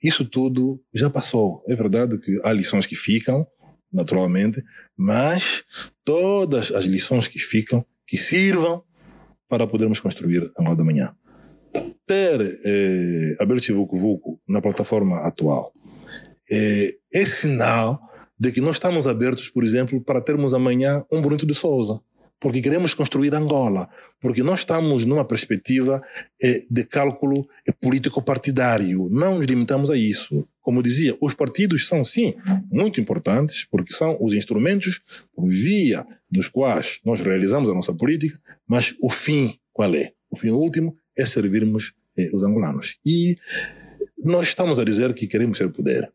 [0.02, 1.64] Isso tudo já passou.
[1.68, 3.46] É verdade que há lições que ficam,
[3.94, 4.64] naturalmente,
[4.98, 5.64] mas
[6.04, 8.84] todas as lições que ficam, que sirvam
[9.48, 11.16] para podermos construir a Angola da manhã.
[12.06, 15.72] Ter eh, Abel Chivucu Vucu na plataforma atual
[16.50, 18.00] eh, é sinal
[18.38, 22.02] de que nós estamos abertos, por exemplo, para termos amanhã um Bruno de Souza,
[22.44, 23.88] porque queremos construir Angola,
[24.20, 26.04] porque nós estamos numa perspectiva
[26.42, 30.46] eh, de cálculo eh, político-partidário, não nos limitamos a isso.
[30.60, 32.34] Como dizia, os partidos são, sim,
[32.70, 35.00] muito importantes, porque são os instrumentos
[35.34, 38.38] por via dos quais nós realizamos a nossa política,
[38.68, 40.12] mas o fim, qual é?
[40.30, 42.98] O fim último é servirmos eh, os angolanos.
[43.06, 43.38] E
[44.22, 46.12] nós estamos a dizer que queremos ser poder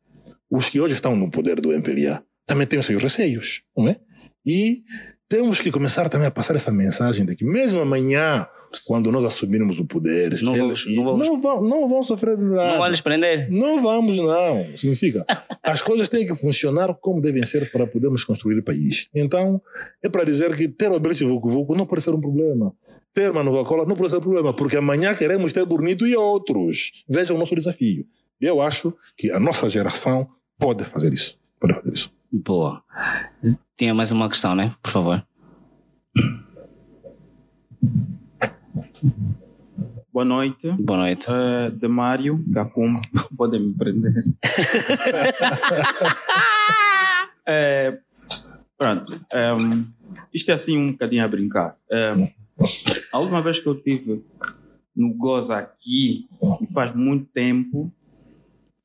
[0.50, 3.98] os que hoje estão no poder do MPLA também têm os seus receios, não é?
[4.44, 4.82] E
[5.28, 8.46] temos que começar também a passar essa mensagem de que mesmo amanhã,
[8.86, 12.36] quando nós assumirmos o poder, não, eles, vamos, não, vamos, não, vão, não vão sofrer
[12.36, 12.72] de nada.
[12.72, 13.50] Não vão lhes prender?
[13.50, 14.64] Não vamos, não.
[14.76, 15.24] Significa,
[15.62, 19.08] as coisas têm que funcionar como devem ser para podermos construir o país.
[19.14, 19.60] Então,
[20.02, 22.72] é para dizer que ter o Abelite Vucu não pode ser um problema.
[23.12, 26.16] Ter uma nova cola não pode ser um problema, porque amanhã queremos ter Bonito e
[26.16, 26.92] outros.
[27.08, 28.06] Vejam o nosso desafio.
[28.40, 31.38] Eu acho que a nossa geração pode fazer isso.
[31.60, 32.12] Pode fazer isso.
[32.30, 32.82] Boa.
[33.78, 34.74] Tinha mais uma questão, né?
[34.82, 35.24] Por favor.
[40.12, 40.72] Boa noite.
[40.72, 41.28] Boa noite.
[41.30, 42.96] Uh, de Mário Capum,
[43.38, 44.24] podem me prender.
[47.46, 48.00] é,
[48.76, 49.14] pronto.
[49.14, 49.84] Um, ehm,
[50.34, 51.76] isto é assim um bocadinho a brincar.
[51.88, 52.32] Um, ehm,
[53.12, 54.24] a última vez que eu tive
[54.96, 56.28] no Goza aqui,
[56.60, 57.92] e faz muito tempo,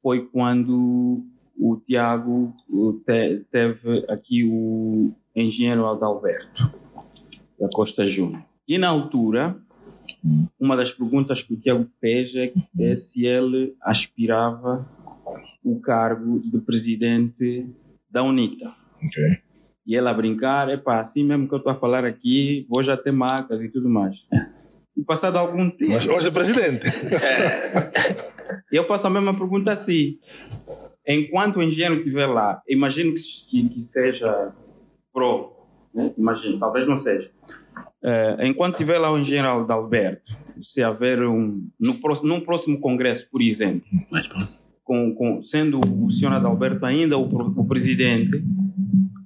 [0.03, 1.25] foi quando
[1.57, 2.53] o Tiago
[3.05, 6.71] te, teve aqui o engenheiro Adalberto
[7.59, 8.43] da Costa Júnior.
[8.67, 9.57] E na altura,
[10.59, 14.87] uma das perguntas que o Tiago fez é, é se ele aspirava
[15.63, 17.67] o cargo de presidente
[18.09, 18.73] da UNITA.
[18.97, 19.37] Okay.
[19.85, 22.83] E ele a brincar, é pá, assim mesmo que eu estou a falar aqui, vou
[22.83, 24.15] já ter macas e tudo mais.
[24.95, 25.91] E passado algum tempo.
[25.91, 26.87] Mas hoje é presidente.
[27.13, 28.31] É,
[28.71, 30.19] eu faço a mesma pergunta assim
[31.07, 34.53] enquanto o engenheiro estiver lá, imagino que, que, seja
[35.13, 35.51] pro,
[35.93, 36.13] né?
[36.17, 37.29] imagino, talvez não seja.
[38.03, 40.31] Uh, enquanto estiver lá o engenheiro Adalberto,
[40.61, 41.67] se haver um.
[41.79, 43.87] No próximo, num próximo congresso, por exemplo,
[44.83, 48.43] com, com, sendo o senhor Adalberto ainda o, o presidente,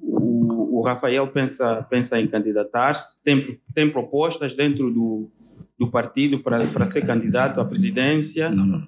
[0.01, 5.29] o, o Rafael pensa, pensa em candidatar-se, tem, tem propostas dentro do,
[5.77, 8.87] do partido para, para ser candidato à presidência, Não, não.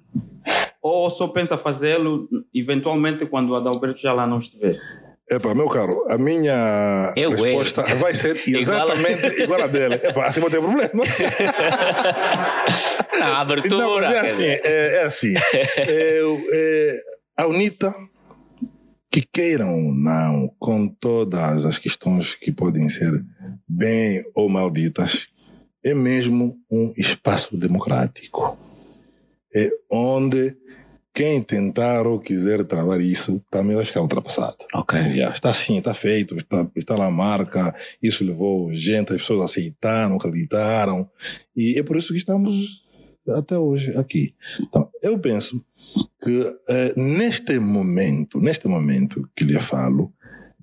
[0.81, 4.79] Ou só pensa fazê-lo eventualmente quando o Adalberto já lá não estiver?
[5.31, 8.59] Epa, meu caro, a minha Eu, resposta vai ser Igual a-
[8.95, 9.95] exatamente igual a dele.
[9.95, 10.89] Epa, assim vou ter problema.
[13.19, 13.77] Não, a abertura.
[13.77, 15.33] Não, mas é assim, é, é assim.
[15.77, 16.99] É, é,
[17.37, 17.93] a UNITA,
[19.11, 23.11] que queiram ou não, com todas as questões que podem ser
[23.67, 25.27] bem ou mal ditas,
[25.83, 28.57] é mesmo um espaço democrático.
[29.53, 30.55] É onde
[31.19, 34.55] quem tentar ou quiser travar isso também vai ficar ultrapassado.
[34.73, 34.97] Ok.
[35.15, 39.41] Já, está assim, está feito, está, está lá a marca, isso levou gente, as pessoas
[39.41, 41.09] aceitaram, acreditaram,
[41.53, 42.79] e é por isso que estamos
[43.35, 44.33] até hoje aqui.
[44.61, 45.61] Então, eu penso
[46.23, 50.13] que eh, neste momento, neste momento que lhe falo,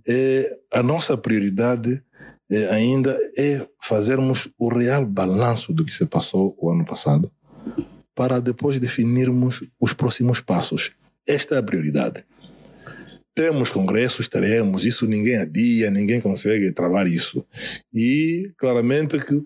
[0.08, 2.02] eh, a nossa prioridade
[2.50, 7.30] eh, ainda é fazermos o real balanço do que se passou o ano passado,
[8.16, 10.92] para depois definirmos os próximos passos.
[11.26, 12.24] Esta é a prioridade.
[13.34, 17.44] Temos congressos, teremos, isso ninguém adia, ninguém consegue travar isso.
[17.92, 19.44] E claramente que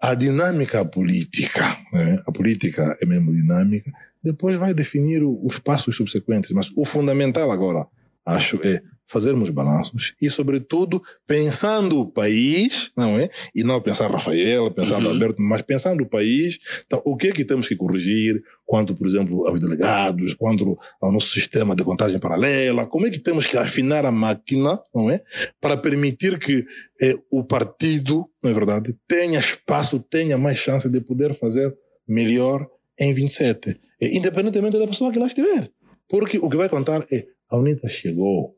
[0.00, 2.22] a dinâmica política, né?
[2.26, 3.92] a política é mesmo dinâmica,
[4.24, 6.50] depois vai definir os passos subsequentes.
[6.52, 7.86] Mas o fundamental agora,
[8.24, 13.30] acho, é fazermos balanços e, sobretudo, pensando o país, não é?
[13.54, 15.10] E não pensar Rafael, pensar Uhum.
[15.10, 19.06] Alberto, mas pensando o país, então, o que é que temos que corrigir quanto, por
[19.06, 23.56] exemplo, aos delegados, quanto ao nosso sistema de contagem paralela, como é que temos que
[23.56, 25.22] afinar a máquina, não é?
[25.60, 26.64] Para permitir que
[27.00, 31.72] eh, o partido, na verdade, tenha espaço, tenha mais chance de poder fazer
[32.08, 32.66] melhor
[32.98, 35.70] em 27, eh, independentemente da pessoa que lá estiver.
[36.08, 38.55] Porque o que vai contar é a UNITA chegou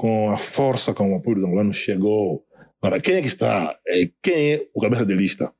[0.00, 2.42] com a força, com o apoio dos angolanos, chegou.
[2.80, 3.76] Agora, quem é que está?
[3.86, 5.52] Eh, Quem é o cabeça de lista?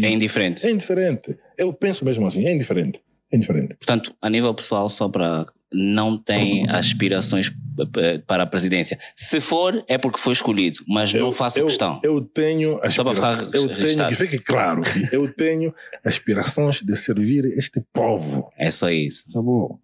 [0.00, 0.66] É indiferente.
[0.66, 1.36] É indiferente.
[1.58, 3.02] Eu penso mesmo assim, é indiferente.
[3.30, 3.76] É indiferente.
[3.76, 5.44] Portanto, a nível pessoal, só para.
[5.70, 7.50] Não tem aspirações
[7.98, 8.98] eh, para a presidência.
[9.14, 12.00] Se for, é porque foi escolhido, mas não faço eu, questão.
[12.02, 13.80] Eu tenho Só para ficar aspirações.
[13.80, 18.50] Eu tenho, que fique claro, eu tenho aspirações de servir este povo.
[18.56, 19.24] É só isso.
[19.32, 19.78] Tá bom.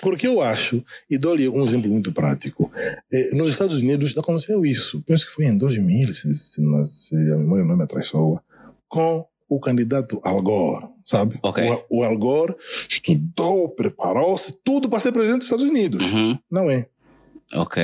[0.00, 2.70] Porque eu acho, e dou-lhe um exemplo muito prático,
[3.12, 7.36] eh, nos Estados Unidos aconteceu isso, penso que foi em 2000, se, se, se a
[7.36, 8.42] memória não me atraiçoa,
[8.88, 11.38] com o candidato Al Gore, sabe?
[11.42, 11.64] Ok.
[11.90, 12.54] O, o Al Gore
[12.88, 16.12] estudou, preparou-se, tudo para ser presidente dos Estados Unidos.
[16.12, 16.38] Uhum.
[16.50, 16.86] Não é.
[17.54, 17.82] Ok.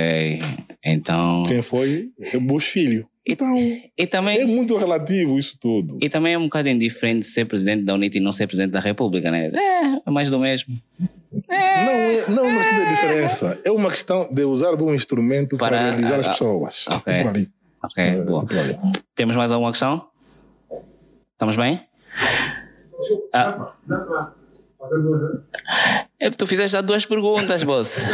[0.85, 1.43] Então.
[1.47, 2.11] Quem foi?
[2.21, 3.09] É Bush Filho.
[3.27, 5.99] Então, E é também, muito relativo isso tudo.
[6.03, 8.81] e também é um bocado indiferente ser presidente da UNIT e não ser presidente da
[8.81, 9.47] República, né?
[9.47, 10.75] É, é mais do mesmo.
[11.49, 13.61] Não é, não é uma questão de diferença.
[13.65, 16.87] É uma questão de usar bom instrumento para, Para- realizar as ah, pessoas.
[16.89, 17.13] ok.
[17.13, 17.47] É por.
[17.85, 18.47] Ok, É boa.
[18.47, 18.79] por ali.
[19.15, 20.07] Temos mais alguma questão?
[21.33, 21.81] Estamos bem?
[23.33, 23.73] Ah.
[26.21, 28.05] É, tu fizeste já duas perguntas, boss.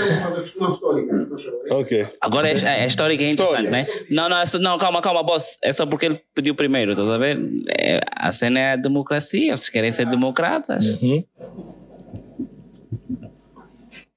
[1.71, 2.07] Ok.
[2.21, 3.71] Agora é, é, a história que é interessante, História.
[3.71, 3.87] né?
[4.11, 5.57] Não, não, é não, calma, calma, boss.
[5.63, 7.39] É só porque ele pediu primeiro, estás a ver?
[7.69, 10.91] É, a cena é a democracia, vocês querem ser democratas.
[11.03, 11.23] Uhum.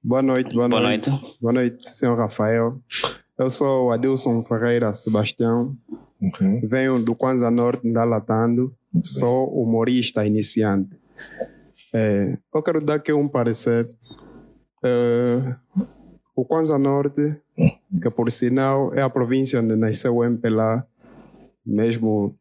[0.03, 1.09] Boa noite, boa, Boa noite.
[1.09, 1.37] noite.
[1.41, 2.77] Boa noite, senhor Rafael.
[3.37, 5.73] Eu sou o Adilson Ferreira Sebastião,
[6.21, 6.61] Uhum.
[6.67, 9.05] venho do Kwanza Norte, da Latando, Muito bem.
[9.05, 10.95] sou humorista iniciante.
[11.93, 13.87] É, eu quero dar aqui um parecer.
[14.83, 15.55] É,
[16.35, 17.35] o Kwanza Norte,
[18.01, 20.85] que por sinal é a província onde nasceu o MPLA,
[21.65, 22.35] mesmo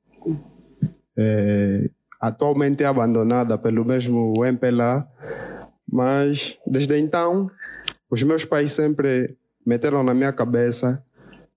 [1.16, 1.90] é,
[2.20, 5.06] atualmente é abandonada pelo mesmo MPLA,
[5.90, 7.50] mas desde então
[8.10, 11.02] os meus pais sempre meteram na minha cabeça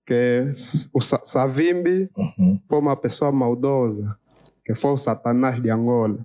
[0.06, 0.50] que
[0.92, 2.60] o Sa- Savimbi Uhum.
[2.66, 4.16] foi uma pessoa maldosa,
[4.64, 6.18] que foi o Satanás de Angola.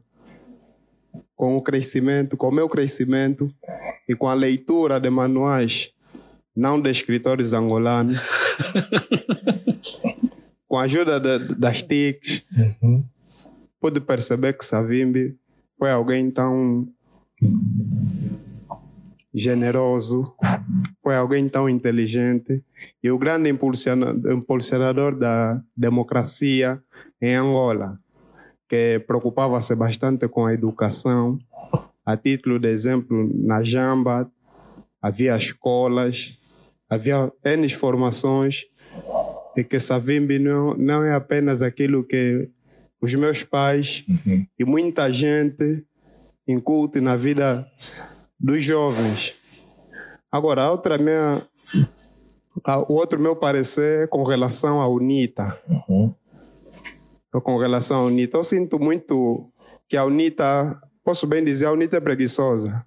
[1.36, 3.52] Com o crescimento, com o meu crescimento
[4.08, 5.92] e com a leitura de manuais,
[6.56, 8.20] não de escritores angolanos,
[10.68, 12.46] com a ajuda de- das TICs,
[12.82, 13.04] Uhum.
[13.80, 15.36] pude perceber que Savimbi
[15.78, 16.88] foi alguém tão
[19.34, 20.34] generoso,
[21.02, 22.64] foi alguém tão inteligente
[23.02, 26.82] e o grande impulsiona- impulsionador da democracia
[27.22, 27.98] em Angola,
[28.68, 31.40] que preocupava-se bastante com a educação.
[32.06, 34.30] A título de exemplo, na Jamba
[35.02, 36.38] havia escolas,
[36.90, 38.66] havia N formações
[39.56, 42.50] e que Savimbi não, não é apenas aquilo que
[43.02, 44.46] os meus pais Uhum.
[44.60, 45.84] e muita gente
[46.48, 47.66] inculte na vida
[48.40, 49.36] dos jovens.
[50.32, 51.46] Agora, a outra minha,
[52.64, 55.58] a- o outro meu parecer é com relação à UNITA.
[55.68, 56.14] Uhum.
[57.44, 59.50] Com relação à UNITA, eu sinto muito
[59.88, 62.86] que a UNITA, posso bem dizer, a UNITA é preguiçosa.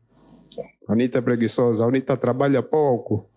[0.86, 3.28] A UNITA é preguiçosa, a UNITA trabalha pouco.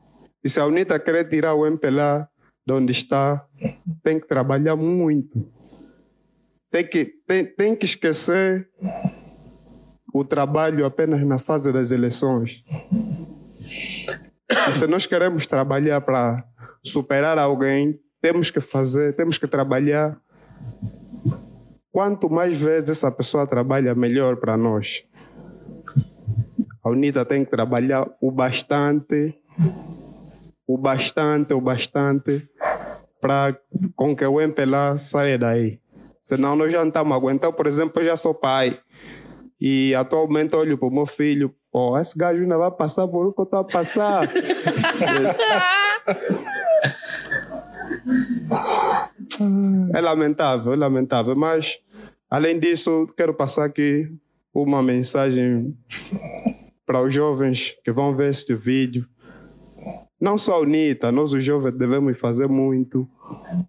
[0.44, 2.28] E se a UNITA querer tirar o MPLA
[2.66, 3.46] de onde está,
[4.04, 5.50] tem que trabalhar muito.
[6.70, 8.70] Tem que, tem, tem que esquecer
[10.18, 12.64] o trabalho apenas na fase das eleições.
[14.50, 16.44] E se nós queremos trabalhar para
[16.84, 20.18] superar alguém, temos que fazer, temos que trabalhar.
[21.92, 25.04] Quanto mais vezes essa pessoa trabalha, melhor para nós.
[26.84, 29.36] A UNITA tem que trabalhar o bastante,
[30.66, 32.48] o bastante, o bastante,
[33.20, 33.58] para
[33.96, 35.80] com que o MPLA saia daí.
[36.22, 37.54] Senão nós já não estamos aguentando.
[37.54, 38.80] Por exemplo, eu já sou pai.
[39.60, 43.34] E atualmente olho para o meu filho, pô, esse gajo ainda vai passar por o
[43.34, 44.24] que eu estou a passar.
[49.96, 51.36] é lamentável, é lamentável.
[51.36, 51.80] Mas,
[52.30, 54.12] além disso, quero passar aqui
[54.54, 55.76] uma mensagem
[56.86, 59.06] para os jovens que vão ver este vídeo.
[60.20, 63.08] Não só a UNITA, nós os jovens devemos fazer muito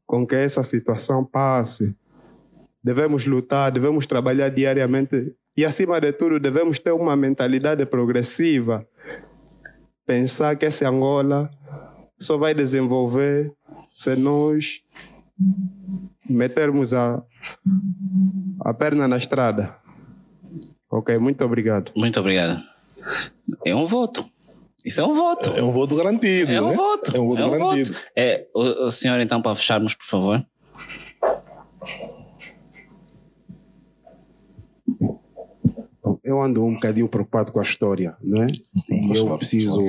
[0.07, 1.95] com que essa situação passe.
[2.83, 8.87] Devemos lutar, devemos trabalhar diariamente e, acima de tudo, devemos ter uma mentalidade progressiva.
[10.07, 11.51] Pensar que essa Angola
[12.17, 13.53] só vai desenvolver
[13.93, 14.83] se nós
[16.31, 17.21] metermos a,
[18.61, 19.75] a perna na estrada.
[20.89, 21.91] Ok, muito obrigado.
[21.97, 22.63] Muito obrigado.
[23.67, 24.31] É um voto.
[24.85, 25.51] Isso é um voto.
[25.57, 26.53] É um voto garantido.
[26.53, 26.77] É um né?
[26.77, 27.17] voto.
[27.17, 27.97] É um voto É um garantido.
[28.15, 30.47] É, o, o senhor, então, para fecharmos, por favor.
[36.25, 38.47] Eu ando um bocadinho preocupado com a história, né?
[38.91, 39.85] E Por eu favor, preciso.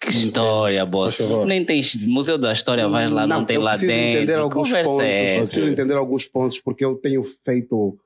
[0.00, 1.18] Que história, boss.
[1.46, 4.18] Nem tem Museu da História, vai lá, não, tem eu lá preciso dentro.
[4.22, 5.04] entender alguns Conversa pontos.
[5.04, 7.98] é Eu preciso entender alguns pontos, porque eu tenho feito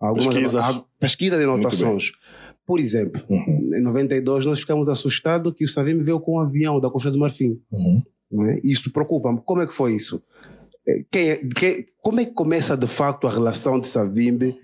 [0.00, 0.54] algumas Pesquisas.
[0.56, 2.12] a- pesquisas e Muito anotações.
[2.66, 3.70] Por exemplo, Uhum.
[3.76, 7.18] em 92 nós ficamos assustados que o Savim veio com um avião da Costa do
[7.18, 7.60] Marfim.
[7.70, 8.02] Uhum.
[8.30, 8.60] não é?
[8.64, 9.40] Isso preocupa-me.
[9.44, 10.22] Como é que foi isso?
[10.88, 14.56] Eh, Quem é- quem- como é que começa de facto a relação de Savimbi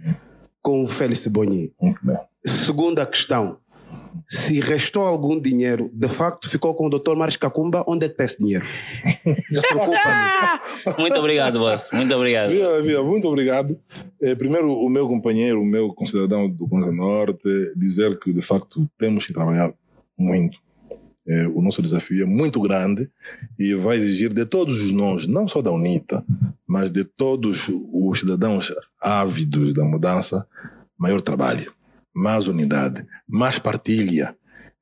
[0.63, 1.71] com o Félix Boni?
[1.81, 2.17] Muito bem.
[2.45, 3.59] Segunda questão.
[4.27, 7.17] Se restou algum dinheiro, de facto ficou com o Dr.
[7.17, 8.65] Maris Cacumba, onde é que está esse dinheiro?
[10.99, 11.91] Muito obrigado, boss.
[11.93, 12.51] Muito obrigado.
[12.51, 13.79] Via, Via, muito obrigado.
[14.21, 18.89] Eh, primeiro, o meu companheiro, o meu concidadão do Conza Norte, dizer que de facto
[18.99, 19.73] temos que trabalhar
[20.17, 20.59] muito.
[21.27, 23.11] Eh, o nosso desafio é muito grande
[23.59, 26.25] e vai exigir de todos os nós, não só da UNITA,
[26.67, 30.47] mas de todos os cidadãos ávidos da mudança,
[30.99, 31.73] maior trabalho,
[32.15, 34.37] mais unidade, mais partilha.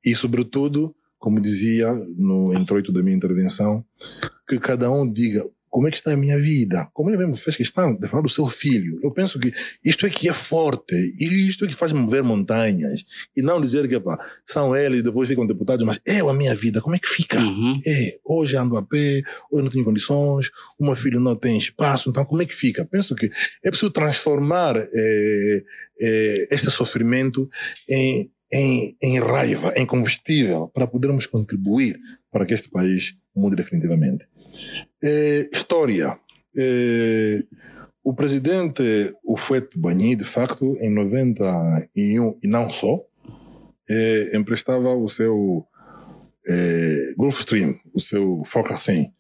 [0.05, 3.85] E, sobretudo, como dizia no introito da minha intervenção,
[4.48, 5.44] que cada um diga
[5.77, 6.89] como é que está a minha vida.
[6.94, 8.98] Como ele mesmo fez questão de falar do seu filho.
[9.03, 9.53] Eu penso que
[9.85, 13.05] isto é que é forte, e isto é que faz mover montanhas.
[13.36, 16.81] E não dizer que pá, são eles, depois ficam deputados, mas eu, a minha vida,
[16.81, 17.39] como é que fica?
[17.39, 17.78] Uhum.
[17.86, 19.20] É, hoje ando a pé,
[19.53, 20.47] hoje não tenho condições,
[20.78, 22.82] o meu filho não tem espaço, então como é que fica?
[22.82, 23.27] Penso que
[23.62, 25.62] é preciso transformar eh,
[26.01, 27.51] eh, este sofrimento
[27.86, 32.01] em, em, em raiva, em combustível, para podermos contribuir
[32.32, 34.27] para que este país mude definitivamente.
[35.02, 36.18] Eh, história.
[36.56, 37.44] Eh,
[38.02, 38.82] o presidente,
[39.24, 43.05] o Fuete Banhi, de facto, em 91, e não só,
[43.89, 45.66] eh, emprestava o seu
[46.47, 49.12] eh, Gulfstream, o seu Fokker-100,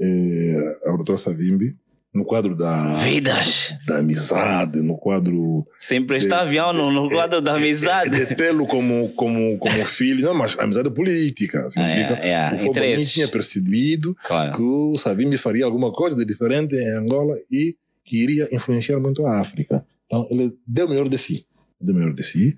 [0.00, 1.16] eh, ao Dr.
[1.16, 1.76] Savimbi,
[2.16, 3.74] no quadro da, Vidas.
[3.86, 8.10] da amizade, no quadro Sem prestar avião no, no quadro da amizade.
[8.26, 11.68] de tê-lo como, como, como filho, não, mas amizade política.
[11.68, 14.52] Significa, É, é, o tinha percebido Claro.
[14.56, 19.26] que o Savimbi faria alguma coisa de diferente em Angola e que iria influenciar muito
[19.26, 19.84] a África.
[20.06, 21.44] Então, ele deu o melhor de si.
[21.80, 22.56] Deu o melhor de si.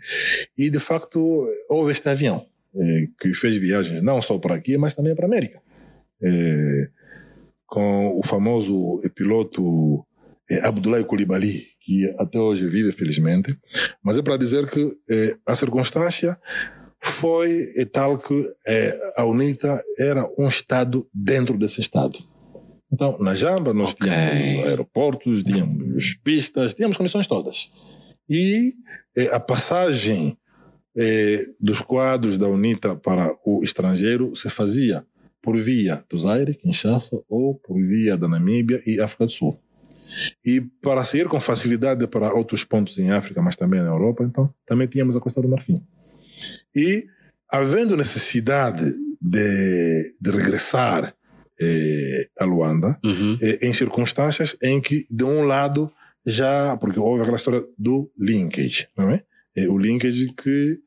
[0.57, 2.45] E, de facto, houve este avião
[2.77, 5.61] eh, que fez viagens não só para aqui, mas também para a América.
[6.23, 6.89] Eh,
[7.69, 10.05] com o famoso piloto
[10.51, 13.55] eh, Abdoulaye Coulibaly, que até hoje vive, felizmente.
[14.03, 16.37] Mas é para dizer que eh, a circunstância
[17.01, 22.19] foi eh, tal que eh, a UNITA era um Estado dentro desse Estado.
[22.91, 24.09] Então, na Jamba, nós Ok.
[24.09, 27.69] tínhamos aeroportos, tínhamos pistas, tínhamos condições todas.
[28.29, 28.73] E
[29.15, 30.39] eh, a passagem
[30.97, 35.05] eh, dos quadros da UNITA para o estrangeiro se fazia
[35.43, 39.59] por via do Zaire, Kinshasa, ou por via da Namíbia e África do Sul.
[40.45, 44.53] E para sair com facilidade para outros pontos em África, mas também na Europa, então
[44.67, 45.83] também tínhamos a Costa do Marfim.
[46.75, 47.07] E
[47.51, 48.85] havendo necessidade
[49.21, 51.15] de, de regressar
[51.61, 53.37] eh, a Luanda, Uhum.
[53.43, 55.91] eh, em circunstâncias em que, de um lado,
[56.25, 56.77] já.
[56.77, 59.23] Porque houve aquela história do linkage, não é?
[59.57, 60.79] Eh, o linkage que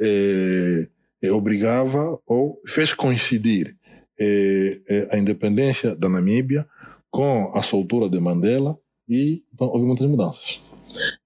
[0.00, 0.88] eh,
[1.22, 3.76] eh, obrigava ou fez coincidir
[4.20, 6.66] eh, a independência da Namíbia
[7.10, 8.78] com a soltura de Mandela
[9.08, 10.60] e então, houve muitas mudanças.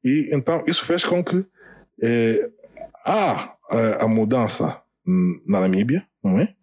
[0.03, 1.45] E então isso fez com que
[2.03, 2.51] eh,
[3.05, 4.81] há eh, a mudança
[5.47, 6.55] na Namíbia, não é?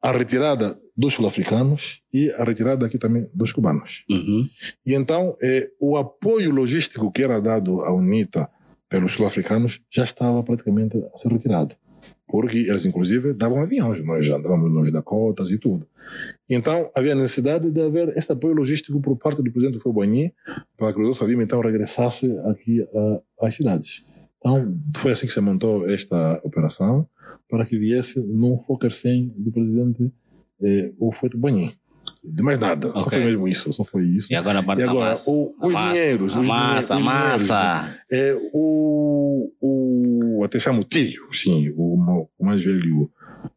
[0.00, 4.04] A retirada dos sul-africanos e a retirada aqui também dos cubanos.
[4.08, 4.46] Uhum.
[4.84, 8.48] E então, eh, o apoio logístico que era dado à UNITA
[8.88, 11.74] pelos sul-africanos já estava praticamente a ser retirado.
[12.30, 15.86] Porque eles, inclusive, davam aviões, nós já andávamos nos Dakotas e tudo.
[16.48, 20.32] Então, havia necessidade de haver este apoio logístico por parte do presidente Fobani
[20.76, 22.86] para que o Savim, então, regressasse aqui
[23.40, 24.04] às cidades.
[24.38, 27.06] Então, foi assim que se montou esta operação,
[27.48, 30.12] para que viesse num Fokker 100 do presidente
[30.62, 31.76] eh, o Boni.
[32.24, 33.18] De mais nada, só Ok.
[33.18, 34.32] foi mesmo isso, só foi isso.
[34.32, 35.30] E agora a parte E da agora, massa.
[35.30, 38.02] o- A os massa, dinheiros, A os massa, a dinhe- massa.
[38.10, 43.10] É, o, o, até chamo tio, sim, o, o mais velho,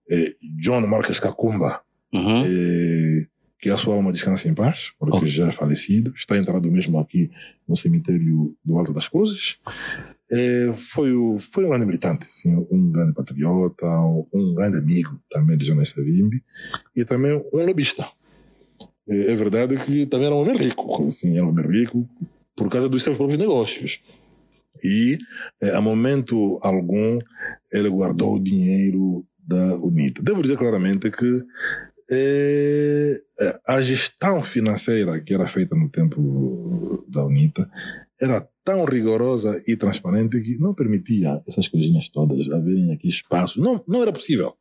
[0.09, 1.81] é, John Marques Cacumba,
[2.13, 2.43] Uhum.
[2.45, 3.25] é,
[3.59, 5.27] que a sua alma descansa em paz, porque Ok.
[5.27, 7.31] já é falecido, está enterrado mesmo aqui
[7.67, 9.57] no cemitério do Alto das Cruzes.
[10.31, 13.85] É, foi, o, foi um grande militante, sim, um grande patriota,
[14.33, 16.43] um grande amigo também de Jonas Savimbi,
[16.95, 18.07] e também um lobista.
[19.07, 22.07] É, é verdade que também era um homem rico, assim, era um homem rico
[22.55, 24.01] por causa dos seus próprios negócios.
[24.83, 25.17] E,
[25.61, 27.19] eh, a momento algum,
[27.71, 30.21] ele guardou o dinheiro da UNITA.
[30.21, 31.43] Devo dizer claramente que
[32.11, 37.69] eh, eh, a gestão financeira que era feita no tempo da UNITA
[38.19, 43.59] era tão rigorosa e transparente que não permitia essas coisinhas todas haverem aqui espaço.
[43.59, 44.53] Não, não era possível.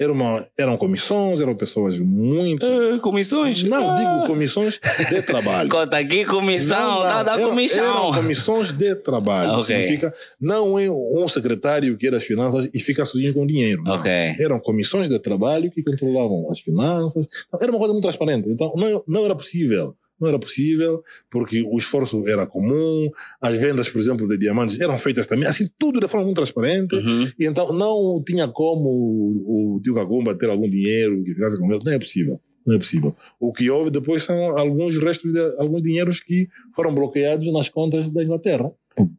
[0.00, 2.64] Era uma, eram comissões, eram pessoas muito.
[2.64, 3.64] Ah, comissões?
[3.64, 3.94] Não, Ah.
[3.96, 4.78] digo comissões
[5.10, 5.68] de trabalho.
[5.70, 7.84] Conta aqui comissão, Não, não, dá eram- comissão.
[7.84, 9.50] Eram comissões de trabalho.
[9.54, 9.64] Ok.
[9.64, 13.82] Significa, não é um secretário que é das finanças e fica sozinho com o dinheiro.
[13.82, 13.94] não.
[13.94, 14.10] Ok.
[14.38, 17.26] Eram comissões de trabalho que controlavam as finanças.
[17.48, 18.48] Então, Era uma coisa muito transparente.
[18.48, 19.96] Então, não, não era possível.
[20.20, 23.08] Não era possível, porque o esforço era comum,
[23.40, 26.94] as vendas, por exemplo, de diamantes eram feitas também, assim, tudo de forma muito transparente.
[26.96, 27.30] Uhum.
[27.38, 31.72] E então não tinha como o, o tio Gagomba ter algum dinheiro que ficasse com
[31.72, 31.84] ele.
[31.84, 32.40] Não é possível.
[32.66, 33.16] Não é possível.
[33.40, 38.10] O que houve depois são alguns restos de alguns dinheiros que foram bloqueados nas contas
[38.10, 38.70] da Inglaterra,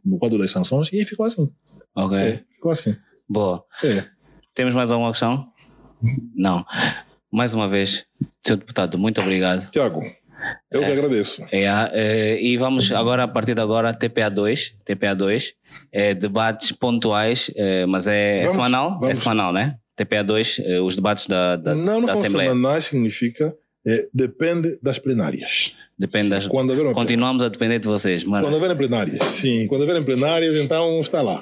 [0.06, 1.50] no quadro das sanções, e ficou assim.
[1.96, 2.18] Ok.
[2.18, 2.96] É, ficou assim.
[3.28, 3.64] Boa.
[3.84, 4.06] É.
[4.54, 5.48] Temos mais alguma questão?
[6.36, 6.66] Não.
[7.32, 8.06] Mais uma vez,
[8.44, 9.70] senhor deputado, muito obrigado.
[9.72, 10.02] Tiago,
[10.72, 11.44] eu que agradeço.
[11.52, 15.54] É, é, e vamos agora, a partir de agora, TPA2, TPA2,
[15.92, 18.96] é, debates pontuais, é, mas é, é Vamos, semanal?
[18.98, 19.20] É vamos.
[19.20, 19.76] semanal, né?
[19.98, 22.50] TPA2, é, os debates da, da, não, não da são Assembleia.
[22.50, 23.54] semanais, significa
[23.86, 25.74] é, depende das plenárias.
[25.98, 26.48] Depende das.
[26.48, 28.54] Quando haver Continuamos a depender de vocês, Quando mano.
[28.54, 29.68] houverem plenárias, sim.
[29.68, 31.42] Quando houverem plenárias, então está lá.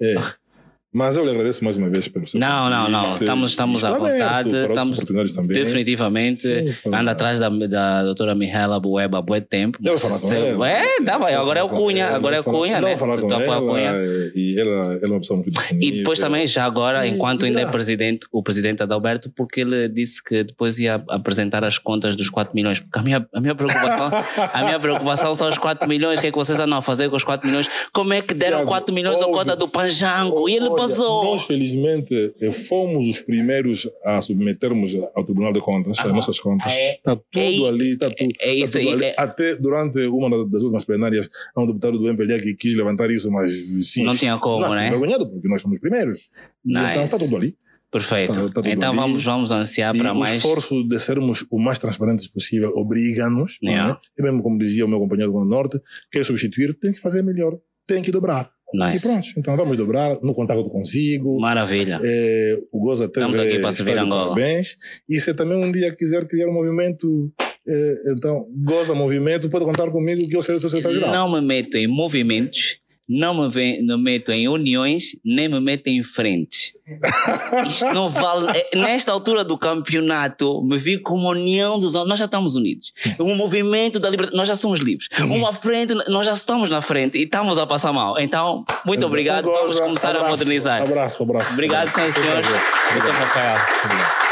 [0.00, 0.14] É.
[0.92, 3.14] Mas eu lhe agradeço mais uma vez pelo seu Não, não, não.
[3.14, 5.54] Estamos- estamos à vontade, estamos também.
[5.54, 6.40] Definitivamente.
[6.40, 9.78] Sim, Anda atrás da, da doutora Mihaela Bueba há muito tempo.
[9.84, 10.68] Eu falar com ela.
[10.70, 12.88] É, tá, agora é o Cunha, agora é o Cunha, né?
[12.94, 13.98] vou falar com a ela.
[14.34, 15.88] E ela, ela é uma pessoa muito disponível.
[15.88, 20.24] E depois também, já agora, enquanto ainda é presidente, o presidente Adalberto, porque ele disse
[20.24, 22.80] que depois ia apresentar as contas dos 4 milhões.
[22.80, 24.10] Porque a minha, a minha preocupação,
[24.54, 26.18] a minha preocupação são os 4 milhões.
[26.18, 27.68] O que é que vocês andam a fazer com os 4 milhões?
[27.92, 30.48] Como é que deram Tiago, 4 milhões à houve- conta do Panjango?
[30.48, 31.24] E ele passou.
[31.24, 36.72] Nós, felizmente, eh, fomos os primeiros a submetermos ao Tribunal de Contas as nossas contas.
[36.76, 36.94] É.
[36.96, 38.32] Está tudo É- ali, está tudo.
[38.40, 39.04] é isso tá tudo aí, ali.
[39.06, 43.10] é- Até durante uma das últimas plenárias, há um deputado do MPLA que quis levantar
[43.10, 43.52] isso, mas
[43.86, 44.04] sim.
[44.04, 44.88] Não tinha como, não, né?
[44.88, 46.30] Envergonhado, porque nós fomos os primeiros.
[46.64, 46.90] E Nice.
[46.92, 47.56] Então está tudo ali.
[47.90, 48.50] Perfeito.
[48.52, 48.98] Tá- tá então ali.
[48.98, 50.36] vamos, vamos ansiar e para o mais.
[50.36, 53.92] esforço de sermos o mais transparentes possível obriga-nos, Yeah.
[53.94, 54.20] é?
[54.20, 55.80] e mesmo como dizia o meu companheiro do Norte,
[56.12, 58.50] quer substituir, tem que fazer melhor, tem que dobrar.
[58.72, 59.06] E Nice.
[59.06, 61.40] pronto, então vamos dobrar, no contato consigo.
[61.40, 61.98] Maravilha.
[62.02, 64.34] É, o Goza teve Estamos aqui para servir Angola.
[64.34, 64.76] Parabéns.
[65.08, 67.32] E se também um dia quiser criar um movimento,
[67.66, 71.12] é, então, Goza Movimento, pode contar comigo que eu serei o seu secretário-geral.
[71.12, 72.78] Não me meto em movimentos,
[73.08, 76.74] não me, ve- não meto em uniões, nem me meto em frente.
[77.66, 78.56] Isto não vale.
[78.56, 82.08] é, Nesta altura do campeonato, me vi como união dos homens.
[82.10, 82.92] Nós já estamos unidos.
[83.20, 85.08] Um movimento da liberdade, nós já somos livres.
[85.20, 88.18] Uma frente, nós já estamos na frente e estamos a passar mal.
[88.18, 89.44] Então, muito obrigado.
[89.46, 90.82] Vamos começar a abraço, modernizar.
[90.82, 91.52] Abraço, abraço.
[91.52, 92.46] Obrigado, senhoras e senhores.
[92.46, 92.92] Obrigado.
[92.92, 93.84] Muito.
[93.84, 94.27] Obrigado.